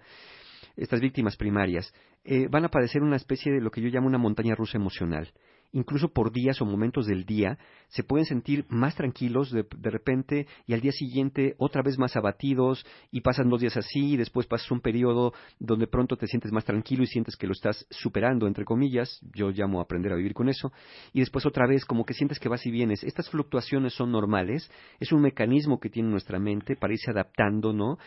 estas 0.77 1.01
víctimas 1.01 1.37
primarias, 1.37 1.93
eh, 2.23 2.47
van 2.49 2.65
a 2.65 2.69
padecer 2.69 3.03
una 3.03 3.17
especie 3.17 3.53
de 3.53 3.61
lo 3.61 3.73
que 3.73 3.81
yo 3.81 3.89
llamo 3.89 4.07
una 4.07 4.19
montaña 4.19 4.55
rusa 4.55 4.79
emocional 4.79 5.33
incluso 5.73 6.09
por 6.09 6.33
días 6.33 6.61
o 6.61 6.65
momentos 6.65 7.07
del 7.07 7.25
día, 7.25 7.59
se 7.89 8.03
pueden 8.03 8.27
sentir 8.27 8.65
más 8.69 8.95
tranquilos 8.95 9.51
de, 9.51 9.65
repente 9.91 10.47
y 10.67 10.75
al 10.75 10.81
día 10.81 10.93
siguiente 10.93 11.55
otra 11.59 11.83
vez 11.83 11.99
más 11.99 12.17
abatidos 12.17 12.85
y 13.11 13.21
pasan 13.21 13.49
dos 13.49 13.61
días 13.61 13.77
así 13.77 14.13
y 14.13 14.17
después 14.17 14.47
pasas 14.47 14.71
un 14.71 14.81
periodo 14.81 15.33
donde 15.59 15.87
pronto 15.87 16.17
te 16.17 16.27
sientes 16.27 16.53
más 16.53 16.65
tranquilo 16.65 17.05
y 17.05 17.07
sientes 17.07 17.37
que 17.37 17.47
lo 17.47 17.53
estás 17.53 17.87
superando, 17.91 18.47
entre 18.47 18.65
comillas, 18.65 19.21
yo 19.35 19.51
llamo 19.51 19.79
a 19.79 19.85
aprender 19.85 20.13
a 20.13 20.17
vivir 20.17 20.35
con 20.35 20.49
eso, 20.49 20.73
y 21.13 21.21
después 21.21 21.47
otra 21.47 21.67
vez 21.67 21.85
como 21.85 22.05
que 22.05 22.15
sientes 22.15 22.39
que 22.39 22.49
vas 22.49 22.67
y 22.67 22.71
vienes. 22.71 23.05
Estas 23.05 23.31
fluctuaciones 23.31 23.95
son 23.95 24.11
normales, 24.11 24.71
es 25.01 25.13
un 25.13 25.23
mecanismo 25.23 25.79
que 25.79 25.91
tiene 25.91 26.11
nuestra 26.11 26.39
mente 26.39 26.77
para 26.77 26.93
irse 26.93 27.11
adaptando, 27.11 27.73
¿no? 27.73 27.99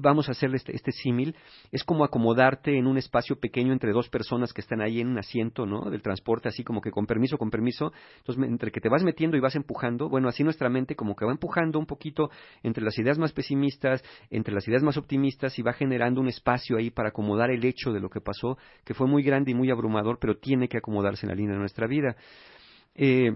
vamos 0.00 0.28
a 0.28 0.32
hacerle 0.32 0.56
este, 0.56 0.74
este 0.74 0.92
símil, 0.92 1.34
es 1.72 1.84
como 1.84 2.04
acomodarte 2.04 2.76
en 2.78 2.86
un 2.86 2.98
espacio 2.98 3.36
pequeño 3.36 3.72
entre 3.72 3.92
dos 3.92 4.08
personas 4.08 4.52
que 4.52 4.60
están 4.60 4.80
ahí 4.80 5.00
en 5.00 5.08
un 5.08 5.18
asiento, 5.18 5.66
¿no? 5.66 5.90
Del 5.90 6.02
transporte, 6.02 6.48
así 6.48 6.64
como 6.64 6.80
que 6.80 6.90
con 6.90 7.03
permiso, 7.06 7.38
con 7.38 7.50
permiso. 7.50 7.92
Entonces, 8.18 8.44
entre 8.44 8.70
que 8.70 8.80
te 8.80 8.88
vas 8.88 9.02
metiendo 9.02 9.36
y 9.36 9.40
vas 9.40 9.56
empujando, 9.56 10.08
bueno, 10.08 10.28
así 10.28 10.44
nuestra 10.44 10.68
mente 10.68 10.96
como 10.96 11.14
que 11.16 11.24
va 11.24 11.32
empujando 11.32 11.78
un 11.78 11.86
poquito 11.86 12.30
entre 12.62 12.84
las 12.84 12.98
ideas 12.98 13.18
más 13.18 13.32
pesimistas, 13.32 14.02
entre 14.30 14.54
las 14.54 14.66
ideas 14.68 14.82
más 14.82 14.96
optimistas 14.96 15.58
y 15.58 15.62
va 15.62 15.72
generando 15.72 16.20
un 16.20 16.28
espacio 16.28 16.76
ahí 16.76 16.90
para 16.90 17.10
acomodar 17.10 17.50
el 17.50 17.64
hecho 17.64 17.92
de 17.92 18.00
lo 18.00 18.10
que 18.10 18.20
pasó, 18.20 18.58
que 18.84 18.94
fue 18.94 19.06
muy 19.06 19.22
grande 19.22 19.50
y 19.50 19.54
muy 19.54 19.70
abrumador, 19.70 20.18
pero 20.20 20.38
tiene 20.38 20.68
que 20.68 20.78
acomodarse 20.78 21.26
en 21.26 21.30
la 21.30 21.36
línea 21.36 21.54
de 21.54 21.60
nuestra 21.60 21.86
vida. 21.86 22.16
Eh, 22.94 23.32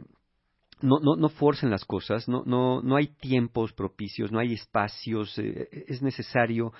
no, 0.80 1.00
no, 1.00 1.16
no 1.16 1.28
forcen 1.28 1.70
las 1.70 1.84
cosas, 1.84 2.28
no, 2.28 2.44
no, 2.46 2.82
no 2.82 2.96
hay 2.96 3.08
tiempos 3.08 3.72
propicios, 3.72 4.30
no 4.30 4.38
hay 4.38 4.52
espacios, 4.52 5.36
eh, 5.38 5.68
es 5.88 6.02
necesario 6.02 6.72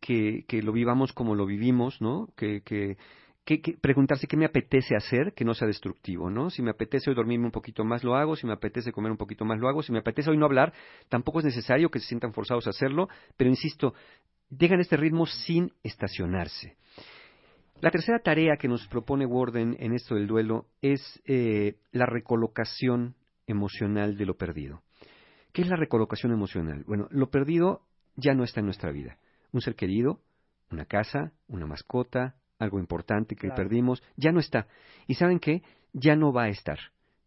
que, 0.00 0.44
que, 0.46 0.62
lo 0.62 0.72
vivamos 0.72 1.12
como 1.12 1.34
lo 1.34 1.46
vivimos, 1.46 2.00
¿no? 2.00 2.28
Que, 2.36 2.62
que, 2.62 2.96
preguntarse 3.58 4.26
qué 4.26 4.36
me 4.36 4.44
apetece 4.44 4.94
hacer 4.96 5.32
que 5.34 5.44
no 5.44 5.54
sea 5.54 5.66
destructivo, 5.66 6.30
¿no? 6.30 6.50
Si 6.50 6.62
me 6.62 6.70
apetece 6.70 7.10
hoy 7.10 7.16
dormirme 7.16 7.46
un 7.46 7.52
poquito 7.52 7.84
más, 7.84 8.04
lo 8.04 8.14
hago, 8.14 8.36
si 8.36 8.46
me 8.46 8.52
apetece 8.52 8.92
comer 8.92 9.10
un 9.10 9.18
poquito 9.18 9.44
más, 9.44 9.58
lo 9.58 9.68
hago, 9.68 9.82
si 9.82 9.92
me 9.92 9.98
apetece 9.98 10.30
hoy 10.30 10.36
no 10.36 10.46
hablar, 10.46 10.72
tampoco 11.08 11.40
es 11.40 11.44
necesario 11.44 11.90
que 11.90 11.98
se 11.98 12.06
sientan 12.06 12.32
forzados 12.32 12.66
a 12.66 12.70
hacerlo, 12.70 13.08
pero 13.36 13.50
insisto, 13.50 13.94
dejan 14.48 14.80
este 14.80 14.96
ritmo 14.96 15.26
sin 15.26 15.72
estacionarse. 15.82 16.76
La 17.80 17.90
tercera 17.90 18.18
tarea 18.18 18.56
que 18.56 18.68
nos 18.68 18.86
propone 18.88 19.24
Warden 19.24 19.76
en 19.80 19.94
esto 19.94 20.14
del 20.14 20.26
duelo 20.26 20.66
es 20.82 21.22
eh, 21.24 21.76
la 21.92 22.04
recolocación 22.04 23.14
emocional 23.46 24.18
de 24.18 24.26
lo 24.26 24.36
perdido. 24.36 24.82
¿Qué 25.52 25.62
es 25.62 25.68
la 25.68 25.76
recolocación 25.76 26.32
emocional? 26.32 26.84
Bueno, 26.86 27.08
lo 27.10 27.30
perdido 27.30 27.82
ya 28.16 28.34
no 28.34 28.44
está 28.44 28.60
en 28.60 28.66
nuestra 28.66 28.92
vida. 28.92 29.16
Un 29.52 29.62
ser 29.62 29.74
querido, 29.76 30.20
una 30.70 30.84
casa, 30.84 31.32
una 31.48 31.66
mascota, 31.66 32.36
algo 32.60 32.78
importante 32.78 33.34
que 33.34 33.48
perdimos, 33.50 34.02
ya 34.16 34.30
no 34.30 34.38
está. 34.38 34.68
¿Y 35.08 35.14
saben 35.14 35.40
qué? 35.40 35.62
Ya 35.92 36.14
no 36.14 36.32
va 36.32 36.44
a 36.44 36.48
estar. 36.50 36.78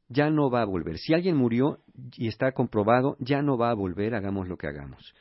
Ya 0.07 0.29
no 0.29 0.49
va 0.49 0.61
a 0.61 0.65
volver. 0.65 0.99
Si 0.99 1.13
alguien 1.13 1.35
murió 1.35 1.79
y 2.15 2.27
está 2.27 2.51
comprobado, 2.51 3.17
ya 3.19 3.41
no 3.41 3.57
va 3.57 3.71
a 3.71 3.73
volver, 3.73 4.13
hagamos 4.13 4.47
lo 4.47 4.57
que 4.57 4.67
hagamos. 4.67 5.13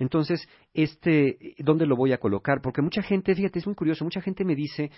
Entonces, 0.00 0.46
este, 0.74 1.54
¿dónde 1.58 1.86
lo 1.86 1.96
voy 1.96 2.12
a 2.12 2.18
colocar? 2.18 2.60
Porque 2.60 2.82
mucha 2.82 3.02
gente, 3.02 3.34
fíjate, 3.34 3.60
es 3.60 3.66
muy 3.66 3.76
curioso, 3.76 4.04
mucha 4.04 4.20
gente 4.20 4.44
me 4.44 4.56
dice, 4.56 4.90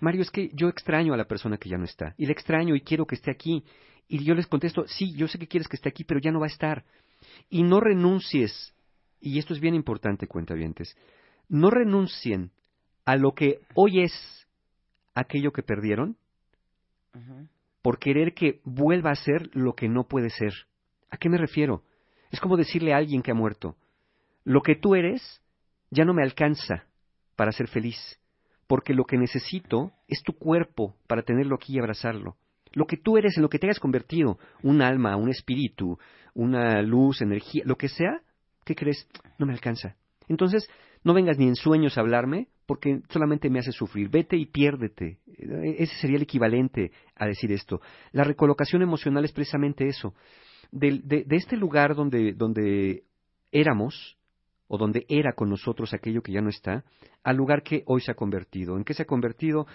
Mario, 0.00 0.22
es 0.22 0.30
que 0.30 0.50
yo 0.52 0.68
extraño 0.68 1.14
a 1.14 1.16
la 1.16 1.24
persona 1.24 1.56
que 1.56 1.70
ya 1.70 1.78
no 1.78 1.84
está. 1.84 2.14
Y 2.18 2.26
le 2.26 2.32
extraño 2.32 2.74
y 2.74 2.82
quiero 2.82 3.06
que 3.06 3.14
esté 3.14 3.30
aquí. 3.30 3.64
Y 4.08 4.24
yo 4.24 4.34
les 4.34 4.46
contesto, 4.46 4.84
sí, 4.86 5.14
yo 5.16 5.26
sé 5.26 5.38
que 5.38 5.48
quieres 5.48 5.68
que 5.68 5.76
esté 5.76 5.88
aquí, 5.88 6.04
pero 6.04 6.20
ya 6.20 6.30
no 6.30 6.40
va 6.40 6.46
a 6.46 6.50
estar. 6.50 6.84
Y 7.48 7.62
no 7.62 7.80
renuncies, 7.80 8.74
y 9.20 9.38
esto 9.38 9.54
es 9.54 9.60
bien 9.60 9.74
importante, 9.74 10.26
cuentavientes, 10.26 10.96
no 11.48 11.70
renuncien 11.70 12.50
a 13.04 13.16
lo 13.16 13.32
que 13.32 13.60
hoy 13.74 14.02
es 14.02 14.12
aquello 15.14 15.52
que 15.52 15.62
perdieron 15.62 16.16
por 17.82 17.98
querer 17.98 18.32
que 18.32 18.60
vuelva 18.64 19.10
a 19.10 19.16
ser 19.16 19.50
lo 19.54 19.74
que 19.74 19.88
no 19.88 20.04
puede 20.04 20.30
ser. 20.30 20.52
¿A 21.10 21.16
qué 21.16 21.28
me 21.28 21.36
refiero? 21.36 21.82
Es 22.30 22.40
como 22.40 22.56
decirle 22.56 22.94
a 22.94 22.96
alguien 22.96 23.22
que 23.22 23.32
ha 23.32 23.34
muerto, 23.34 23.76
lo 24.44 24.62
que 24.62 24.76
tú 24.76 24.94
eres 24.94 25.42
ya 25.90 26.04
no 26.04 26.14
me 26.14 26.22
alcanza 26.22 26.86
para 27.36 27.52
ser 27.52 27.68
feliz, 27.68 28.18
porque 28.66 28.94
lo 28.94 29.04
que 29.04 29.18
necesito 29.18 29.92
es 30.08 30.22
tu 30.22 30.32
cuerpo 30.32 30.96
para 31.06 31.22
tenerlo 31.22 31.56
aquí 31.56 31.74
y 31.74 31.78
abrazarlo. 31.78 32.36
Lo 32.72 32.86
que 32.86 32.96
tú 32.96 33.18
eres, 33.18 33.36
en 33.36 33.42
lo 33.42 33.50
que 33.50 33.58
te 33.58 33.66
hayas 33.66 33.80
convertido, 33.80 34.38
un 34.62 34.80
alma, 34.80 35.16
un 35.16 35.28
espíritu, 35.28 35.98
una 36.32 36.80
luz, 36.80 37.20
energía, 37.20 37.62
lo 37.66 37.76
que 37.76 37.88
sea, 37.88 38.22
¿qué 38.64 38.74
crees? 38.74 39.06
No 39.38 39.44
me 39.44 39.52
alcanza. 39.52 39.96
Entonces, 40.28 40.66
no 41.04 41.12
vengas 41.12 41.36
ni 41.36 41.46
en 41.48 41.56
sueños 41.56 41.98
a 41.98 42.00
hablarme 42.00 42.48
porque 42.66 43.00
solamente 43.10 43.50
me 43.50 43.58
hace 43.58 43.72
sufrir. 43.72 44.08
Vete 44.08 44.36
y 44.36 44.46
piérdete. 44.46 45.18
Ese 45.36 45.94
sería 45.96 46.16
el 46.16 46.22
equivalente 46.22 46.92
a 47.16 47.26
decir 47.26 47.52
esto. 47.52 47.80
La 48.12 48.24
recolocación 48.24 48.82
emocional 48.82 49.24
es 49.24 49.32
precisamente 49.32 49.86
eso. 49.86 50.14
De, 50.70 51.00
de, 51.04 51.36
este 51.36 51.56
lugar 51.56 51.94
donde, 51.94 52.32
donde 52.32 53.04
éramos, 53.50 54.16
o 54.68 54.78
donde 54.78 55.04
era 55.08 55.34
con 55.34 55.50
nosotros 55.50 55.92
aquello 55.92 56.22
que 56.22 56.32
ya 56.32 56.40
no 56.40 56.48
está, 56.48 56.84
al 57.22 57.36
lugar 57.36 57.62
que 57.62 57.82
hoy 57.86 58.00
se 58.00 58.10
ha 58.10 58.14
convertido. 58.14 58.76
¿En 58.76 58.84
qué 58.84 58.94
se 58.94 59.02
ha 59.02 59.06
convertido? 59.06 59.66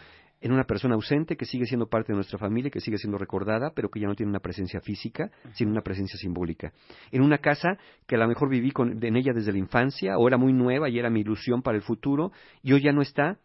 En 0.41 0.52
una 0.52 0.65
persona 0.65 0.95
ausente 0.95 1.36
que 1.36 1.45
sigue 1.45 1.65
siendo 1.65 1.88
parte 1.88 2.12
de 2.12 2.15
nuestra 2.15 2.38
familia, 2.38 2.69
que 2.69 2.80
sigue 2.80 2.97
siendo 2.97 3.17
recordada, 3.17 3.71
pero 3.73 3.89
que 3.89 4.00
ya 4.00 4.08
no 4.08 4.15
tiene 4.15 4.30
una 4.30 4.39
presencia 4.39 4.82
física, 4.82 5.32
sino 5.54 5.71
una 5.71 5.82
presencia 5.82 6.17
simbólica. 6.17 6.73
En 7.12 7.21
una 7.21 7.39
casa 7.39 7.78
que 8.06 8.15
a 8.15 8.19
lo 8.19 8.28
mejor 8.28 8.50
viví 8.50 8.71
con, 8.71 9.04
en 9.04 9.15
ella 9.15 9.34
desde 9.34 9.52
la 9.52 9.58
infancia, 9.58 10.17
o 10.17 10.28
era 10.28 10.38
muy 10.38 10.54
nueva 10.54 10.89
y 10.89 11.00
era 11.00 11.10
mi 11.10 11.21
ilusión 11.21 11.62
para 11.62 11.78
el 11.78 11.84
futuro, 11.84 12.32
y 12.62 12.73
hoy 12.73 12.84
ya 12.84 12.91
no 12.91 13.02
está, 13.02 13.39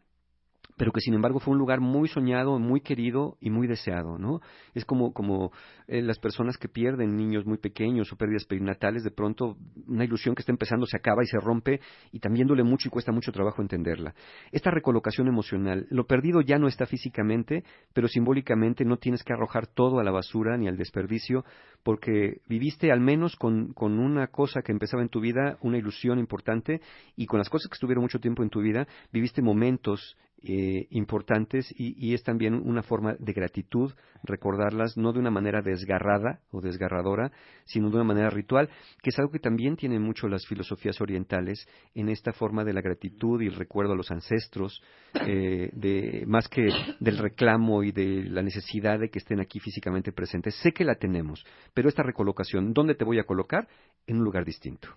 pero 0.77 0.93
que 0.93 1.01
sin 1.01 1.15
embargo 1.15 1.39
fue 1.39 1.53
un 1.53 1.59
lugar 1.59 1.81
muy 1.81 2.09
soñado, 2.09 2.59
muy 2.59 2.81
querido 2.81 3.37
y 3.41 3.51
muy 3.51 3.67
deseado, 3.67 4.19
¿no? 4.19 4.41
Es 4.75 4.85
como, 4.85 5.13
como 5.13 5.53
eh, 5.87 6.03
las 6.03 6.19
personas 6.19 6.57
que 6.57 6.69
pierden 6.69 7.17
niños 7.17 7.45
muy 7.45 7.59
pequeños 7.59 8.13
o 8.13 8.17
pérdidas 8.17 8.45
perinatales, 8.45 9.05
de 9.05 9.11
pronto 9.11 9.57
una 9.87 10.05
ilusión 10.05 10.35
que 10.35 10.43
está 10.43 10.53
empezando 10.53 10.87
se 10.87 10.97
acaba 10.97 11.23
y 11.23 11.27
se 11.27 11.39
rompe 11.39 11.81
y 12.11 12.21
también 12.21 12.47
duele 12.47 12.63
mucho 12.63 12.89
y 12.89 12.91
cuesta 12.91 13.13
mucho 13.13 13.33
trabajo 13.33 13.63
entenderla. 13.63 14.15
Esta 14.51 14.71
recolocación 14.71 15.29
emocional, 15.29 15.87
lo 15.91 16.07
perdido 16.07 16.41
ya 16.41 16.59
no 16.59 16.69
está 16.69 16.87
físicamente, 16.87 17.65
pero 17.93 18.09
simbólicamente 18.09 18.85
no 18.85 18.97
tienes 18.97 19.23
que 19.23 19.33
arrojar 19.33 19.67
todo 19.67 19.99
a 19.99 20.05
la 20.05 20.11
basura 20.11 20.57
ni 20.57 20.69
al 20.69 20.77
desperdicio, 20.77 21.45
porque 21.83 22.41
viviste 22.49 22.93
al 22.93 23.01
menos 23.01 23.37
con, 23.37 23.73
con 23.73 23.99
una 23.99 24.29
cosa 24.29 24.63
que 24.63 24.73
empezaba 24.73 25.03
en 25.03 25.09
tu 25.09 25.21
vida, 25.21 25.59
una 25.61 25.79
ilusión 25.79 26.19
importante, 26.19 26.81
y 27.17 27.27
con 27.27 27.39
las 27.39 27.49
cosas 27.49 27.69
que 27.69 27.75
estuvieron 27.75 28.03
mucho 28.03 28.21
tiempo 28.21 28.43
en 28.43 28.51
tu 28.51 28.61
vida, 28.61 28.87
viviste 29.13 29.43
momentos 29.43 30.17
eh, 30.45 30.87
importantes 30.91 31.73
y, 31.77 31.95
y, 31.97 32.15
es 32.15 32.23
también 32.23 32.55
una 32.55 32.83
forma 32.83 33.15
de 33.19 33.33
gratitud 33.33 33.93
recordarlas 34.23 34.97
no 34.97 35.13
de 35.13 35.19
una 35.19 35.31
manera 35.31 35.63
desgarrada 35.63 36.41
o 36.51 36.61
desgarradora, 36.61 37.33
sino 37.65 37.91
de 37.91 37.97
una 37.97 38.05
manera 38.05 38.31
ritual, 38.31 38.69
que 39.03 39.11
es 39.11 39.19
algo 39.19 39.33
que 39.33 39.39
también 39.39 39.77
tienen 39.77 40.03
mucho 40.03 40.29
las 40.29 40.47
filosofías 40.47 41.01
orientales 41.01 41.67
en 41.95 42.09
esta 42.09 42.33
forma 42.33 42.65
de 42.65 42.73
la 42.73 42.81
gratitud 42.81 43.41
y 43.41 43.47
el 43.47 43.55
recuerdo 43.55 43.93
a 43.93 43.97
los 43.97 44.11
ancestros, 44.11 44.83
eh, 45.27 45.71
de, 45.73 46.25
más 46.27 46.49
que 46.49 46.69
del 47.01 47.19
reclamo 47.19 47.83
y 47.83 47.93
de 47.93 48.25
la 48.25 48.43
necesidad 48.43 48.99
de 48.99 49.11
que 49.11 49.19
estén 49.19 49.41
aquí 49.41 49.61
físicamente 49.61 50.13
presentes. 50.13 50.55
Sé 50.57 50.73
que 50.73 50.85
la 50.85 50.95
tenemos, 50.95 51.45
pero 51.75 51.89
esta 51.89 52.03
recolocación, 52.03 52.73
¿dónde 52.73 52.95
te 52.95 53.05
voy 53.05 53.19
a 53.19 53.25
colocar? 53.25 53.69
En 54.07 54.19
un 54.19 54.25
lugar 54.25 54.45
distinto. 54.45 54.89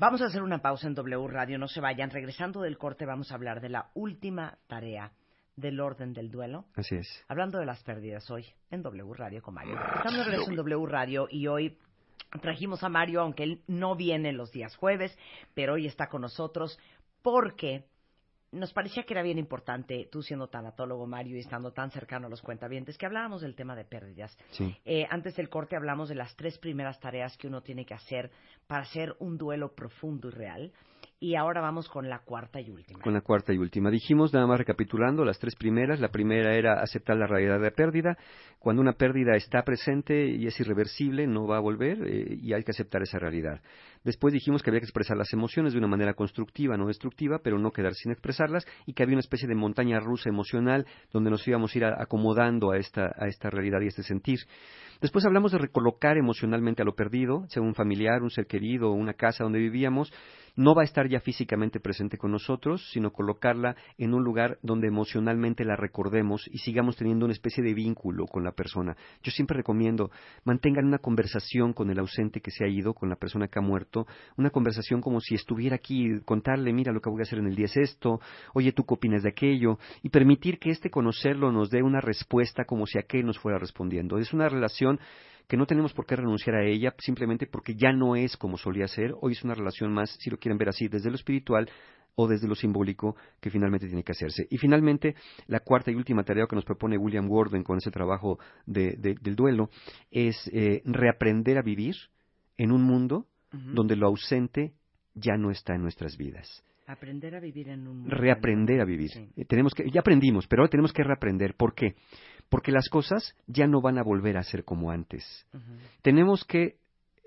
Vamos 0.00 0.22
a 0.22 0.26
hacer 0.26 0.42
una 0.44 0.62
pausa 0.62 0.86
en 0.86 0.94
W 0.94 1.26
Radio, 1.26 1.58
no 1.58 1.66
se 1.66 1.80
vayan. 1.80 2.10
Regresando 2.10 2.62
del 2.62 2.78
corte 2.78 3.04
vamos 3.04 3.32
a 3.32 3.34
hablar 3.34 3.60
de 3.60 3.68
la 3.68 3.90
última 3.94 4.56
tarea 4.68 5.10
del 5.56 5.80
orden 5.80 6.12
del 6.12 6.30
duelo. 6.30 6.66
Así 6.76 6.94
es. 6.94 7.24
Hablando 7.26 7.58
de 7.58 7.66
las 7.66 7.82
pérdidas 7.82 8.30
hoy 8.30 8.46
en 8.70 8.84
W 8.84 9.12
Radio 9.14 9.42
con 9.42 9.54
Mario. 9.54 9.76
Estamos 9.96 10.18
de 10.18 10.24
regreso 10.24 10.50
en 10.50 10.56
W 10.56 10.86
Radio 10.86 11.26
y 11.28 11.48
hoy 11.48 11.78
trajimos 12.40 12.84
a 12.84 12.88
Mario, 12.88 13.22
aunque 13.22 13.42
él 13.42 13.64
no 13.66 13.96
viene 13.96 14.32
los 14.32 14.52
días 14.52 14.76
jueves, 14.76 15.18
pero 15.54 15.74
hoy 15.74 15.88
está 15.88 16.08
con 16.08 16.22
nosotros 16.22 16.78
porque 17.20 17.84
nos 18.52 18.72
parecía 18.72 19.02
que 19.02 19.14
era 19.14 19.22
bien 19.22 19.38
importante, 19.38 20.08
tú 20.10 20.22
siendo 20.22 20.48
tanatólogo, 20.48 21.06
Mario, 21.06 21.36
y 21.36 21.40
estando 21.40 21.72
tan 21.72 21.90
cercano 21.90 22.26
a 22.26 22.30
los 22.30 22.42
cuentavientes, 22.42 22.96
que 22.96 23.06
hablábamos 23.06 23.42
del 23.42 23.54
tema 23.54 23.76
de 23.76 23.84
pérdidas. 23.84 24.36
Sí. 24.50 24.74
Eh, 24.84 25.06
antes 25.10 25.36
del 25.36 25.48
corte 25.48 25.76
hablamos 25.76 26.08
de 26.08 26.14
las 26.14 26.34
tres 26.36 26.58
primeras 26.58 26.98
tareas 27.00 27.36
que 27.36 27.46
uno 27.46 27.62
tiene 27.62 27.84
que 27.84 27.94
hacer 27.94 28.30
para 28.66 28.82
hacer 28.82 29.14
un 29.18 29.36
duelo 29.36 29.74
profundo 29.74 30.28
y 30.28 30.32
real. 30.32 30.72
Y 31.20 31.34
ahora 31.34 31.60
vamos 31.60 31.88
con 31.88 32.08
la 32.08 32.20
cuarta 32.20 32.60
y 32.60 32.70
última. 32.70 33.00
Con 33.00 33.12
la 33.12 33.22
cuarta 33.22 33.52
y 33.52 33.58
última. 33.58 33.90
Dijimos, 33.90 34.32
nada 34.32 34.46
más 34.46 34.58
recapitulando, 34.58 35.24
las 35.24 35.38
tres 35.40 35.56
primeras. 35.56 35.98
La 35.98 36.10
primera 36.10 36.54
era 36.54 36.80
aceptar 36.80 37.16
la 37.16 37.26
realidad 37.26 37.58
de 37.58 37.64
la 37.64 37.70
pérdida. 37.72 38.16
Cuando 38.60 38.80
una 38.80 38.92
pérdida 38.92 39.34
está 39.34 39.64
presente 39.64 40.28
y 40.28 40.46
es 40.46 40.60
irreversible, 40.60 41.26
no 41.26 41.48
va 41.48 41.56
a 41.56 41.60
volver 41.60 42.06
eh, 42.06 42.38
y 42.40 42.52
hay 42.52 42.62
que 42.62 42.70
aceptar 42.70 43.02
esa 43.02 43.18
realidad. 43.18 43.60
Después 44.04 44.32
dijimos 44.32 44.62
que 44.62 44.70
había 44.70 44.80
que 44.80 44.86
expresar 44.86 45.16
las 45.16 45.32
emociones 45.32 45.72
de 45.72 45.78
una 45.78 45.88
manera 45.88 46.14
constructiva, 46.14 46.76
no 46.76 46.86
destructiva, 46.86 47.40
pero 47.42 47.58
no 47.58 47.70
quedar 47.70 47.94
sin 47.94 48.12
expresarlas 48.12 48.66
y 48.86 48.92
que 48.92 49.02
había 49.02 49.14
una 49.14 49.20
especie 49.20 49.48
de 49.48 49.54
montaña 49.54 50.00
rusa 50.00 50.28
emocional 50.28 50.86
donde 51.12 51.30
nos 51.30 51.46
íbamos 51.46 51.74
a 51.74 51.78
ir 51.78 51.84
acomodando 51.84 52.70
a 52.70 52.78
esta, 52.78 53.12
a 53.16 53.26
esta 53.26 53.50
realidad 53.50 53.80
y 53.80 53.86
a 53.86 53.88
este 53.88 54.02
sentir. 54.02 54.40
Después 55.00 55.24
hablamos 55.24 55.52
de 55.52 55.58
recolocar 55.58 56.16
emocionalmente 56.16 56.82
a 56.82 56.84
lo 56.84 56.96
perdido, 56.96 57.44
sea 57.48 57.62
un 57.62 57.74
familiar, 57.74 58.22
un 58.22 58.30
ser 58.30 58.46
querido, 58.46 58.90
una 58.90 59.14
casa 59.14 59.44
donde 59.44 59.60
vivíamos, 59.60 60.12
no 60.56 60.74
va 60.74 60.82
a 60.82 60.84
estar 60.84 61.08
ya 61.08 61.20
físicamente 61.20 61.78
presente 61.78 62.18
con 62.18 62.32
nosotros, 62.32 62.90
sino 62.92 63.12
colocarla 63.12 63.76
en 63.96 64.12
un 64.12 64.24
lugar 64.24 64.58
donde 64.60 64.88
emocionalmente 64.88 65.64
la 65.64 65.76
recordemos 65.76 66.48
y 66.50 66.58
sigamos 66.58 66.96
teniendo 66.96 67.26
una 67.26 67.32
especie 67.32 67.62
de 67.62 67.74
vínculo 67.74 68.26
con 68.26 68.42
la 68.42 68.50
persona. 68.50 68.96
Yo 69.22 69.30
siempre 69.30 69.58
recomiendo 69.58 70.10
mantengan 70.42 70.86
una 70.86 70.98
conversación 70.98 71.72
con 71.72 71.90
el 71.90 72.00
ausente 72.00 72.40
que 72.40 72.50
se 72.50 72.64
ha 72.64 72.68
ido, 72.68 72.92
con 72.92 73.08
la 73.08 73.14
persona 73.14 73.46
que 73.46 73.60
ha 73.60 73.62
muerto, 73.62 73.97
una 74.36 74.50
conversación 74.50 75.00
como 75.00 75.20
si 75.20 75.34
estuviera 75.34 75.76
aquí, 75.76 76.20
contarle, 76.24 76.72
mira 76.72 76.92
lo 76.92 77.00
que 77.00 77.10
voy 77.10 77.20
a 77.20 77.22
hacer 77.22 77.38
en 77.38 77.46
el 77.46 77.56
día 77.56 77.66
es 77.66 77.76
esto, 77.76 78.20
oye, 78.54 78.72
tú 78.72 78.84
qué 78.84 78.94
opinas 78.94 79.22
de 79.22 79.30
aquello, 79.30 79.78
y 80.02 80.10
permitir 80.10 80.58
que 80.58 80.70
este 80.70 80.90
conocerlo 80.90 81.52
nos 81.52 81.70
dé 81.70 81.82
una 81.82 82.00
respuesta 82.00 82.64
como 82.64 82.86
si 82.86 82.98
aquel 82.98 83.26
nos 83.26 83.38
fuera 83.38 83.58
respondiendo. 83.58 84.18
Es 84.18 84.32
una 84.32 84.48
relación 84.48 85.00
que 85.48 85.56
no 85.56 85.66
tenemos 85.66 85.94
por 85.94 86.06
qué 86.06 86.14
renunciar 86.14 86.56
a 86.56 86.64
ella 86.64 86.94
simplemente 86.98 87.46
porque 87.46 87.74
ya 87.74 87.92
no 87.92 88.14
es 88.14 88.36
como 88.36 88.58
solía 88.58 88.86
ser. 88.86 89.14
Hoy 89.20 89.32
es 89.32 89.42
una 89.42 89.54
relación 89.54 89.92
más, 89.92 90.10
si 90.20 90.30
lo 90.30 90.36
quieren 90.36 90.58
ver 90.58 90.68
así, 90.68 90.88
desde 90.88 91.08
lo 91.08 91.16
espiritual 91.16 91.68
o 92.14 92.26
desde 92.26 92.48
lo 92.48 92.54
simbólico 92.54 93.16
que 93.40 93.48
finalmente 93.48 93.86
tiene 93.86 94.02
que 94.02 94.12
hacerse. 94.12 94.46
Y 94.50 94.58
finalmente, 94.58 95.14
la 95.46 95.60
cuarta 95.60 95.90
y 95.90 95.94
última 95.94 96.24
tarea 96.24 96.46
que 96.46 96.56
nos 96.56 96.64
propone 96.64 96.98
William 96.98 97.30
Warden 97.30 97.62
con 97.62 97.78
ese 97.78 97.90
trabajo 97.90 98.38
de, 98.66 98.96
de, 98.98 99.14
del 99.20 99.36
duelo 99.36 99.70
es 100.10 100.36
eh, 100.52 100.82
reaprender 100.84 101.58
a 101.58 101.62
vivir 101.62 101.94
en 102.56 102.72
un 102.72 102.82
mundo 102.82 103.26
uh 103.52 103.56
-huh. 103.56 103.74
donde 103.74 103.96
lo 103.96 104.06
ausente 104.06 104.72
ya 105.14 105.36
no 105.36 105.50
está 105.50 105.74
en 105.74 105.82
nuestras 105.82 106.16
vidas. 106.16 106.64
Aprender 106.86 107.34
a 107.34 107.40
vivir 107.40 107.68
en 107.68 107.86
un 107.86 107.98
mundo. 107.98 108.14
Reaprender 108.14 108.80
a 108.80 108.84
vivir. 108.84 109.10
Sí. 109.10 109.44
Tenemos 109.46 109.74
que, 109.74 109.90
ya 109.90 110.00
aprendimos, 110.00 110.46
pero 110.46 110.62
ahora 110.62 110.70
tenemos 110.70 110.92
que 110.92 111.04
reaprender. 111.04 111.54
¿Por 111.54 111.74
qué? 111.74 111.96
Porque 112.48 112.72
las 112.72 112.88
cosas 112.88 113.36
ya 113.46 113.66
no 113.66 113.82
van 113.82 113.98
a 113.98 114.02
volver 114.02 114.38
a 114.38 114.42
ser 114.42 114.64
como 114.64 114.90
antes. 114.90 115.46
Uh 115.52 115.58
-huh. 115.58 115.78
Tenemos 116.02 116.44
que 116.44 116.76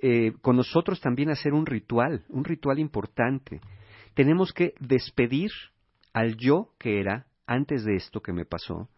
eh, 0.02 0.34
con 0.42 0.56
nosotros 0.56 1.00
también 1.00 1.30
hacer 1.30 1.54
un 1.54 1.68
ritual, 1.68 2.24
un 2.30 2.44
ritual 2.44 2.80
importante. 2.80 3.62
Tenemos 4.16 4.52
que 4.52 4.74
despedir 4.80 5.52
al 6.12 6.38
yo 6.38 6.70
que 6.80 7.00
era 7.00 7.28
antes 7.46 7.84
de 7.86 7.96
esto 7.96 8.22
que 8.22 8.34
me 8.34 8.46
pasó 8.46 8.90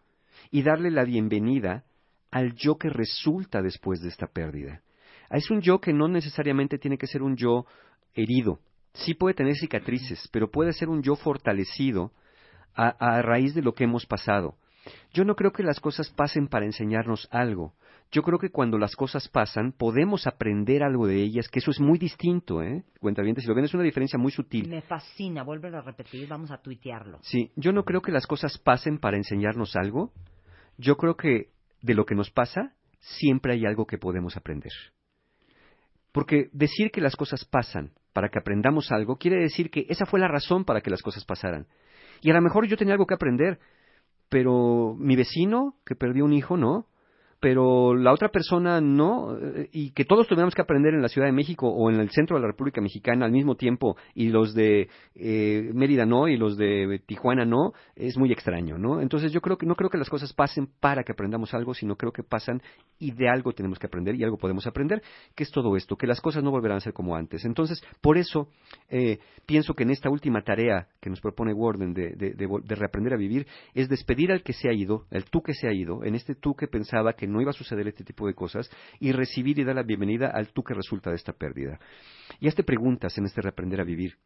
y 0.50 0.62
darle 0.62 0.90
la 0.90 1.04
bienvenida 1.04 1.84
al 2.30 2.54
yo 2.54 2.78
que 2.78 2.88
resulta 2.88 3.60
después 3.60 4.00
de 4.00 4.08
esta 4.08 4.28
pérdida. 4.28 4.80
Es 5.30 5.50
un 5.50 5.60
yo 5.60 5.80
que 5.80 5.92
no 5.92 6.08
necesariamente 6.08 6.78
tiene 6.78 6.98
que 6.98 7.06
ser 7.06 7.22
un 7.22 7.36
yo 7.36 7.66
herido. 8.14 8.60
Sí 8.92 9.14
puede 9.14 9.34
tener 9.34 9.56
cicatrices, 9.56 10.28
pero 10.32 10.50
puede 10.50 10.72
ser 10.72 10.88
un 10.88 11.02
yo 11.02 11.16
fortalecido 11.16 12.12
a, 12.74 12.88
a 12.88 13.22
raíz 13.22 13.54
de 13.54 13.62
lo 13.62 13.74
que 13.74 13.84
hemos 13.84 14.06
pasado. 14.06 14.56
Yo 15.12 15.24
no 15.24 15.34
creo 15.34 15.52
que 15.52 15.62
las 15.62 15.80
cosas 15.80 16.10
pasen 16.10 16.48
para 16.48 16.66
enseñarnos 16.66 17.28
algo. 17.30 17.74
Yo 18.12 18.22
creo 18.22 18.38
que 18.38 18.50
cuando 18.50 18.78
las 18.78 18.94
cosas 18.94 19.28
pasan 19.28 19.72
podemos 19.72 20.26
aprender 20.26 20.82
algo 20.82 21.06
de 21.06 21.22
ellas, 21.22 21.48
que 21.48 21.58
eso 21.58 21.70
es 21.70 21.80
muy 21.80 21.98
distinto, 21.98 22.62
¿eh? 22.62 22.84
Cuenta 23.00 23.22
bien, 23.22 23.34
si 23.36 23.46
lo 23.46 23.54
ven 23.54 23.64
es 23.64 23.74
una 23.74 23.82
diferencia 23.82 24.18
muy 24.18 24.30
sutil. 24.30 24.68
Me 24.68 24.82
fascina, 24.82 25.42
vuélvelo 25.42 25.78
a 25.78 25.82
repetir, 25.82 26.28
vamos 26.28 26.50
a 26.50 26.58
tuitearlo. 26.58 27.18
Sí, 27.22 27.50
yo 27.56 27.72
no 27.72 27.84
creo 27.84 28.02
que 28.02 28.12
las 28.12 28.26
cosas 28.26 28.58
pasen 28.58 28.98
para 28.98 29.16
enseñarnos 29.16 29.74
algo. 29.74 30.12
Yo 30.78 30.96
creo 30.96 31.16
que 31.16 31.50
de 31.82 31.94
lo 31.94 32.04
que 32.04 32.14
nos 32.14 32.30
pasa 32.30 32.74
siempre 33.00 33.54
hay 33.54 33.66
algo 33.66 33.86
que 33.86 33.98
podemos 33.98 34.36
aprender. 34.36 34.72
Porque 36.14 36.48
decir 36.52 36.92
que 36.92 37.00
las 37.00 37.16
cosas 37.16 37.44
pasan 37.44 37.90
para 38.12 38.28
que 38.28 38.38
aprendamos 38.38 38.92
algo 38.92 39.16
quiere 39.16 39.40
decir 39.40 39.68
que 39.68 39.84
esa 39.88 40.06
fue 40.06 40.20
la 40.20 40.28
razón 40.28 40.64
para 40.64 40.80
que 40.80 40.88
las 40.88 41.02
cosas 41.02 41.24
pasaran. 41.24 41.66
Y 42.22 42.30
a 42.30 42.34
lo 42.34 42.40
mejor 42.40 42.68
yo 42.68 42.76
tenía 42.76 42.94
algo 42.94 43.04
que 43.04 43.14
aprender, 43.14 43.58
pero 44.28 44.94
mi 44.96 45.16
vecino 45.16 45.74
que 45.84 45.96
perdió 45.96 46.24
un 46.24 46.32
hijo 46.32 46.56
no, 46.56 46.86
pero 47.40 47.94
la 47.94 48.12
otra 48.12 48.28
persona 48.28 48.80
no, 48.80 49.36
y 49.72 49.90
que 49.90 50.04
todos 50.04 50.26
tuviéramos 50.26 50.54
que 50.54 50.62
aprender 50.62 50.94
en 50.94 51.02
la 51.02 51.08
Ciudad 51.08 51.26
de 51.26 51.32
México 51.32 51.68
o 51.68 51.90
en 51.90 52.00
el 52.00 52.10
centro 52.10 52.36
de 52.36 52.42
la 52.42 52.48
República 52.48 52.80
Mexicana 52.80 53.26
al 53.26 53.32
mismo 53.32 53.56
tiempo, 53.56 53.96
y 54.14 54.28
los 54.28 54.54
de 54.54 54.88
eh, 55.14 55.70
Mérida 55.74 56.06
no, 56.06 56.28
y 56.28 56.36
los 56.36 56.56
de 56.56 57.00
Tijuana 57.06 57.44
no, 57.44 57.72
es 57.96 58.16
muy 58.16 58.32
extraño, 58.32 58.78
¿no? 58.78 59.00
Entonces 59.00 59.32
yo 59.32 59.40
creo 59.40 59.58
que 59.58 59.66
no 59.66 59.74
creo 59.74 59.90
que 59.90 59.98
las 59.98 60.08
cosas 60.08 60.32
pasen 60.32 60.68
para 60.80 61.02
que 61.02 61.12
aprendamos 61.12 61.54
algo, 61.54 61.74
sino 61.74 61.96
creo 61.96 62.12
que 62.12 62.22
pasan 62.22 62.62
y 62.98 63.12
de 63.12 63.28
algo 63.28 63.52
tenemos 63.52 63.78
que 63.78 63.86
aprender 63.86 64.14
y 64.14 64.24
algo 64.24 64.38
podemos 64.38 64.66
aprender, 64.66 65.02
que 65.34 65.44
es 65.44 65.50
todo 65.50 65.76
esto, 65.76 65.96
que 65.96 66.06
las 66.06 66.20
cosas 66.20 66.42
no 66.42 66.50
volverán 66.50 66.78
a 66.78 66.80
ser 66.80 66.92
como 66.92 67.16
antes. 67.16 67.44
Entonces, 67.44 67.82
por 68.00 68.18
eso 68.18 68.48
eh, 68.88 69.18
pienso 69.46 69.74
que 69.74 69.82
en 69.82 69.90
esta 69.90 70.10
última 70.10 70.42
tarea 70.42 70.88
que 71.00 71.10
nos 71.10 71.20
propone 71.20 71.52
Warden 71.52 71.94
de, 71.94 72.10
de, 72.10 72.34
de, 72.34 72.48
de 72.64 72.74
reaprender 72.74 73.14
a 73.14 73.16
vivir, 73.16 73.46
es 73.74 73.88
despedir 73.88 74.32
al 74.32 74.42
que 74.42 74.52
se 74.52 74.68
ha 74.68 74.72
ido, 74.72 75.06
el 75.10 75.24
tú 75.24 75.42
que 75.42 75.54
se 75.54 75.68
ha 75.68 75.72
ido, 75.72 76.04
en 76.04 76.14
este 76.14 76.34
tú 76.34 76.54
que 76.54 76.68
pensaba 76.68 77.14
que 77.14 77.26
iba 77.40 77.50
a 77.50 77.54
suceder 77.54 77.86
este 77.88 78.04
tipo 78.04 78.26
de 78.26 78.34
cosas 78.34 78.70
y 79.00 79.12
recibir 79.12 79.58
y 79.58 79.64
dar 79.64 79.76
la 79.76 79.82
bienvenida 79.82 80.30
al 80.30 80.48
tú 80.52 80.62
que 80.62 80.74
resulta 80.74 81.10
de 81.10 81.16
esta 81.16 81.32
pérdida. 81.32 81.78
Y 82.40 82.48
hazte 82.48 82.64
preguntas 82.64 83.16
en 83.18 83.26
este 83.26 83.42
reaprender 83.42 83.80
a 83.80 83.84
vivir. 83.84 84.16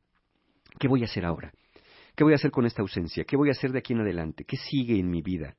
¿Qué 0.79 0.89
voy 0.89 1.03
a 1.03 1.07
hacer 1.07 1.25
ahora? 1.25 1.53
¿Qué 2.15 2.25
voy 2.25 2.33
a 2.33 2.37
hacer 2.37 2.51
con 2.51 2.67
esta 2.67 2.83
ausencia? 2.83 3.25
¿Qué 3.25 3.37
voy 3.37 3.49
a 3.49 3.53
hacer 3.53 3.73
de 3.73 3.79
aquí 3.79 3.93
en 3.93 4.01
adelante? 4.01 4.45
¿Qué 4.45 4.57
sigue 4.57 4.99
en 4.99 5.11
mi 5.11 5.23
vida? 5.23 5.57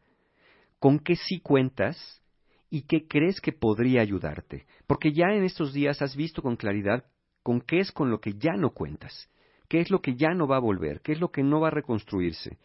¿Con 0.79 0.99
qué 0.99 1.15
sí 1.15 1.39
cuentas? 1.39 2.21
¿Y 2.69 2.83
qué 2.83 3.07
crees 3.07 3.41
que 3.41 3.51
podría 3.51 4.01
ayudarte? 4.01 4.65
Porque 4.85 5.12
ya 5.12 5.33
en 5.33 5.43
estos 5.43 5.73
días 5.73 6.01
has 6.01 6.15
visto 6.15 6.41
con 6.41 6.55
claridad 6.55 7.05
con 7.43 7.62
qué 7.62 7.79
es 7.79 7.91
con 7.91 8.12
lo 8.12 8.19
que 8.19 8.33
ya 8.33 8.53
no 8.57 8.71
cuentas, 8.71 9.29
qué 9.67 9.79
es 9.79 9.89
lo 9.89 10.01
que 10.01 10.15
ya 10.15 10.33
no 10.33 10.47
va 10.47 10.57
a 10.57 10.62
volver, 10.62 11.01
qué 11.01 11.13
es 11.13 11.19
lo 11.19 11.31
que 11.31 11.41
no 11.41 11.59
va 11.59 11.69
a 11.69 11.71
reconstruirse 11.71 12.57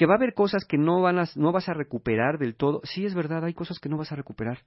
Que 0.00 0.06
va 0.06 0.14
a 0.14 0.16
haber 0.16 0.32
cosas 0.32 0.64
que 0.64 0.78
no, 0.78 1.02
van 1.02 1.18
a, 1.18 1.24
no 1.36 1.52
vas 1.52 1.68
a 1.68 1.74
recuperar 1.74 2.38
del 2.38 2.54
todo. 2.54 2.80
Sí, 2.84 3.04
es 3.04 3.14
verdad, 3.14 3.44
hay 3.44 3.52
cosas 3.52 3.78
que 3.78 3.90
no 3.90 3.98
vas 3.98 4.10
a 4.10 4.16
recuperar. 4.16 4.60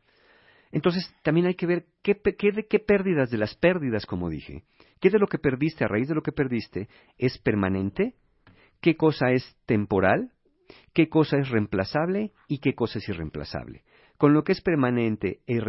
Entonces, 0.72 1.12
también 1.24 1.48
hay 1.48 1.56
que 1.56 1.66
ver 1.66 1.88
qué, 2.04 2.22
qué, 2.38 2.52
qué 2.70 2.78
pérdidas 2.78 3.32
de 3.32 3.40
las 3.40 3.56
pérdidas, 3.56 4.06
como 4.06 4.30
dije, 4.30 4.62
qué 5.02 5.10
de 5.10 5.18
lo 5.18 5.26
que 5.26 5.40
perdiste 5.40 5.84
a 5.84 5.88
raíz 5.88 6.08
de 6.08 6.14
lo 6.14 6.22
que 6.22 6.34
perdiste 6.34 6.88
es 7.18 7.40
permanente, 7.40 8.14
qué 8.80 8.96
cosa 8.96 9.32
es 9.32 9.58
temporal, 9.66 10.34
qué 10.94 11.10
cosa 11.10 11.40
es 11.40 11.50
reemplazable 11.50 12.32
y 12.48 12.60
qué 12.60 12.76
cosa 12.76 13.00
es 13.00 13.10
irreemplazable. 13.10 13.86
Con 14.20 14.36
lo 14.36 14.44
que 14.44 14.52
es 14.52 14.62
permanente 14.62 15.40
e 15.48 15.60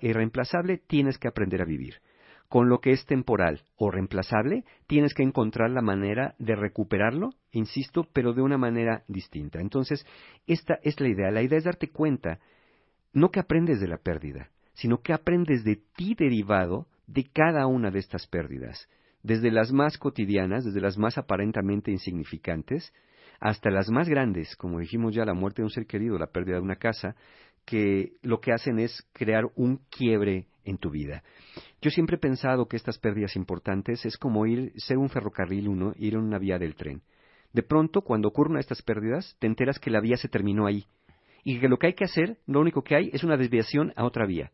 irreemplazable 0.00 0.78
tienes 0.78 1.18
que 1.18 1.28
aprender 1.28 1.60
a 1.60 1.66
vivir. 1.66 1.96
Con 2.48 2.68
lo 2.68 2.80
que 2.80 2.90
es 2.90 3.04
temporal 3.06 3.62
o 3.76 3.90
reemplazable 3.90 4.64
tienes 4.86 5.14
que 5.14 5.22
encontrar 5.22 5.70
la 5.70 5.82
manera 5.82 6.34
de 6.38 6.54
recuperarlo, 6.54 7.30
insisto, 7.50 8.06
pero 8.12 8.32
de 8.32 8.42
una 8.42 8.58
manera 8.58 9.02
distinta. 9.08 9.60
Entonces, 9.60 10.06
esta 10.46 10.78
es 10.82 11.00
la 11.00 11.08
idea. 11.08 11.30
La 11.30 11.42
idea 11.42 11.58
es 11.58 11.64
darte 11.64 11.90
cuenta 11.90 12.38
no 13.12 13.30
que 13.30 13.40
aprendes 13.40 13.80
de 13.80 13.88
la 13.88 13.98
pérdida, 13.98 14.50
sino 14.74 15.00
que 15.00 15.12
aprendes 15.12 15.64
de 15.64 15.80
ti 15.96 16.14
derivado 16.18 16.86
de 17.06 17.24
cada 17.24 17.66
una 17.66 17.90
de 17.90 18.00
estas 18.00 18.26
pérdidas, 18.26 18.88
desde 19.22 19.50
las 19.50 19.72
más 19.72 19.98
cotidianas, 19.98 20.64
desde 20.64 20.80
las 20.80 20.98
más 20.98 21.16
aparentemente 21.16 21.90
insignificantes, 21.90 22.92
hasta 23.40 23.70
las 23.70 23.90
más 23.90 24.08
grandes, 24.08 24.56
como 24.56 24.80
dijimos 24.80 25.14
ya, 25.14 25.24
la 25.24 25.34
muerte 25.34 25.62
de 25.62 25.66
un 25.66 25.70
ser 25.70 25.86
querido, 25.86 26.18
la 26.18 26.28
pérdida 26.28 26.56
de 26.56 26.62
una 26.62 26.76
casa, 26.76 27.14
que 27.64 28.14
lo 28.22 28.40
que 28.40 28.52
hacen 28.52 28.78
es 28.78 29.06
crear 29.12 29.44
un 29.54 29.80
quiebre 29.90 30.46
en 30.64 30.78
tu 30.78 30.90
vida. 30.90 31.22
Yo 31.80 31.90
siempre 31.90 32.16
he 32.16 32.20
pensado 32.20 32.66
que 32.66 32.76
estas 32.76 32.98
pérdidas 32.98 33.36
importantes 33.36 34.04
es 34.04 34.16
como 34.16 34.46
ir, 34.46 34.72
ser 34.76 34.98
un 34.98 35.08
ferrocarril 35.08 35.68
uno, 35.68 35.92
ir 35.96 36.14
en 36.14 36.20
una 36.20 36.38
vía 36.38 36.58
del 36.58 36.74
tren. 36.74 37.02
De 37.52 37.62
pronto, 37.62 38.02
cuando 38.02 38.28
ocurren 38.28 38.58
estas 38.58 38.82
pérdidas, 38.82 39.36
te 39.38 39.46
enteras 39.46 39.78
que 39.78 39.90
la 39.90 40.00
vía 40.00 40.16
se 40.16 40.28
terminó 40.28 40.66
ahí, 40.66 40.86
y 41.44 41.60
que 41.60 41.68
lo 41.68 41.78
que 41.78 41.88
hay 41.88 41.94
que 41.94 42.04
hacer, 42.04 42.38
lo 42.46 42.60
único 42.60 42.82
que 42.82 42.96
hay, 42.96 43.10
es 43.12 43.22
una 43.22 43.36
desviación 43.36 43.92
a 43.96 44.04
otra 44.04 44.26
vía. 44.26 44.50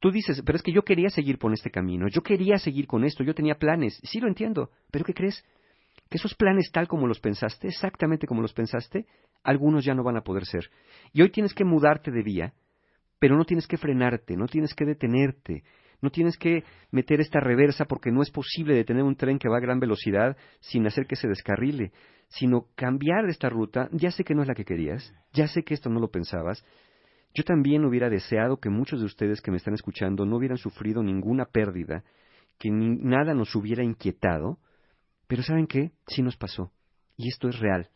Tú 0.00 0.10
dices, 0.10 0.42
pero 0.44 0.56
es 0.56 0.62
que 0.62 0.72
yo 0.72 0.82
quería 0.82 1.10
seguir 1.10 1.38
por 1.38 1.52
este 1.52 1.70
camino, 1.70 2.06
yo 2.08 2.22
quería 2.22 2.58
seguir 2.58 2.86
con 2.86 3.04
esto, 3.04 3.24
yo 3.24 3.34
tenía 3.34 3.54
planes. 3.56 4.00
Sí 4.04 4.20
lo 4.20 4.28
entiendo, 4.28 4.70
pero 4.90 5.04
¿qué 5.04 5.14
crees? 5.14 5.44
Que 6.08 6.18
esos 6.18 6.34
planes 6.34 6.70
tal 6.72 6.86
como 6.86 7.06
los 7.06 7.20
pensaste, 7.20 7.68
exactamente 7.68 8.26
como 8.26 8.42
los 8.42 8.52
pensaste, 8.52 9.06
algunos 9.42 9.84
ya 9.84 9.94
no 9.94 10.04
van 10.04 10.16
a 10.16 10.22
poder 10.22 10.44
ser. 10.44 10.70
Y 11.12 11.22
hoy 11.22 11.30
tienes 11.30 11.54
que 11.54 11.64
mudarte 11.64 12.10
de 12.10 12.22
vía, 12.22 12.52
pero 13.18 13.36
no 13.36 13.44
tienes 13.44 13.66
que 13.66 13.76
frenarte, 13.76 14.36
no 14.36 14.46
tienes 14.46 14.74
que 14.74 14.84
detenerte, 14.84 15.64
no 16.00 16.10
tienes 16.10 16.36
que 16.36 16.64
meter 16.90 17.20
esta 17.20 17.40
reversa 17.40 17.84
porque 17.84 18.12
no 18.12 18.22
es 18.22 18.30
posible 18.30 18.74
detener 18.74 19.02
un 19.02 19.16
tren 19.16 19.38
que 19.38 19.48
va 19.48 19.56
a 19.56 19.60
gran 19.60 19.80
velocidad 19.80 20.36
sin 20.60 20.86
hacer 20.86 21.06
que 21.06 21.16
se 21.16 21.28
descarrile 21.28 21.92
sino 22.28 22.66
cambiar 22.74 23.28
esta 23.28 23.48
ruta. 23.48 23.88
Ya 23.92 24.10
sé 24.10 24.24
que 24.24 24.34
no 24.34 24.42
es 24.42 24.48
la 24.48 24.54
que 24.54 24.64
querías, 24.64 25.12
ya 25.32 25.48
sé 25.48 25.62
que 25.62 25.74
esto 25.74 25.90
no 25.90 26.00
lo 26.00 26.10
pensabas. 26.10 26.64
Yo 27.34 27.44
también 27.44 27.84
hubiera 27.84 28.08
deseado 28.08 28.58
que 28.58 28.70
muchos 28.70 29.00
de 29.00 29.06
ustedes 29.06 29.40
que 29.40 29.50
me 29.50 29.58
están 29.58 29.74
escuchando 29.74 30.24
no 30.24 30.36
hubieran 30.36 30.58
sufrido 30.58 31.02
ninguna 31.02 31.46
pérdida, 31.46 32.04
que 32.58 32.70
nada 32.70 33.34
nos 33.34 33.54
hubiera 33.54 33.84
inquietado, 33.84 34.58
pero 35.26 35.42
¿saben 35.42 35.66
qué? 35.66 35.92
Sí 36.06 36.22
nos 36.22 36.36
pasó. 36.36 36.72
Y 37.16 37.28
esto 37.28 37.48
es 37.48 37.58
real. 37.58 37.90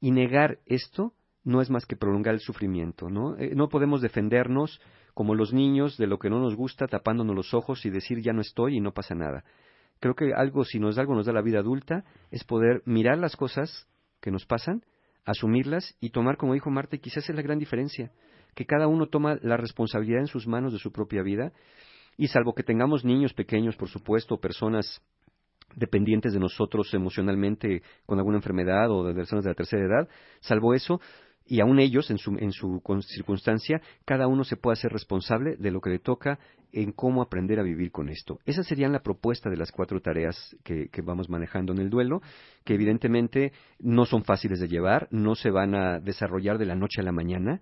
Y 0.00 0.10
negar 0.10 0.58
esto 0.66 1.14
no 1.44 1.60
es 1.60 1.70
más 1.70 1.86
que 1.86 1.96
prolongar 1.96 2.34
el 2.34 2.40
sufrimiento, 2.40 3.10
¿no? 3.10 3.36
Eh, 3.38 3.54
no 3.54 3.68
podemos 3.68 4.00
defendernos 4.00 4.80
como 5.12 5.34
los 5.34 5.52
niños 5.52 5.96
de 5.96 6.06
lo 6.06 6.18
que 6.18 6.30
no 6.30 6.40
nos 6.40 6.56
gusta 6.56 6.86
tapándonos 6.88 7.36
los 7.36 7.54
ojos 7.54 7.84
y 7.86 7.90
decir 7.90 8.20
ya 8.20 8.32
no 8.32 8.40
estoy 8.40 8.76
y 8.76 8.80
no 8.80 8.92
pasa 8.92 9.14
nada 9.14 9.44
creo 10.00 10.14
que 10.14 10.34
algo, 10.34 10.64
si 10.64 10.78
nos 10.78 10.98
algo, 10.98 11.14
nos 11.14 11.26
da 11.26 11.32
la 11.32 11.42
vida 11.42 11.60
adulta, 11.60 12.04
es 12.30 12.44
poder 12.44 12.82
mirar 12.84 13.18
las 13.18 13.36
cosas 13.36 13.88
que 14.20 14.30
nos 14.30 14.44
pasan, 14.46 14.82
asumirlas 15.24 15.96
y 16.00 16.10
tomar, 16.10 16.36
como 16.36 16.54
dijo 16.54 16.70
Marta, 16.70 16.96
y 16.96 16.98
quizás 16.98 17.28
es 17.28 17.34
la 17.34 17.40
gran 17.40 17.58
diferencia, 17.58 18.12
que 18.54 18.66
cada 18.66 18.86
uno 18.86 19.06
toma 19.06 19.38
la 19.40 19.56
responsabilidad 19.56 20.20
en 20.20 20.26
sus 20.26 20.46
manos 20.46 20.74
de 20.74 20.78
su 20.78 20.92
propia 20.92 21.22
vida, 21.22 21.52
y 22.16 22.28
salvo 22.28 22.54
que 22.54 22.62
tengamos 22.62 23.04
niños 23.04 23.32
pequeños, 23.32 23.76
por 23.76 23.88
supuesto, 23.88 24.38
personas 24.38 25.02
dependientes 25.74 26.34
de 26.34 26.38
nosotros 26.38 26.92
emocionalmente 26.92 27.82
con 28.04 28.18
alguna 28.18 28.36
enfermedad 28.36 28.90
o 28.90 29.04
de 29.04 29.14
personas 29.14 29.44
de 29.44 29.50
la 29.50 29.54
tercera 29.54 29.86
edad, 29.86 30.08
salvo 30.40 30.74
eso, 30.74 31.00
y 31.46 31.60
aún 31.60 31.78
ellos, 31.78 32.10
en 32.10 32.18
su, 32.18 32.36
en 32.38 32.52
su 32.52 32.80
circunstancia, 33.02 33.82
cada 34.04 34.26
uno 34.26 34.44
se 34.44 34.56
puede 34.56 34.74
hacer 34.74 34.92
responsable 34.92 35.56
de 35.56 35.70
lo 35.70 35.80
que 35.80 35.90
le 35.90 35.98
toca 35.98 36.38
en 36.72 36.92
cómo 36.92 37.22
aprender 37.22 37.60
a 37.60 37.62
vivir 37.62 37.92
con 37.92 38.08
esto. 38.08 38.40
Esa 38.46 38.62
sería 38.64 38.88
la 38.88 39.02
propuesta 39.02 39.50
de 39.50 39.56
las 39.56 39.70
cuatro 39.70 40.00
tareas 40.00 40.56
que, 40.64 40.88
vamos 41.02 41.28
manejando 41.28 41.72
en 41.72 41.78
el 41.78 41.90
duelo, 41.90 42.20
que 42.64 42.74
evidentemente 42.74 43.52
no 43.78 44.06
son 44.06 44.24
fáciles 44.24 44.58
de 44.58 44.68
llevar, 44.68 45.06
no 45.10 45.34
se 45.34 45.50
van 45.50 45.74
a 45.74 46.00
desarrollar 46.00 46.58
de 46.58 46.66
la 46.66 46.74
noche 46.74 47.00
a 47.00 47.04
la 47.04 47.12
mañana, 47.12 47.60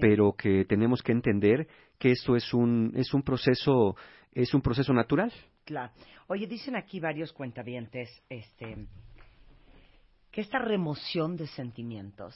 pero 0.00 0.34
que 0.36 0.64
tenemos 0.66 1.02
que 1.02 1.12
entender 1.12 1.68
que 1.98 2.10
esto 2.10 2.36
es 2.36 2.52
un, 2.52 2.92
es 2.96 3.14
un 3.14 3.22
proceso, 3.22 3.96
es 4.32 4.52
un 4.52 4.60
proceso 4.60 4.92
natural. 4.92 5.32
Claro. 5.64 5.92
Oye, 6.26 6.46
dicen 6.46 6.76
aquí 6.76 7.00
varios 7.00 7.32
cuentavientes, 7.32 8.10
este, 8.28 8.86
que 10.30 10.40
esta 10.40 10.58
remoción 10.58 11.36
de 11.36 11.46
sentimientos 11.46 12.34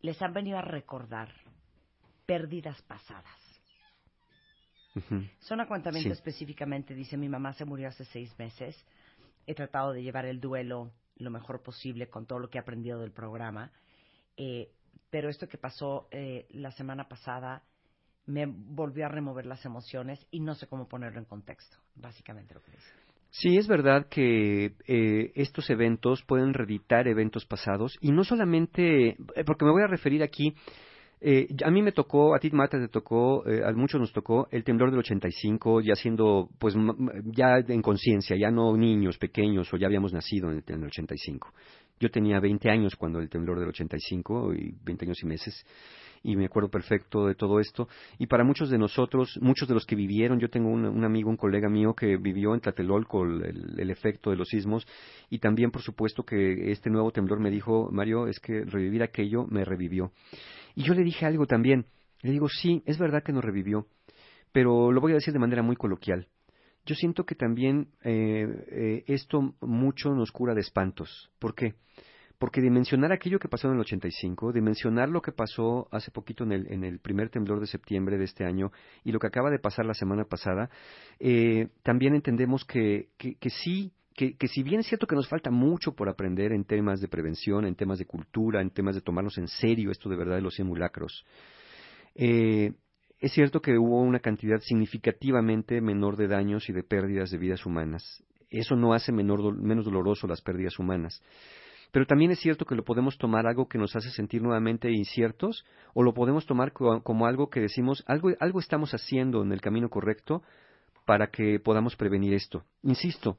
les 0.00 0.20
han 0.22 0.32
venido 0.32 0.58
a 0.58 0.62
recordar 0.62 1.32
pérdidas 2.26 2.80
pasadas. 2.82 3.46
Son 5.40 5.60
acuantamiento 5.60 6.12
específicamente, 6.12 6.94
dice 6.94 7.18
mi 7.18 7.28
mamá 7.28 7.52
se 7.52 7.66
murió 7.66 7.88
hace 7.88 8.06
seis 8.06 8.36
meses, 8.38 8.74
he 9.46 9.54
tratado 9.54 9.92
de 9.92 10.02
llevar 10.02 10.24
el 10.24 10.40
duelo 10.40 10.90
lo 11.16 11.30
mejor 11.30 11.62
posible 11.62 12.08
con 12.08 12.26
todo 12.26 12.38
lo 12.38 12.48
que 12.48 12.56
he 12.56 12.60
aprendido 12.60 13.00
del 13.00 13.12
programa, 13.12 13.72
eh, 14.36 14.72
pero 15.10 15.28
esto 15.28 15.48
que 15.48 15.58
pasó 15.58 16.08
eh, 16.10 16.46
la 16.50 16.70
semana 16.72 17.08
pasada 17.08 17.62
me 18.26 18.46
volvió 18.46 19.06
a 19.06 19.08
remover 19.08 19.46
las 19.46 19.64
emociones 19.64 20.26
y 20.30 20.40
no 20.40 20.54
sé 20.54 20.66
cómo 20.66 20.88
ponerlo 20.88 21.18
en 21.18 21.26
contexto, 21.26 21.76
básicamente 21.94 22.54
lo 22.54 22.62
que 22.62 22.72
dice. 22.72 23.05
Sí, 23.30 23.56
es 23.58 23.68
verdad 23.68 24.06
que 24.08 24.72
eh, 24.86 25.32
estos 25.34 25.68
eventos 25.68 26.22
pueden 26.22 26.54
reeditar 26.54 27.06
eventos 27.06 27.44
pasados 27.44 27.98
y 28.00 28.12
no 28.12 28.24
solamente, 28.24 29.08
eh, 29.10 29.44
porque 29.44 29.64
me 29.64 29.72
voy 29.72 29.82
a 29.82 29.88
referir 29.88 30.22
aquí, 30.22 30.54
eh, 31.20 31.48
a 31.64 31.70
mí 31.70 31.82
me 31.82 31.92
tocó, 31.92 32.34
a 32.34 32.38
ti 32.38 32.50
Marta 32.50 32.78
te 32.78 32.88
tocó, 32.88 33.42
a 33.46 33.72
muchos 33.72 34.00
nos 34.00 34.12
tocó 34.12 34.48
el 34.50 34.64
temblor 34.64 34.90
del 34.90 35.00
85, 35.00 35.80
ya 35.80 35.94
siendo, 35.94 36.48
pues, 36.58 36.74
ya 37.26 37.58
en 37.58 37.82
conciencia, 37.82 38.36
ya 38.36 38.50
no 38.50 38.76
niños 38.76 39.18
pequeños 39.18 39.72
o 39.72 39.76
ya 39.76 39.86
habíamos 39.86 40.12
nacido 40.12 40.50
en 40.50 40.58
el, 40.58 40.64
en 40.66 40.80
el 40.82 40.86
85. 40.86 41.52
Yo 41.98 42.10
tenía 42.10 42.40
20 42.40 42.70
años 42.70 42.96
cuando 42.96 43.18
el 43.18 43.28
temblor 43.30 43.58
del 43.58 43.70
85 43.70 44.54
y 44.54 44.74
20 44.84 45.06
años 45.06 45.22
y 45.22 45.26
meses 45.26 45.66
y 46.26 46.34
me 46.34 46.46
acuerdo 46.46 46.68
perfecto 46.68 47.26
de 47.28 47.36
todo 47.36 47.60
esto. 47.60 47.88
Y 48.18 48.26
para 48.26 48.42
muchos 48.42 48.68
de 48.68 48.78
nosotros, 48.78 49.38
muchos 49.40 49.68
de 49.68 49.74
los 49.74 49.86
que 49.86 49.94
vivieron, 49.94 50.40
yo 50.40 50.50
tengo 50.50 50.68
un, 50.68 51.04
amigo, 51.04 51.30
un 51.30 51.36
colega 51.36 51.68
mío 51.68 51.94
que 51.94 52.16
vivió 52.16 52.52
en 52.52 52.60
Tlatelolco 52.60 53.22
el, 53.22 53.78
el, 53.78 53.90
efecto 53.90 54.30
de 54.30 54.36
los 54.36 54.48
sismos 54.48 54.84
y 55.30 55.38
también, 55.38 55.70
por 55.70 55.82
supuesto, 55.82 56.24
que 56.24 56.72
este 56.72 56.90
nuevo 56.90 57.12
temblor 57.12 57.38
me 57.38 57.48
dijo, 57.48 57.90
Mario, 57.92 58.26
es 58.26 58.40
que 58.40 58.64
revivir 58.64 59.04
aquello 59.04 59.46
me 59.46 59.64
revivió. 59.64 60.10
Y 60.74 60.82
yo 60.82 60.94
le 60.94 61.04
dije 61.04 61.26
algo 61.26 61.46
también. 61.46 61.86
Le 62.22 62.32
digo, 62.32 62.48
sí, 62.48 62.82
es 62.86 62.98
verdad 62.98 63.22
que 63.22 63.32
nos 63.32 63.44
revivió, 63.44 63.86
pero 64.50 64.90
lo 64.90 65.00
voy 65.00 65.12
a 65.12 65.16
decir 65.16 65.32
de 65.32 65.38
manera 65.38 65.62
muy 65.62 65.76
coloquial. 65.76 66.26
Yo 66.84 66.96
siento 66.96 67.24
que 67.24 67.36
también 67.36 67.88
eh, 68.02 68.46
eh, 68.72 69.04
esto 69.06 69.54
mucho 69.60 70.10
nos 70.10 70.32
cura 70.32 70.54
de 70.54 70.62
espantos. 70.62 71.30
¿Por 71.38 71.54
qué? 71.54 71.74
Porque 72.38 72.60
dimensionar 72.60 73.12
aquello 73.12 73.38
que 73.38 73.48
pasó 73.48 73.68
en 73.68 73.74
el 73.74 73.80
85, 73.80 74.52
dimensionar 74.52 75.08
lo 75.08 75.22
que 75.22 75.32
pasó 75.32 75.88
hace 75.90 76.10
poquito 76.10 76.44
en 76.44 76.52
el, 76.52 76.72
en 76.72 76.84
el 76.84 76.98
primer 76.98 77.30
temblor 77.30 77.60
de 77.60 77.66
septiembre 77.66 78.18
de 78.18 78.24
este 78.24 78.44
año 78.44 78.70
y 79.04 79.12
lo 79.12 79.18
que 79.18 79.26
acaba 79.26 79.50
de 79.50 79.58
pasar 79.58 79.86
la 79.86 79.94
semana 79.94 80.24
pasada, 80.24 80.70
eh, 81.18 81.68
también 81.82 82.14
entendemos 82.14 82.64
que, 82.64 83.08
que, 83.16 83.36
que 83.36 83.50
sí 83.50 83.92
que, 84.16 84.48
si 84.48 84.62
bien 84.62 84.80
es 84.80 84.86
cierto 84.86 85.06
que 85.06 85.14
nos 85.14 85.28
falta 85.28 85.50
mucho 85.50 85.92
por 85.92 86.08
aprender 86.08 86.52
en 86.52 86.64
temas 86.64 87.00
de 87.00 87.08
prevención, 87.08 87.66
en 87.66 87.74
temas 87.74 87.98
de 87.98 88.06
cultura, 88.06 88.62
en 88.62 88.70
temas 88.70 88.94
de 88.94 89.02
tomarnos 89.02 89.36
en 89.36 89.46
serio 89.46 89.90
esto 89.90 90.08
de 90.08 90.16
verdad 90.16 90.36
de 90.36 90.40
los 90.40 90.54
simulacros, 90.54 91.26
eh, 92.14 92.72
es 93.18 93.32
cierto 93.32 93.60
que 93.60 93.76
hubo 93.76 94.00
una 94.00 94.20
cantidad 94.20 94.58
significativamente 94.60 95.82
menor 95.82 96.16
de 96.16 96.28
daños 96.28 96.68
y 96.70 96.72
de 96.72 96.82
pérdidas 96.82 97.30
de 97.30 97.38
vidas 97.38 97.66
humanas. 97.66 98.24
Eso 98.48 98.74
no 98.74 98.94
hace 98.94 99.12
menor, 99.12 99.54
menos 99.54 99.84
doloroso 99.84 100.26
las 100.26 100.40
pérdidas 100.40 100.78
humanas. 100.78 101.22
Pero 101.96 102.04
también 102.04 102.30
es 102.30 102.40
cierto 102.40 102.66
que 102.66 102.74
lo 102.74 102.84
podemos 102.84 103.16
tomar 103.16 103.46
algo 103.46 103.68
que 103.68 103.78
nos 103.78 103.96
hace 103.96 104.10
sentir 104.10 104.42
nuevamente 104.42 104.90
inciertos 104.90 105.64
o 105.94 106.02
lo 106.02 106.12
podemos 106.12 106.44
tomar 106.44 106.74
como 106.74 107.26
algo 107.26 107.48
que 107.48 107.60
decimos, 107.60 108.04
algo, 108.06 108.32
algo 108.38 108.60
estamos 108.60 108.92
haciendo 108.92 109.42
en 109.42 109.50
el 109.50 109.62
camino 109.62 109.88
correcto 109.88 110.42
para 111.06 111.28
que 111.28 111.58
podamos 111.58 111.96
prevenir 111.96 112.34
esto. 112.34 112.64
Insisto, 112.82 113.38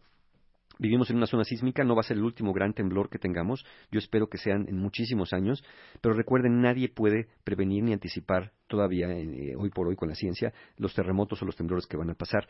Vivimos 0.79 1.09
en 1.09 1.17
una 1.17 1.25
zona 1.25 1.43
sísmica, 1.43 1.83
no 1.83 1.95
va 1.95 2.01
a 2.01 2.03
ser 2.03 2.17
el 2.17 2.23
último 2.23 2.53
gran 2.53 2.73
temblor 2.73 3.09
que 3.09 3.17
tengamos, 3.17 3.65
yo 3.91 3.97
espero 3.97 4.27
que 4.27 4.37
sean 4.37 4.67
en 4.67 4.77
muchísimos 4.77 5.33
años, 5.33 5.63
pero 6.01 6.13
recuerden, 6.13 6.61
nadie 6.61 6.89
puede 6.89 7.27
prevenir 7.43 7.83
ni 7.83 7.93
anticipar 7.93 8.51
todavía, 8.67 9.07
eh, 9.09 9.55
hoy 9.57 9.69
por 9.71 9.87
hoy 9.87 9.95
con 9.95 10.09
la 10.09 10.13
ciencia, 10.13 10.53
los 10.77 10.93
terremotos 10.93 11.41
o 11.41 11.45
los 11.45 11.55
temblores 11.55 11.87
que 11.87 11.97
van 11.97 12.11
a 12.11 12.13
pasar. 12.13 12.47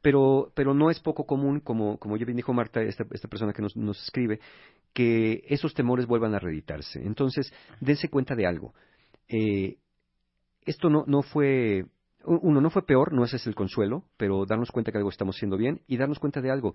Pero, 0.00 0.52
pero 0.54 0.74
no 0.74 0.90
es 0.90 1.00
poco 1.00 1.26
común, 1.26 1.60
como, 1.60 1.98
como 1.98 2.16
ya 2.16 2.24
bien 2.24 2.36
dijo 2.36 2.52
Marta, 2.52 2.82
esta, 2.82 3.04
esta 3.10 3.28
persona 3.28 3.52
que 3.52 3.62
nos, 3.62 3.76
nos 3.76 4.02
escribe, 4.02 4.40
que 4.92 5.44
esos 5.48 5.74
temores 5.74 6.06
vuelvan 6.06 6.34
a 6.34 6.38
reeditarse. 6.38 7.00
Entonces, 7.04 7.52
dense 7.80 8.08
cuenta 8.08 8.34
de 8.34 8.46
algo. 8.46 8.74
Eh, 9.28 9.76
esto 10.64 10.88
no, 10.88 11.04
no 11.06 11.22
fue, 11.22 11.86
uno, 12.24 12.60
no 12.60 12.70
fue 12.70 12.84
peor, 12.84 13.12
no 13.12 13.24
ese 13.24 13.36
es 13.36 13.46
el 13.46 13.54
consuelo, 13.54 14.04
pero 14.16 14.44
darnos 14.46 14.70
cuenta 14.70 14.92
que 14.92 14.98
algo 14.98 15.10
estamos 15.10 15.36
haciendo 15.36 15.56
bien 15.56 15.82
y 15.86 15.96
darnos 15.96 16.18
cuenta 16.18 16.40
de 16.40 16.50
algo. 16.50 16.74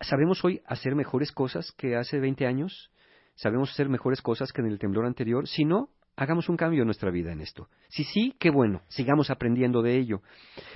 ¿Sabemos 0.00 0.44
hoy 0.44 0.62
hacer 0.66 0.94
mejores 0.94 1.30
cosas 1.32 1.72
que 1.72 1.96
hace 1.96 2.18
20 2.18 2.46
años? 2.46 2.90
¿Sabemos 3.34 3.70
hacer 3.70 3.88
mejores 3.88 4.22
cosas 4.22 4.52
que 4.52 4.60
en 4.60 4.68
el 4.68 4.78
temblor 4.78 5.06
anterior? 5.06 5.46
Si 5.46 5.64
no, 5.64 5.90
hagamos 6.16 6.48
un 6.48 6.56
cambio 6.56 6.82
en 6.82 6.86
nuestra 6.86 7.10
vida 7.10 7.32
en 7.32 7.40
esto. 7.40 7.68
Si 7.88 8.04
sí, 8.04 8.34
qué 8.38 8.50
bueno, 8.50 8.82
sigamos 8.88 9.30
aprendiendo 9.30 9.82
de 9.82 9.96
ello. 9.96 10.22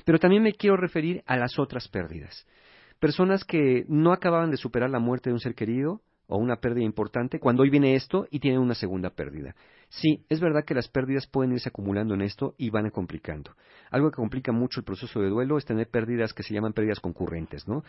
Pero 0.05 0.18
también 0.18 0.42
me 0.42 0.53
quiero 0.53 0.77
referir 0.77 1.23
a 1.27 1.37
las 1.37 1.59
otras 1.59 1.88
pérdidas. 1.88 2.47
Personas 2.99 3.44
que 3.44 3.85
no 3.88 4.12
acababan 4.12 4.51
de 4.51 4.57
superar 4.57 4.90
la 4.90 4.99
muerte 4.99 5.31
de 5.31 5.35
un 5.35 5.40
ser 5.40 5.55
querido 5.55 6.01
o 6.27 6.38
una 6.38 6.57
pérdida 6.57 6.85
importante, 6.85 7.38
cuando 7.38 7.62
hoy 7.62 7.70
viene 7.70 7.94
esto 7.94 8.27
y 8.31 8.40
tienen 8.40 8.61
una 8.61 8.75
segunda 8.75 9.11
pérdida. 9.11 9.55
Sí, 10.00 10.24
es 10.28 10.40
verdad 10.40 10.64
que 10.64 10.74
las 10.74 10.88
pérdidas 10.88 11.28
pueden 11.28 11.52
irse 11.52 11.68
acumulando 11.68 12.14
en 12.14 12.22
esto 12.22 12.54
y 12.59 12.70
van 12.70 12.87
a 12.87 12.90
complicando. 12.90 13.52
Algo 13.92 14.11
que 14.11 14.16
complica 14.16 14.50
mucho 14.50 14.80
el 14.80 14.85
proceso 14.85 15.20
de 15.20 15.28
duelo 15.28 15.57
es 15.57 15.64
tener 15.64 15.88
pérdidas 15.88 16.33
que 16.33 16.42
se 16.42 16.52
llaman 16.52 16.72
pérdidas 16.72 16.98
concurrentes, 16.98 17.68
¿no? 17.68 17.85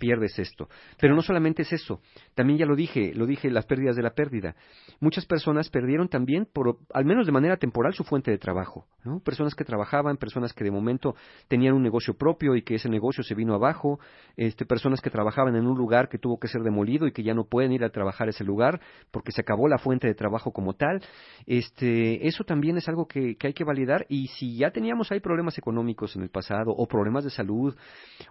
Pierdes 0.00 0.36
esto. 0.40 0.68
Pero 0.98 1.14
no 1.14 1.22
solamente 1.22 1.62
es 1.62 1.72
eso. 1.72 2.00
También 2.34 2.58
ya 2.58 2.66
lo 2.66 2.74
dije, 2.74 3.14
lo 3.14 3.26
dije, 3.26 3.48
las 3.48 3.64
pérdidas 3.64 3.94
de 3.94 4.02
la 4.02 4.10
pérdida. 4.10 4.56
Muchas 4.98 5.24
personas 5.24 5.70
perdieron 5.70 6.08
también, 6.08 6.48
por, 6.52 6.78
al 6.92 7.04
menos 7.04 7.26
de 7.26 7.32
manera 7.32 7.58
temporal, 7.58 7.94
su 7.94 8.02
fuente 8.02 8.32
de 8.32 8.38
trabajo, 8.38 8.88
¿no? 9.04 9.20
Personas 9.20 9.54
que 9.54 9.62
trabajaban, 9.62 10.16
personas 10.16 10.52
que 10.52 10.64
de 10.64 10.72
momento 10.72 11.14
tenían 11.46 11.74
un 11.74 11.82
negocio 11.84 12.14
propio 12.14 12.56
y 12.56 12.62
que 12.62 12.74
ese 12.74 12.88
negocio 12.88 13.22
se 13.22 13.36
vino 13.36 13.54
abajo, 13.54 14.00
este, 14.36 14.66
personas 14.66 15.00
que 15.00 15.10
trabajaban 15.10 15.54
en 15.54 15.68
un 15.68 15.78
lugar 15.78 16.08
que 16.08 16.18
tuvo 16.18 16.40
que 16.40 16.48
ser 16.48 16.62
demolido 16.62 17.06
y 17.06 17.12
que 17.12 17.22
ya 17.22 17.34
no 17.34 17.44
pueden 17.44 17.70
ir 17.70 17.84
a 17.84 17.90
trabajar 17.90 18.26
a 18.26 18.30
ese 18.30 18.42
lugar 18.42 18.80
porque 19.12 19.30
se 19.30 19.42
acabó 19.42 19.68
la 19.68 19.78
fuente 19.78 20.08
de 20.08 20.14
trabajo 20.14 20.50
como 20.50 20.74
tal 20.74 21.02
este, 21.44 22.26
eso 22.26 22.44
también 22.44 22.76
es 22.76 22.88
algo 22.88 23.06
que, 23.06 23.36
hay 23.40 23.52
que 23.52 23.64
validar 23.64 24.06
y 24.08 24.28
si 24.28 24.56
ya 24.56 24.70
teníamos 24.70 25.12
ahí 25.12 25.20
problemas 25.20 25.58
económicos 25.58 26.16
en 26.16 26.22
el 26.22 26.30
pasado 26.30 26.70
o 26.70 26.86
problemas 26.86 27.24
de 27.24 27.30
salud 27.30 27.76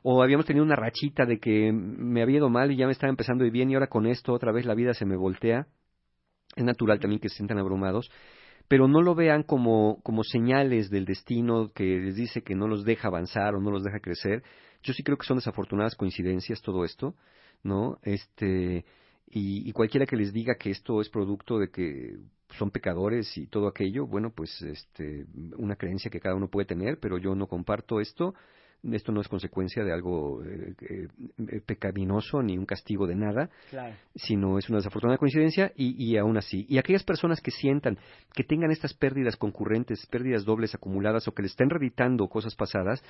o 0.04 0.24
habíamos 0.24 0.46
tenido 0.46 0.66
una 0.66 0.76
rachita 0.76 1.26
de 1.26 1.40
que 1.40 1.72
me 1.72 2.22
había 2.22 2.38
ido 2.38 2.50
mal 2.50 2.72
y 2.72 2.78
ya 2.78 2.86
me 2.86 2.92
estaba 2.92 3.10
empezando 3.10 3.46
ir 3.46 3.52
bien 3.52 3.70
y 3.70 3.76
ahora 3.76 3.88
con 3.88 4.08
esto 4.08 4.34
otra 4.34 4.52
vez 4.52 4.66
la 4.66 4.76
vida 4.76 4.94
se 4.94 5.06
me 5.06 5.16
voltea, 5.16 5.68
es 6.56 6.64
natural 6.64 7.00
también 7.00 7.20
que 7.20 7.30
se 7.30 7.36
sientan 7.36 7.60
abrumados 7.60 8.10
pero 8.68 8.88
no 8.88 9.02
lo 9.02 9.16
vean 9.16 9.44
como, 9.44 10.02
como 10.04 10.24
señales 10.24 10.90
del 10.90 11.06
destino 11.06 11.72
que 11.74 11.84
les 11.84 12.16
dice 12.16 12.42
que 12.42 12.56
no 12.56 12.68
los 12.68 12.84
deja 12.84 13.10
avanzar 13.10 13.56
o 13.56 13.62
no 13.62 13.70
los 13.72 13.84
deja 13.84 14.00
crecer. 14.00 14.44
Yo 14.82 14.94
sí 14.94 15.04
creo 15.04 15.18
que 15.18 15.28
son 15.28 15.38
desafortunadas 15.38 15.96
coincidencias 15.96 16.62
todo 16.62 16.84
esto, 16.84 17.16
¿no? 17.64 17.98
Este, 18.02 18.86
y, 19.28 19.72
cualquiera 19.74 20.06
que 20.06 20.16
les 20.16 20.32
diga 20.32 20.56
que 20.56 20.70
esto 20.70 21.02
es 21.02 21.10
producto 21.10 21.60
de 21.60 21.70
que 21.70 22.18
son 22.58 22.72
pecadores 22.72 23.38
y 23.38 23.48
todo 23.48 23.68
aquello, 23.68 24.06
bueno, 24.06 24.32
pues 24.34 24.62
este, 24.62 25.26
una 25.58 25.76
creencia 25.76 26.12
que 26.12 26.20
cada 26.20 26.36
uno 26.36 26.48
puede 26.48 26.68
tener, 26.68 27.00
pero 27.00 27.18
yo 27.18 27.36
no 27.36 27.48
comparto 27.48 28.00
esto. 28.00 28.34
Esto 28.84 29.12
no 29.12 29.20
es 29.20 29.28
consecuencia 29.28 29.84
de 29.84 29.92
algo 29.92 30.44
eh, 30.44 30.76
eh, 30.80 31.62
pecaminoso 31.66 32.44
ni 32.44 32.56
un 32.56 32.68
castigo 32.68 33.08
de 33.08 33.16
nada, 33.16 33.50
sino 34.14 34.60
es 34.60 34.70
una 34.70 34.78
desafortunada 34.78 35.18
coincidencia 35.18 35.72
y, 35.76 35.96
y 36.04 36.18
aún 36.18 36.38
así. 36.38 36.68
Y 36.70 36.78
aquellas 36.78 37.04
personas 37.04 37.42
que 37.42 37.50
sientan 37.50 37.98
que 38.34 38.44
tengan 38.44 38.70
estas 38.70 38.94
pérdidas 38.94 39.38
concurrentes, 39.38 40.06
pérdidas 40.06 40.46
dobles 40.46 40.76
acumuladas 40.76 41.28
o 41.28 41.34
que 41.34 41.42
le 41.42 41.48
estén 41.48 41.72
reeditando 41.72 42.28
cosas 42.28 42.54
pasadas, 42.54 43.02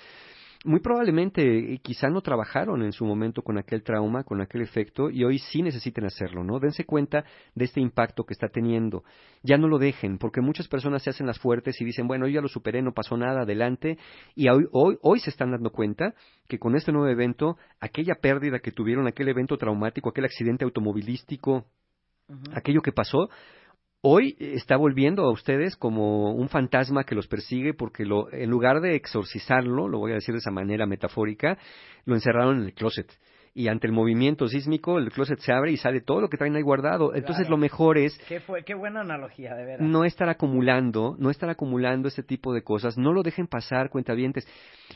muy 0.63 0.79
probablemente 0.79 1.73
eh, 1.73 1.79
quizá 1.79 2.09
no 2.09 2.21
trabajaron 2.21 2.83
en 2.83 2.91
su 2.91 3.05
momento 3.05 3.41
con 3.41 3.57
aquel 3.57 3.83
trauma, 3.83 4.23
con 4.23 4.41
aquel 4.41 4.61
efecto, 4.61 5.09
y 5.09 5.23
hoy 5.23 5.39
sí 5.39 5.61
necesiten 5.61 6.05
hacerlo, 6.05 6.43
¿no? 6.43 6.59
Dense 6.59 6.85
cuenta 6.85 7.25
de 7.53 7.65
este 7.65 7.81
impacto 7.81 8.23
que 8.23 8.33
está 8.33 8.47
teniendo. 8.47 9.03
Ya 9.43 9.57
no 9.57 9.67
lo 9.67 9.77
dejen, 9.77 10.17
porque 10.17 10.41
muchas 10.41 10.67
personas 10.67 11.03
se 11.03 11.09
hacen 11.09 11.27
las 11.27 11.39
fuertes 11.39 11.79
y 11.81 11.85
dicen, 11.85 12.07
bueno, 12.07 12.27
yo 12.27 12.35
ya 12.35 12.41
lo 12.41 12.47
superé, 12.47 12.81
no 12.81 12.93
pasó 12.93 13.17
nada, 13.17 13.41
adelante, 13.41 13.97
y 14.35 14.47
hoy, 14.49 14.65
hoy, 14.71 14.97
hoy 15.01 15.19
se 15.19 15.29
están 15.29 15.51
dando 15.51 15.71
cuenta 15.71 16.13
que 16.47 16.59
con 16.59 16.75
este 16.75 16.91
nuevo 16.91 17.07
evento, 17.07 17.57
aquella 17.79 18.15
pérdida 18.15 18.59
que 18.59 18.71
tuvieron, 18.71 19.07
aquel 19.07 19.27
evento 19.27 19.57
traumático, 19.57 20.09
aquel 20.09 20.25
accidente 20.25 20.65
automovilístico, 20.65 21.65
aquello 22.53 22.81
que 22.81 22.91
pasó, 22.91 23.29
hoy 24.07 24.35
está 24.39 24.77
volviendo 24.77 25.23
a 25.23 25.31
ustedes 25.31 25.75
como 25.75 26.31
un 26.31 26.47
fantasma 26.47 27.05
que 27.05 27.15
los 27.15 27.27
persigue 27.27 27.73
porque 27.73 28.05
lo, 28.05 28.31
en 28.31 28.51
lugar 28.51 28.79
de 28.79 28.95
exorcizarlo, 28.95 29.87
lo 29.87 29.97
voy 29.97 30.11
a 30.11 30.15
decir 30.15 30.33
de 30.33 30.39
esa 30.39 30.51
manera 30.51 30.85
metafórica, 30.85 31.57
lo 32.05 32.13
encerraron 32.13 32.57
en 32.57 32.65
el 32.65 32.73
closet. 32.73 33.11
Y 33.55 33.67
ante 33.67 33.87
el 33.87 33.93
movimiento 33.93 34.47
sísmico, 34.47 34.99
el 34.99 35.11
closet 35.11 35.39
se 35.39 35.51
abre 35.51 35.71
y 35.71 35.77
sale 35.77 36.01
todo 36.01 36.21
lo 36.21 36.29
que 36.29 36.37
traen 36.37 36.55
ahí 36.55 36.61
guardado. 36.61 37.15
Entonces 37.15 37.49
lo 37.49 37.57
mejor 37.57 37.97
es... 37.97 38.15
Qué, 38.27 38.41
fue, 38.41 38.63
qué 38.63 38.75
buena 38.75 39.01
analogía, 39.01 39.55
de 39.55 39.65
verdad. 39.65 39.85
No 39.87 40.03
estar 40.03 40.29
acumulando, 40.29 41.15
no 41.17 41.31
estar 41.31 41.49
acumulando 41.49 42.07
este 42.07 42.21
tipo 42.21 42.53
de 42.53 42.63
cosas. 42.63 42.97
No 42.97 43.11
lo 43.11 43.23
dejen 43.23 43.47
pasar, 43.47 43.89
cuentavientes. 43.89 44.45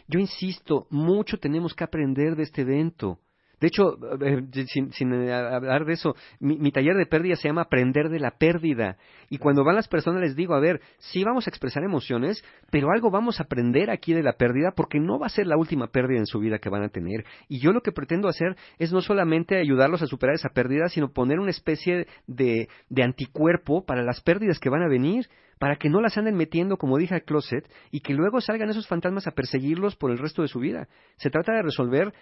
Yo 0.07 0.19
insisto, 0.19 0.85
mucho 0.91 1.39
tenemos 1.39 1.73
que 1.73 1.85
aprender 1.85 2.35
de 2.35 2.43
este 2.43 2.61
evento. 2.61 3.17
De 3.59 3.67
hecho, 3.67 3.97
eh, 4.21 4.65
sin, 4.67 5.13
eh, 5.13 5.33
hablar 5.33 5.85
de 5.85 5.93
eso, 5.93 6.15
mi, 6.39 6.71
taller 6.71 6.95
de 6.95 7.05
pérdida 7.05 7.35
se 7.35 7.47
llama 7.47 7.63
Aprender 7.63 8.09
de 8.09 8.19
la 8.19 8.31
pérdida. 8.31 8.97
Y 9.29 9.37
cuando 9.37 9.63
van 9.63 9.75
las 9.75 9.87
personas 9.87 10.21
les 10.21 10.35
digo, 10.35 10.53
a 10.53 10.59
ver, 10.59 10.81
sí 10.97 11.23
vamos 11.23 11.45
a 11.47 11.49
expresar 11.49 11.83
emociones, 11.83 12.43
pero 12.71 12.91
algo 12.91 13.11
vamos 13.11 13.39
a 13.39 13.43
aprender 13.43 13.89
aquí 13.89 14.13
de 14.13 14.23
la 14.23 14.33
pérdida 14.33 14.71
porque 14.75 14.99
no 14.99 15.19
va 15.19 15.27
a 15.27 15.29
ser 15.29 15.47
la 15.47 15.57
última 15.57 15.87
pérdida 15.87 16.19
en 16.19 16.25
su 16.25 16.39
vida 16.39 16.59
que 16.59 16.69
van 16.69 16.83
a 16.83 16.89
tener. 16.89 17.25
Y 17.47 17.59
yo 17.59 17.71
lo 17.71 17.81
que 17.81 17.91
pretendo 17.91 18.27
hacer 18.27 18.55
es 18.77 18.91
no 18.91 19.01
solamente 19.01 19.57
ayudarlos 19.57 20.01
a 20.01 20.07
superar 20.07 20.35
esa 20.35 20.49
pérdida, 20.49 20.87
sino 20.89 21.11
poner 21.11 21.39
una 21.39 21.51
especie 21.51 22.07
de, 22.27 22.69
de 22.89 23.03
anticuerpo 23.03 23.85
para 23.85 24.03
las 24.03 24.21
pérdidas 24.21 24.59
que 24.59 24.69
van 24.69 24.83
a 24.83 24.89
venir 24.89 25.27
para 25.59 25.75
que 25.75 25.89
no 25.89 26.01
las 26.01 26.17
anden 26.17 26.35
metiendo, 26.35 26.77
como 26.77 26.97
dije 26.97 27.13
al 27.13 27.23
closet, 27.23 27.69
y 27.91 27.99
que 27.99 28.13
luego 28.13 28.39
salgan 28.39 28.69
esos 28.69 28.87
fantasmas 28.87 29.27
a 29.27 29.31
perseguirlos 29.31 29.97
por 29.97 30.09
el 30.09 30.17
resto 30.17 30.41
de 30.41 30.47
su 30.47 30.59
vida. 30.59 30.87
Se 31.17 31.29
trata 31.29 31.51
de 31.51 31.61
resolver 31.61 32.13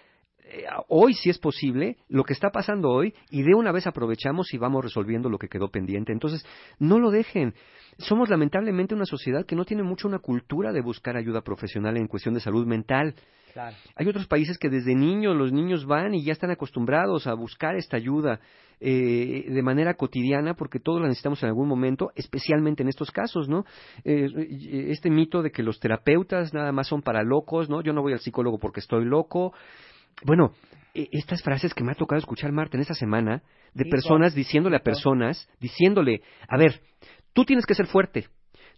eh, 0.50 0.64
hoy, 0.88 1.12
si 1.12 1.28
es 1.28 1.38
posible, 1.38 1.98
lo 2.08 2.24
que 2.24 2.32
está 2.32 2.48
pasando 2.50 2.88
hoy, 2.88 3.12
y 3.30 3.42
de 3.42 3.54
una 3.54 3.70
vez 3.70 3.86
aprovechamos 3.86 4.54
y 4.54 4.58
vamos 4.58 4.82
resolviendo 4.82 5.28
lo 5.28 5.38
que 5.38 5.48
quedó 5.48 5.68
pendiente. 5.68 6.12
Entonces, 6.12 6.44
no 6.78 6.98
lo 6.98 7.10
dejen. 7.10 7.54
Somos 7.98 8.30
lamentablemente 8.30 8.94
una 8.94 9.04
sociedad 9.04 9.44
que 9.44 9.56
no 9.56 9.66
tiene 9.66 9.82
mucho 9.82 10.08
una 10.08 10.20
cultura 10.20 10.72
de 10.72 10.80
buscar 10.80 11.16
ayuda 11.16 11.42
profesional 11.42 11.98
en 11.98 12.06
cuestión 12.06 12.34
de 12.34 12.40
salud 12.40 12.66
mental. 12.66 13.14
Hay 13.96 14.08
otros 14.08 14.26
países 14.26 14.56
que 14.56 14.70
desde 14.70 14.94
niños 14.94 15.36
los 15.36 15.52
niños 15.52 15.84
van 15.84 16.14
y 16.14 16.24
ya 16.24 16.32
están 16.32 16.50
acostumbrados 16.50 17.26
a 17.26 17.34
buscar 17.34 17.76
esta 17.76 17.96
ayuda 17.96 18.40
eh, 18.80 19.46
de 19.48 19.62
manera 19.62 19.94
cotidiana 19.94 20.54
porque 20.54 20.78
todos 20.78 21.00
la 21.00 21.08
necesitamos 21.08 21.42
en 21.42 21.48
algún 21.48 21.66
momento, 21.66 22.12
especialmente 22.14 22.84
en 22.84 22.88
estos 22.88 23.10
casos, 23.10 23.48
¿no? 23.48 23.64
Eh, 24.04 24.28
este 24.90 25.10
mito 25.10 25.42
de 25.42 25.50
que 25.50 25.64
los 25.64 25.80
terapeutas 25.80 26.54
nada 26.54 26.70
más 26.70 26.86
son 26.86 27.02
para 27.02 27.24
locos, 27.24 27.68
¿no? 27.68 27.82
Yo 27.82 27.92
no 27.92 28.02
voy 28.02 28.12
al 28.12 28.20
psicólogo 28.20 28.58
porque 28.58 28.80
estoy 28.80 29.04
loco. 29.04 29.52
Bueno, 30.24 30.52
e, 30.94 31.08
estas 31.12 31.42
frases 31.42 31.74
que 31.74 31.84
me 31.84 31.92
ha 31.92 31.94
tocado 31.94 32.18
escuchar, 32.18 32.52
Marta, 32.52 32.76
en 32.76 32.82
esta 32.82 32.94
semana, 32.94 33.42
de 33.74 33.84
personas 33.84 34.34
diciéndole 34.34 34.76
a 34.76 34.80
personas, 34.80 35.48
diciéndole, 35.60 36.22
a 36.48 36.56
ver, 36.56 36.80
tú 37.32 37.44
tienes 37.44 37.66
que 37.66 37.74
ser 37.74 37.86
fuerte, 37.86 38.28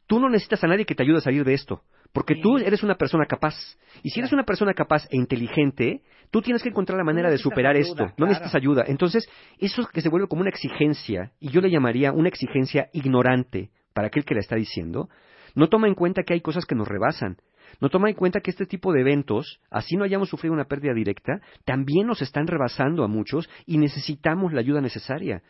tú 0.06 0.20
no 0.20 0.28
necesitas 0.28 0.62
a 0.64 0.66
nadie 0.66 0.84
que 0.84 0.94
te 0.94 1.02
ayude 1.02 1.18
a 1.18 1.22
salir 1.22 1.44
de 1.44 1.54
esto, 1.54 1.82
porque 2.12 2.34
tú 2.34 2.58
eres 2.58 2.82
una 2.82 2.96
persona 2.96 3.24
capaz. 3.26 3.54
Y 4.02 4.10
si 4.10 4.20
eres 4.20 4.32
una 4.32 4.44
persona 4.44 4.74
capaz 4.74 5.06
e 5.10 5.16
inteligente, 5.16 6.02
tú 6.30 6.42
tienes 6.42 6.62
que 6.62 6.68
encontrar 6.68 6.98
la 6.98 7.04
manera 7.04 7.30
de 7.30 7.38
superar 7.38 7.76
esto, 7.76 8.12
no 8.16 8.26
necesitas 8.26 8.54
ayuda. 8.54 8.84
Entonces, 8.86 9.28
eso 9.58 9.82
es 9.82 9.88
que 9.88 10.00
se 10.00 10.08
vuelve 10.08 10.28
como 10.28 10.42
una 10.42 10.50
exigencia, 10.50 11.32
y 11.40 11.50
yo 11.50 11.60
le 11.60 11.70
llamaría 11.70 12.12
una 12.12 12.28
exigencia 12.28 12.88
ignorante 12.92 13.70
para 13.94 14.08
aquel 14.08 14.24
que 14.24 14.34
la 14.34 14.40
está 14.40 14.56
diciendo, 14.56 15.08
no 15.54 15.68
toma 15.68 15.88
en 15.88 15.94
cuenta 15.94 16.22
que 16.22 16.34
hay 16.34 16.40
cosas 16.40 16.64
que 16.64 16.74
nos 16.74 16.88
rebasan, 16.88 17.38
no 17.80 17.88
toma 17.88 18.08
en 18.08 18.14
cuenta 18.14 18.40
que 18.40 18.50
este 18.50 18.66
tipo 18.66 18.92
de 18.92 19.00
eventos, 19.00 19.60
así 19.70 19.96
no 19.96 20.04
hayamos 20.04 20.28
sufrido 20.28 20.52
una 20.52 20.64
pérdida 20.64 20.94
directa, 20.94 21.40
también 21.64 22.06
nos 22.06 22.22
están 22.22 22.46
rebasando 22.46 23.04
a 23.04 23.08
muchos 23.08 23.48
y 23.66 23.78
necesitamos 23.78 24.52
la 24.52 24.60
ayuda 24.60 24.80
necesaria. 24.80 25.42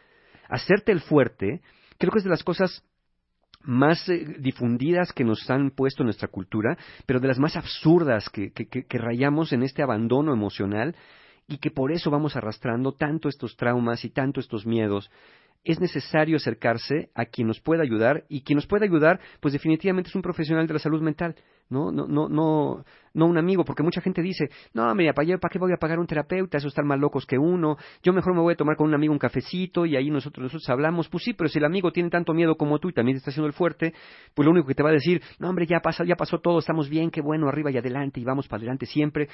Hacerte 0.48 0.92
el 0.92 1.00
fuerte, 1.00 1.60
creo 1.98 2.12
que 2.12 2.18
es 2.18 2.24
de 2.24 2.30
las 2.30 2.44
cosas 2.44 2.84
más 3.62 4.08
eh, 4.08 4.36
difundidas 4.38 5.12
que 5.12 5.24
nos 5.24 5.48
han 5.50 5.70
puesto 5.70 6.02
en 6.02 6.06
nuestra 6.06 6.28
cultura, 6.28 6.76
pero 7.06 7.20
de 7.20 7.28
las 7.28 7.38
más 7.38 7.56
absurdas 7.56 8.28
que, 8.30 8.52
que 8.52 8.98
rayamos 8.98 9.52
en 9.52 9.62
este 9.62 9.82
abandono 9.82 10.32
emocional 10.32 10.96
y 11.46 11.58
que 11.58 11.70
por 11.70 11.92
eso 11.92 12.10
vamos 12.10 12.36
arrastrando 12.36 12.92
tanto 12.92 13.28
estos 13.28 13.56
traumas 13.56 14.04
y 14.04 14.10
tanto 14.10 14.40
estos 14.40 14.66
miedos 14.66 15.10
es 15.64 15.80
necesario 15.80 16.36
acercarse 16.36 17.10
a 17.14 17.26
quien 17.26 17.48
nos 17.48 17.60
pueda 17.60 17.82
ayudar 17.82 18.24
y 18.28 18.42
quien 18.42 18.56
nos 18.56 18.66
pueda 18.66 18.84
ayudar, 18.86 19.20
pues 19.40 19.52
definitivamente 19.52 20.08
es 20.08 20.14
un 20.16 20.22
profesional 20.22 20.66
de 20.66 20.74
la 20.74 20.78
salud 20.78 21.02
mental. 21.02 21.36
¿No? 21.70 21.90
No, 21.90 22.06
no, 22.06 22.28
no, 22.28 22.84
no 23.14 23.26
un 23.26 23.38
amigo, 23.38 23.64
porque 23.64 23.82
mucha 23.82 24.00
gente 24.00 24.22
dice, 24.22 24.50
no, 24.74 24.94
mira, 24.94 25.12
¿para, 25.12 25.38
¿para 25.38 25.50
qué 25.50 25.58
voy 25.58 25.72
a 25.72 25.76
pagar 25.76 25.98
un 25.98 26.06
terapeuta? 26.06 26.58
Eso 26.58 26.68
están 26.68 26.86
más 26.86 26.98
locos 26.98 27.26
que 27.26 27.38
uno. 27.38 27.76
Yo 28.02 28.12
mejor 28.12 28.34
me 28.34 28.40
voy 28.40 28.54
a 28.54 28.56
tomar 28.56 28.76
con 28.76 28.88
un 28.88 28.94
amigo 28.94 29.12
un 29.12 29.18
cafecito 29.18 29.86
y 29.86 29.96
ahí 29.96 30.10
nosotros, 30.10 30.44
nosotros 30.44 30.68
hablamos. 30.68 31.08
Pues 31.08 31.24
sí, 31.24 31.32
pero 31.32 31.48
si 31.48 31.58
el 31.58 31.64
amigo 31.64 31.92
tiene 31.92 32.10
tanto 32.10 32.32
miedo 32.34 32.56
como 32.56 32.78
tú 32.78 32.88
y 32.88 32.92
también 32.92 33.16
está 33.16 33.30
haciendo 33.30 33.46
el 33.46 33.52
fuerte, 33.52 33.94
pues 34.34 34.44
lo 34.44 34.52
único 34.52 34.66
que 34.66 34.74
te 34.74 34.82
va 34.82 34.90
a 34.90 34.92
decir, 34.92 35.22
no, 35.38 35.48
hombre, 35.48 35.66
ya 35.66 35.80
pasó, 35.80 36.04
ya 36.04 36.16
pasó 36.16 36.38
todo, 36.38 36.58
estamos 36.58 36.88
bien, 36.88 37.10
qué 37.10 37.20
bueno, 37.20 37.48
arriba 37.48 37.70
y 37.70 37.78
adelante 37.78 38.20
y 38.20 38.24
vamos 38.24 38.48
para 38.48 38.60
adelante 38.60 38.86
siempre. 38.86 39.28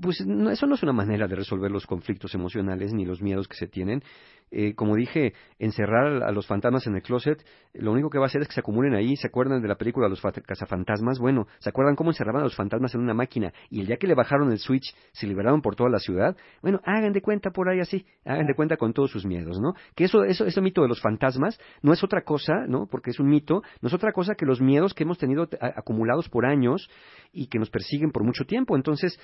Pues 0.00 0.24
no, 0.26 0.50
eso 0.50 0.66
no 0.66 0.74
es 0.74 0.82
una 0.82 0.92
manera 0.92 1.26
de 1.26 1.36
resolver 1.36 1.70
los 1.70 1.86
conflictos 1.86 2.34
emocionales 2.34 2.92
ni 2.92 3.04
los 3.04 3.20
miedos 3.20 3.48
que 3.48 3.56
se 3.56 3.66
tienen. 3.66 4.02
Eh, 4.50 4.74
como 4.74 4.96
dije, 4.96 5.34
encerrar 5.58 6.22
a 6.22 6.32
los 6.32 6.46
fantasmas 6.46 6.86
en 6.86 6.94
el 6.96 7.02
closet, 7.02 7.44
lo 7.74 7.92
único 7.92 8.08
que 8.08 8.18
va 8.18 8.24
a 8.24 8.28
hacer 8.28 8.40
es 8.40 8.48
que 8.48 8.54
se 8.54 8.60
acumulen 8.60 8.94
ahí. 8.94 9.16
¿Se 9.16 9.26
acuerdan 9.26 9.60
de 9.60 9.68
la 9.68 9.76
película 9.76 10.08
Los 10.08 10.22
cazafantasmas? 10.22 11.18
Bueno, 11.18 11.46
¿se 11.58 11.68
acuerdan 11.78 11.96
cómo 11.96 12.10
encerraban 12.10 12.42
a 12.42 12.44
los 12.44 12.56
fantasmas 12.56 12.94
en 12.94 13.00
una 13.00 13.14
máquina 13.14 13.52
y 13.70 13.80
el 13.80 13.86
día 13.86 13.96
que 13.96 14.08
le 14.08 14.14
bajaron 14.14 14.50
el 14.50 14.58
switch 14.58 14.94
se 15.12 15.26
liberaron 15.26 15.62
por 15.62 15.76
toda 15.76 15.88
la 15.88 16.00
ciudad? 16.00 16.36
Bueno, 16.60 16.80
hagan 16.84 17.12
de 17.12 17.22
cuenta 17.22 17.50
por 17.50 17.68
ahí 17.68 17.78
así, 17.78 18.04
hagan 18.24 18.46
de 18.46 18.54
cuenta 18.54 18.76
con 18.76 18.92
todos 18.92 19.10
sus 19.10 19.24
miedos, 19.24 19.60
¿no? 19.60 19.74
Que 19.94 20.04
eso, 20.04 20.24
eso, 20.24 20.44
ese 20.44 20.60
mito 20.60 20.82
de 20.82 20.88
los 20.88 21.00
fantasmas 21.00 21.58
no 21.82 21.92
es 21.92 22.02
otra 22.02 22.22
cosa, 22.22 22.66
¿no? 22.66 22.86
Porque 22.90 23.10
es 23.10 23.20
un 23.20 23.28
mito, 23.28 23.62
no 23.80 23.86
es 23.88 23.94
otra 23.94 24.12
cosa 24.12 24.34
que 24.34 24.44
los 24.44 24.60
miedos 24.60 24.94
que 24.94 25.04
hemos 25.04 25.18
tenido 25.18 25.48
acumulados 25.60 26.28
por 26.28 26.44
años 26.44 26.90
y 27.32 27.46
que 27.46 27.58
nos 27.58 27.70
persiguen 27.70 28.10
por 28.10 28.24
mucho 28.24 28.44
tiempo. 28.44 28.74
Entonces, 28.74 29.18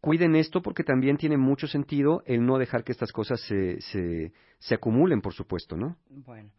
cuiden 0.00 0.34
esto 0.34 0.62
porque 0.62 0.82
también 0.82 1.16
tiene 1.16 1.36
mucho 1.36 1.68
sentido 1.68 2.22
el 2.26 2.44
no 2.44 2.58
dejar 2.58 2.82
que 2.82 2.92
estas 2.92 3.12
cosas 3.12 3.40
se, 3.42 3.80
se, 3.80 4.32
se 4.58 4.74
acumulen, 4.74 5.20
por 5.20 5.34
supuesto, 5.34 5.76
¿no? 5.76 5.96
Bueno. 6.08 6.50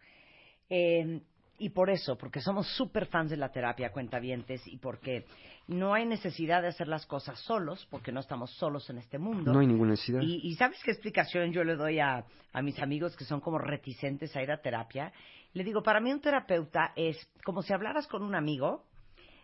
Eh, 0.69 1.21
y 1.61 1.69
por 1.69 1.91
eso, 1.91 2.17
porque 2.17 2.41
somos 2.41 2.67
súper 2.75 3.05
fans 3.05 3.29
de 3.29 3.37
la 3.37 3.51
terapia 3.51 3.91
cuentavientes 3.91 4.65
y 4.65 4.77
porque 4.77 5.25
no 5.67 5.93
hay 5.93 6.07
necesidad 6.07 6.63
de 6.63 6.69
hacer 6.69 6.87
las 6.87 7.05
cosas 7.05 7.39
solos, 7.39 7.87
porque 7.91 8.11
no 8.11 8.19
estamos 8.19 8.49
solos 8.55 8.89
en 8.89 8.97
este 8.97 9.19
mundo. 9.19 9.53
No 9.53 9.59
hay 9.59 9.67
ninguna 9.67 9.91
necesidad. 9.91 10.21
Y, 10.21 10.39
y 10.43 10.55
¿sabes 10.55 10.81
qué 10.83 10.89
explicación 10.89 11.53
yo 11.53 11.63
le 11.63 11.75
doy 11.75 11.99
a, 11.99 12.25
a 12.51 12.61
mis 12.63 12.79
amigos 12.79 13.15
que 13.15 13.25
son 13.25 13.41
como 13.41 13.59
reticentes 13.59 14.35
a 14.35 14.41
ir 14.41 14.51
a 14.51 14.59
terapia? 14.59 15.13
Le 15.53 15.63
digo, 15.63 15.83
para 15.83 15.99
mí 15.99 16.11
un 16.11 16.19
terapeuta 16.19 16.93
es 16.95 17.15
como 17.45 17.61
si 17.61 17.73
hablaras 17.73 18.07
con 18.07 18.23
un 18.23 18.33
amigo, 18.33 18.87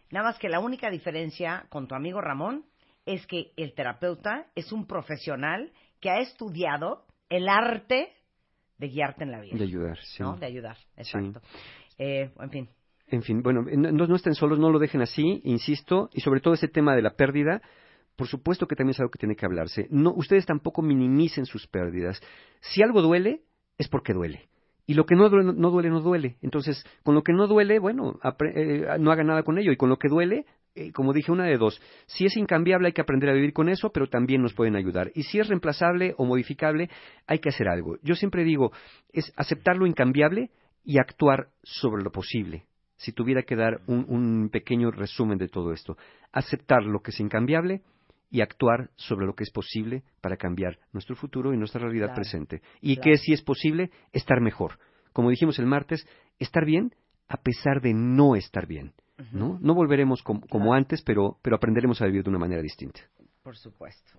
nada 0.10 0.30
más 0.30 0.40
que 0.40 0.50
la 0.50 0.60
única 0.60 0.90
diferencia 0.90 1.68
con 1.70 1.88
tu 1.88 1.94
amigo 1.94 2.20
Ramón 2.20 2.66
es 3.06 3.28
que 3.28 3.52
el 3.58 3.76
terapeuta 3.76 4.48
es 4.56 4.72
un 4.72 4.88
profesional 4.88 5.72
que 6.00 6.10
ha 6.10 6.18
estudiado 6.18 7.06
el 7.30 7.48
arte 7.48 8.12
de 8.80 8.88
guiarte 8.88 9.24
en 9.24 9.32
la 9.32 9.40
vida. 9.40 9.58
De 9.58 9.64
ayudar, 9.64 10.00
sí. 10.00 10.24
¿no? 10.24 10.36
De 10.36 10.48
ayudar, 10.48 10.78
exacto. 10.96 11.42
Eh, 11.98 12.32
en 12.40 12.50
fin. 12.50 12.70
En 13.10 13.22
fin, 13.24 13.42
bueno, 13.42 13.64
no, 13.64 14.08
no 14.08 14.16
estén 14.16 14.36
solos, 14.36 14.60
no 14.60 14.70
lo 14.70 14.80
dejen 14.80 15.02
así, 15.02 15.40
insisto, 15.46 16.10
y 16.12 16.20
sobre 16.20 16.42
todo 16.42 16.54
ese 16.54 16.68
tema 16.68 16.94
de 16.94 17.02
la 17.02 17.12
pérdida, 17.12 17.62
por 18.18 18.28
supuesto 18.28 18.68
que 18.68 18.76
también 18.76 18.92
es 18.92 19.00
algo 19.00 19.12
que 19.12 19.20
tiene 19.20 19.36
que 19.36 19.46
hablarse. 19.46 19.88
No, 19.90 20.12
ustedes 20.12 20.46
tampoco 20.46 20.82
minimicen 20.82 21.46
sus 21.46 21.68
pérdidas. 21.68 22.20
Si 22.60 22.84
algo 22.84 23.02
duele, 23.02 23.44
es 23.78 23.88
porque 23.88 24.12
duele. 24.12 24.50
Y 24.86 24.94
lo 24.94 25.06
que 25.06 25.16
no 25.16 25.30
duele, 25.30 25.54
no 25.54 25.70
duele, 25.70 25.90
no 25.90 26.02
duele. 26.02 26.38
Entonces, 26.42 26.84
con 27.04 27.14
lo 27.14 27.22
que 27.22 27.34
no 27.34 27.48
duele, 27.48 27.80
bueno, 27.80 28.20
eh, 28.56 28.88
no 29.00 29.12
haga 29.12 29.24
nada 29.24 29.44
con 29.44 29.58
ello. 29.58 29.72
Y 29.72 29.78
con 29.78 29.90
lo 29.90 29.98
que 29.98 30.08
duele, 30.10 30.46
eh, 30.76 30.92
como 30.92 31.14
dije, 31.14 31.32
una 31.32 31.46
de 31.46 31.58
dos. 31.58 31.82
Si 32.08 32.26
es 32.26 32.36
incambiable, 32.38 32.88
hay 32.88 32.94
que 32.94 33.02
aprender 33.02 33.30
a 33.30 33.34
vivir 33.34 33.54
con 33.54 33.70
eso, 33.70 33.92
pero 33.92 34.08
también 34.08 34.42
nos 34.42 34.54
pueden 34.54 34.76
ayudar. 34.76 35.12
Y 35.14 35.24
si 35.24 35.40
es 35.40 35.48
reemplazable 35.48 36.16
o 36.18 36.26
modificable, 36.26 36.90
hay 37.28 37.40
que 37.40 37.50
hacer 37.50 37.68
algo. 37.68 37.98
Yo 38.02 38.16
siempre 38.16 38.44
digo, 38.44 38.72
es 39.12 39.32
aceptar 39.36 39.78
lo 39.78 39.86
incambiable 39.86 40.52
y 40.88 41.00
actuar 41.00 41.50
sobre 41.64 42.02
lo 42.02 42.12
posible. 42.14 42.66
Si 42.96 43.12
tuviera 43.12 43.44
que 43.44 43.58
dar 43.58 43.82
un, 43.88 44.06
un 44.08 44.50
pequeño 44.50 44.90
resumen 44.90 45.38
de 45.38 45.50
todo 45.50 45.74
esto, 45.74 45.98
aceptar 46.32 46.84
lo 46.84 47.02
que 47.02 47.12
es 47.12 47.20
incambiable 47.20 47.82
y 48.32 48.40
actuar 48.40 48.90
sobre 48.96 49.26
lo 49.26 49.34
que 49.36 49.44
es 49.44 49.52
posible 49.52 50.04
para 50.22 50.38
cambiar 50.38 50.80
nuestro 50.94 51.16
futuro 51.18 51.54
y 51.54 51.58
nuestra 51.58 51.82
realidad 51.82 52.08
Claro, 52.08 52.16
presente. 52.22 52.62
Y 52.82 52.96
claro. 52.96 53.12
que 53.12 53.18
si 53.18 53.34
es 53.34 53.42
posible, 53.42 53.92
estar 54.14 54.40
mejor. 54.40 54.80
Como 55.12 55.30
dijimos 55.30 55.60
el 55.60 55.66
martes, 55.66 56.08
estar 56.40 56.66
bien 56.66 56.96
a 57.28 57.36
pesar 57.38 57.82
de 57.82 57.94
no 57.94 58.36
estar 58.38 58.66
bien. 58.66 58.94
¿no? 59.34 59.58
No 59.62 59.74
volveremos 59.74 60.22
com- 60.24 60.40
como 60.42 60.66
Claro. 60.68 60.78
antes, 60.78 61.02
pero, 61.02 61.38
pero 61.42 61.58
aprenderemos 61.58 62.02
a 62.02 62.06
vivir 62.06 62.24
de 62.24 62.30
una 62.30 62.40
manera 62.40 62.62
distinta. 62.62 63.02
Por 63.44 63.58
supuesto. 63.58 64.12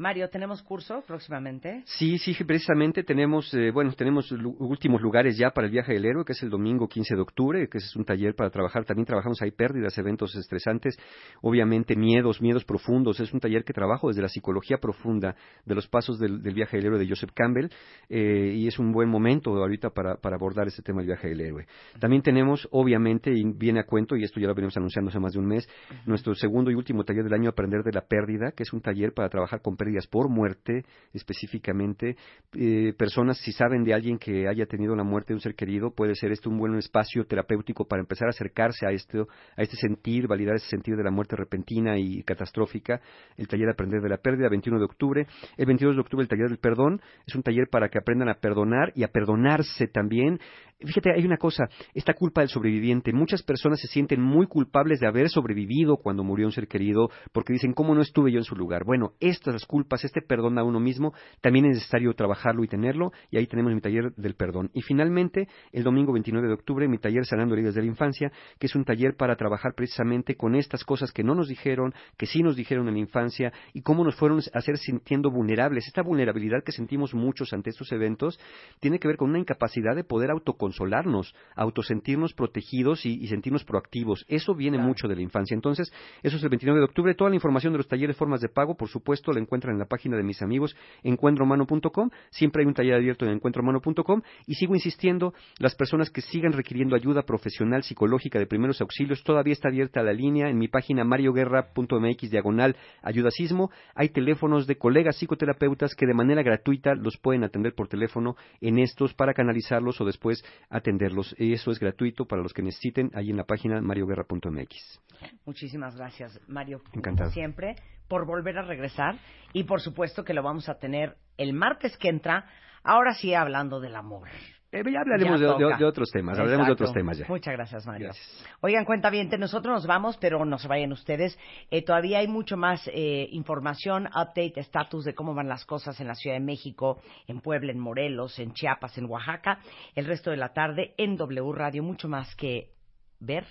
Mario, 0.00 0.30
¿tenemos 0.30 0.62
curso 0.62 1.02
próximamente? 1.06 1.82
Sí, 1.84 2.16
sí, 2.16 2.32
precisamente 2.42 3.04
tenemos, 3.04 3.52
eh, 3.52 3.70
bueno, 3.70 3.92
tenemos 3.92 4.32
últimos 4.32 5.02
lugares 5.02 5.36
ya 5.36 5.50
para 5.50 5.66
el 5.66 5.72
viaje 5.72 5.92
del 5.92 6.06
héroe, 6.06 6.24
que 6.24 6.32
es 6.32 6.42
el 6.42 6.48
domingo 6.48 6.88
15 6.88 7.16
de 7.16 7.20
octubre, 7.20 7.68
que 7.68 7.76
es 7.76 7.94
un 7.94 8.06
taller 8.06 8.34
para 8.34 8.48
trabajar. 8.48 8.86
También 8.86 9.04
trabajamos 9.04 9.42
ahí 9.42 9.50
pérdidas, 9.50 9.98
eventos 9.98 10.34
estresantes, 10.36 10.96
obviamente 11.42 11.96
miedos, 11.96 12.40
miedos 12.40 12.64
profundos. 12.64 13.20
Es 13.20 13.30
un 13.34 13.40
taller 13.40 13.62
que 13.62 13.74
trabajo 13.74 14.08
desde 14.08 14.22
la 14.22 14.30
psicología 14.30 14.78
profunda 14.78 15.36
de 15.66 15.74
los 15.74 15.86
pasos 15.86 16.18
del, 16.18 16.40
del 16.40 16.54
viaje 16.54 16.78
del 16.78 16.86
héroe 16.86 16.98
de 16.98 17.06
Joseph 17.06 17.32
Campbell, 17.34 17.68
eh, 18.08 18.54
y 18.56 18.68
es 18.68 18.78
un 18.78 18.92
buen 18.92 19.10
momento 19.10 19.54
ahorita 19.54 19.90
para, 19.90 20.16
para 20.16 20.36
abordar 20.36 20.66
este 20.66 20.80
tema 20.80 21.00
del 21.00 21.08
viaje 21.08 21.28
del 21.28 21.42
héroe. 21.42 21.66
También 21.98 22.22
tenemos, 22.22 22.66
obviamente, 22.70 23.30
y 23.34 23.42
viene 23.54 23.80
a 23.80 23.84
cuento, 23.84 24.16
y 24.16 24.24
esto 24.24 24.40
ya 24.40 24.46
lo 24.46 24.54
venimos 24.54 24.78
anunciando 24.78 25.10
hace 25.10 25.20
más 25.20 25.34
de 25.34 25.40
un 25.40 25.46
mes, 25.46 25.68
nuestro 26.06 26.34
segundo 26.34 26.70
y 26.70 26.74
último 26.74 27.04
taller 27.04 27.24
del 27.24 27.34
año, 27.34 27.50
Aprender 27.50 27.82
de 27.82 27.92
la 27.92 28.00
Pérdida, 28.00 28.52
que 28.52 28.62
es 28.62 28.72
un 28.72 28.80
taller 28.80 29.12
para 29.12 29.28
trabajar 29.28 29.60
con 29.60 29.76
pérdidas 29.76 29.89
por 30.10 30.28
muerte, 30.28 30.84
específicamente. 31.12 32.16
Eh, 32.54 32.94
personas, 32.96 33.38
si 33.38 33.52
saben 33.52 33.84
de 33.84 33.94
alguien 33.94 34.18
que 34.18 34.48
haya 34.48 34.66
tenido 34.66 34.94
la 34.96 35.04
muerte 35.04 35.32
de 35.32 35.34
un 35.34 35.40
ser 35.40 35.54
querido, 35.54 35.90
puede 35.90 36.14
ser 36.14 36.32
esto 36.32 36.50
un 36.50 36.58
buen 36.58 36.74
espacio 36.76 37.24
terapéutico 37.24 37.86
para 37.86 38.00
empezar 38.00 38.28
a 38.28 38.30
acercarse 38.30 38.86
a, 38.86 38.90
esto, 38.90 39.28
a 39.56 39.62
este 39.62 39.76
sentir, 39.76 40.26
validar 40.26 40.56
ese 40.56 40.68
sentir 40.68 40.96
de 40.96 41.04
la 41.04 41.10
muerte 41.10 41.36
repentina 41.36 41.98
y 41.98 42.22
catastrófica. 42.22 43.00
El 43.36 43.48
taller 43.48 43.68
Aprender 43.68 44.00
de 44.00 44.08
la 44.08 44.18
Pérdida, 44.18 44.48
21 44.48 44.78
de 44.78 44.84
octubre. 44.84 45.26
El 45.56 45.66
22 45.66 45.96
de 45.96 46.00
octubre, 46.00 46.22
el 46.22 46.28
taller 46.28 46.48
del 46.48 46.58
perdón. 46.58 47.00
Es 47.26 47.34
un 47.34 47.42
taller 47.42 47.68
para 47.70 47.88
que 47.88 47.98
aprendan 47.98 48.28
a 48.28 48.34
perdonar 48.34 48.92
y 48.94 49.04
a 49.04 49.08
perdonarse 49.08 49.86
también. 49.86 50.38
Fíjate, 50.82 51.12
hay 51.12 51.26
una 51.26 51.36
cosa, 51.36 51.68
esta 51.92 52.14
culpa 52.14 52.40
del 52.40 52.48
sobreviviente. 52.48 53.12
Muchas 53.12 53.42
personas 53.42 53.80
se 53.80 53.86
sienten 53.88 54.22
muy 54.22 54.46
culpables 54.46 54.98
de 54.98 55.06
haber 55.06 55.28
sobrevivido 55.28 55.98
cuando 55.98 56.24
murió 56.24 56.46
un 56.46 56.52
ser 56.52 56.68
querido 56.68 57.10
porque 57.32 57.52
dicen, 57.52 57.74
¿cómo 57.74 57.94
no 57.94 58.00
estuve 58.00 58.32
yo 58.32 58.38
en 58.38 58.44
su 58.44 58.56
lugar? 58.56 58.84
Bueno, 58.84 59.12
estas 59.20 59.66
culpas, 59.66 60.04
este 60.04 60.22
perdón 60.22 60.58
a 60.58 60.64
uno 60.64 60.80
mismo, 60.80 61.12
también 61.42 61.66
es 61.66 61.76
necesario 61.76 62.14
trabajarlo 62.14 62.64
y 62.64 62.68
tenerlo, 62.68 63.12
y 63.30 63.36
ahí 63.36 63.46
tenemos 63.46 63.74
mi 63.74 63.80
taller 63.80 64.14
del 64.16 64.34
perdón. 64.34 64.70
Y 64.72 64.80
finalmente, 64.80 65.48
el 65.72 65.84
domingo 65.84 66.12
29 66.12 66.48
de 66.48 66.54
octubre, 66.54 66.88
mi 66.88 66.98
taller 66.98 67.26
Sanando 67.26 67.54
Heridas 67.54 67.74
de 67.74 67.82
la 67.82 67.88
Infancia, 67.88 68.32
que 68.58 68.66
es 68.66 68.74
un 68.74 68.84
taller 68.84 69.16
para 69.16 69.36
trabajar 69.36 69.74
precisamente 69.74 70.34
con 70.34 70.54
estas 70.54 70.84
cosas 70.84 71.12
que 71.12 71.22
no 71.22 71.34
nos 71.34 71.48
dijeron, 71.48 71.92
que 72.16 72.24
sí 72.24 72.42
nos 72.42 72.56
dijeron 72.56 72.88
en 72.88 72.94
la 72.94 73.00
infancia, 73.00 73.52
y 73.74 73.82
cómo 73.82 74.02
nos 74.02 74.16
fueron 74.16 74.40
a 74.54 74.58
hacer 74.58 74.78
sintiendo 74.78 75.30
vulnerables. 75.30 75.86
Esta 75.86 76.02
vulnerabilidad 76.02 76.64
que 76.64 76.72
sentimos 76.72 77.12
muchos 77.12 77.52
ante 77.52 77.68
estos 77.68 77.92
eventos 77.92 78.40
tiene 78.80 78.98
que 78.98 79.08
ver 79.08 79.18
con 79.18 79.28
una 79.28 79.38
incapacidad 79.38 79.94
de 79.94 80.04
poder 80.04 80.30
autoconsolarnos, 80.70 81.34
autosentirnos 81.56 82.32
protegidos 82.34 83.04
y, 83.04 83.14
y 83.22 83.26
sentirnos 83.28 83.64
proactivos. 83.64 84.24
Eso 84.28 84.54
viene 84.54 84.76
Claro. 84.76 84.88
mucho 84.88 85.08
de 85.08 85.16
la 85.16 85.22
infancia. 85.22 85.54
Entonces, 85.54 85.92
eso 86.22 86.36
es 86.36 86.42
el 86.42 86.48
29 86.48 86.78
de 86.80 86.84
octubre. 86.84 87.14
Toda 87.14 87.30
la 87.30 87.36
información 87.36 87.72
de 87.72 87.78
los 87.78 87.88
talleres, 87.88 88.16
formas 88.16 88.40
de 88.40 88.48
pago, 88.48 88.76
por 88.76 88.88
supuesto, 88.88 89.32
la 89.32 89.40
encuentran 89.40 89.74
en 89.74 89.78
la 89.80 89.86
página 89.86 90.16
de 90.16 90.22
mis 90.22 90.40
amigos 90.42 90.74
encuentromano.com. 91.02 92.10
Siempre 92.30 92.62
hay 92.62 92.66
un 92.68 92.74
taller 92.74 92.94
abierto 92.94 93.26
en 93.26 93.32
encuentromano.com. 93.32 94.22
Y 94.46 94.54
sigo 94.54 94.74
insistiendo, 94.74 95.34
las 95.58 95.74
personas 95.74 96.10
que 96.10 96.20
sigan 96.20 96.52
requiriendo 96.52 96.94
ayuda 96.96 97.22
profesional 97.22 97.82
psicológica 97.82 98.38
de 98.38 98.46
primeros 98.46 98.80
auxilios, 98.80 99.22
todavía 99.24 99.52
está 99.52 99.68
abierta 99.68 100.02
la 100.02 100.12
línea 100.12 100.48
en 100.48 100.58
mi 100.58 100.68
página 100.68 101.04
marioguerra.mx 101.04 102.30
diagonal 102.30 102.76
ayudasismo. 103.02 103.70
Hay 103.94 104.10
teléfonos 104.10 104.66
de 104.66 104.76
colegas 104.76 105.16
psicoterapeutas 105.18 105.94
que 105.94 106.06
de 106.06 106.14
manera 106.14 106.42
gratuita 106.42 106.94
los 106.94 107.16
pueden 107.18 107.44
atender 107.44 107.74
por 107.74 107.88
teléfono 107.88 108.36
en 108.60 108.78
estos 108.78 109.14
para 109.14 109.34
canalizarlos 109.34 110.00
o 110.00 110.04
después 110.04 110.42
atenderlos. 110.68 111.34
Eso 111.38 111.70
es 111.70 111.78
gratuito 111.78 112.26
para 112.26 112.42
los 112.42 112.52
que 112.52 112.62
necesiten 112.62 113.10
ahí 113.14 113.30
en 113.30 113.36
la 113.36 113.44
página 113.44 113.80
marioguerra.mx. 113.80 115.00
Muchísimas 115.44 115.96
gracias, 115.96 116.40
Mario. 116.48 116.82
Encantado. 116.92 117.28
como 117.28 117.34
Siempre, 117.34 117.76
por 118.08 118.26
volver 118.26 118.58
a 118.58 118.62
regresar. 118.62 119.16
Y 119.52 119.64
por 119.64 119.80
supuesto 119.80 120.24
que 120.24 120.34
lo 120.34 120.42
vamos 120.42 120.68
a 120.68 120.78
tener 120.78 121.16
el 121.36 121.52
martes 121.52 121.96
que 121.96 122.08
entra. 122.08 122.46
Ahora 122.82 123.14
sí, 123.14 123.34
hablando 123.34 123.80
del 123.80 123.96
amor. 123.96 124.28
Eh, 124.72 124.84
ya 124.88 125.00
hablaremos 125.00 125.40
Ya 125.40 125.46
de, 125.48 125.52
de- 125.52 125.58
toca. 125.64 125.76
de 125.78 125.84
otros 125.84 126.10
temas, 126.12 126.38
hablaremos 126.38 126.66
de 126.68 126.72
otros 126.74 126.92
temas 126.92 127.18
ya. 127.18 127.26
Muchas 127.28 127.54
gracias, 127.54 127.86
Mario. 127.86 128.04
Gracias. 128.06 128.46
Oigan, 128.60 128.84
cuenta 128.84 129.10
bien, 129.10 129.28
nosotros 129.38 129.74
nos 129.74 129.86
vamos, 129.86 130.16
pero 130.18 130.44
no 130.44 130.58
se 130.58 130.68
vayan 130.68 130.92
ustedes. 130.92 131.36
Eh, 131.72 131.82
todavía 131.84 132.20
hay 132.20 132.28
mucho 132.28 132.56
más 132.56 132.86
eh, 132.94 133.26
información, 133.32 134.06
update, 134.06 134.52
estatus 134.60 135.04
de 135.04 135.14
cómo 135.14 135.34
van 135.34 135.48
las 135.48 135.64
cosas 135.64 136.00
en 136.00 136.06
la 136.06 136.14
Ciudad 136.14 136.36
de 136.36 136.44
México, 136.44 137.00
en 137.26 137.40
Puebla, 137.40 137.72
en 137.72 137.80
Morelos, 137.80 138.38
en 138.38 138.52
Chiapas, 138.52 138.96
en 138.96 139.06
Oaxaca, 139.06 139.58
el 139.96 140.04
resto 140.06 140.30
de 140.30 140.36
la 140.36 140.52
tarde 140.52 140.94
en 140.98 141.16
W 141.16 141.52
Radio, 141.52 141.82
mucho 141.82 142.08
más 142.08 142.32
que 142.36 142.70
ver, 143.18 143.46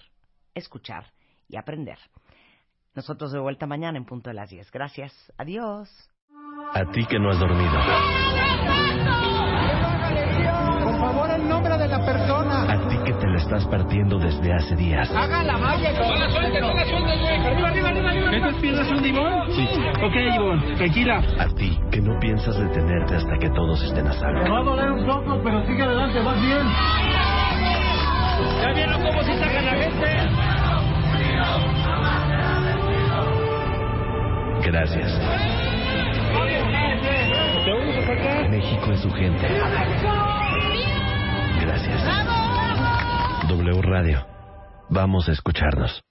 escuchar 0.55 1.05
y 1.49 1.57
aprender. 1.57 1.97
Nosotros 2.95 3.31
de 3.33 3.39
vuelta 3.39 3.67
mañana 3.67 3.97
en 3.97 4.05
punto 4.05 4.29
de 4.29 4.35
las 4.35 4.49
10. 4.49 4.71
Gracias. 4.71 5.13
Adiós. 5.37 5.89
A 6.73 6.85
ti 6.91 7.05
que 7.05 7.19
no 7.19 7.29
has 7.29 7.39
dormido. 7.39 7.77
Por 10.83 10.99
favor, 10.99 11.29
el 11.31 11.47
nombre 11.47 11.77
de 11.77 11.87
la 11.87 12.05
persona. 12.05 12.63
A 12.71 12.89
ti 12.89 12.97
que 13.05 13.13
te 13.13 13.27
la 13.27 13.28
estás 13.39 13.65
partiendo 13.67 14.19
desde 14.19 14.53
hace 14.53 14.75
días. 14.75 15.09
Haga 15.11 15.43
la 15.43 15.57
malla. 15.57 15.91
No 15.93 16.15
la 16.15 16.29
suelte, 16.29 16.61
no 16.61 16.73
la 16.73 16.85
suelte, 16.85 17.17
güey. 17.17 17.37
Arriba, 17.39 17.67
arriba. 17.69 17.91
das 18.71 18.91
un 18.91 19.05
Ivonne? 19.05 19.53
Sí. 19.53 19.67
Ok, 20.03 20.15
Ivonne, 20.35 20.75
tranquila. 20.75 21.21
A 21.39 21.47
ti, 21.55 21.79
que 21.91 22.01
no 22.01 22.19
piensas 22.19 22.57
detenerte 22.57 23.15
hasta 23.15 23.37
que 23.37 23.49
todos 23.49 23.81
estén 23.83 24.07
a 24.07 24.13
salvo. 24.13 24.43
Te 24.43 24.49
va 24.49 24.59
a 24.59 24.63
doler 24.63 24.91
un 24.91 25.05
poco, 25.05 25.41
pero 25.43 25.65
sigue 25.65 25.83
adelante, 25.83 26.19
vas 26.21 26.41
bien. 26.41 26.67
¿Ya 28.61 28.73
vieron 28.73 29.01
cómo 29.01 29.23
se 29.23 29.37
saca 29.37 29.61
la 29.61 29.71
gente? 29.71 30.29
Gracias. 34.65 35.19
México 38.49 38.91
es 38.91 38.99
su 39.01 39.11
gente. 39.11 39.47
Gracias. 41.61 42.38
W 43.49 43.81
Radio. 43.81 44.27
Vamos 44.89 45.27
a 45.27 45.31
escucharnos. 45.31 46.03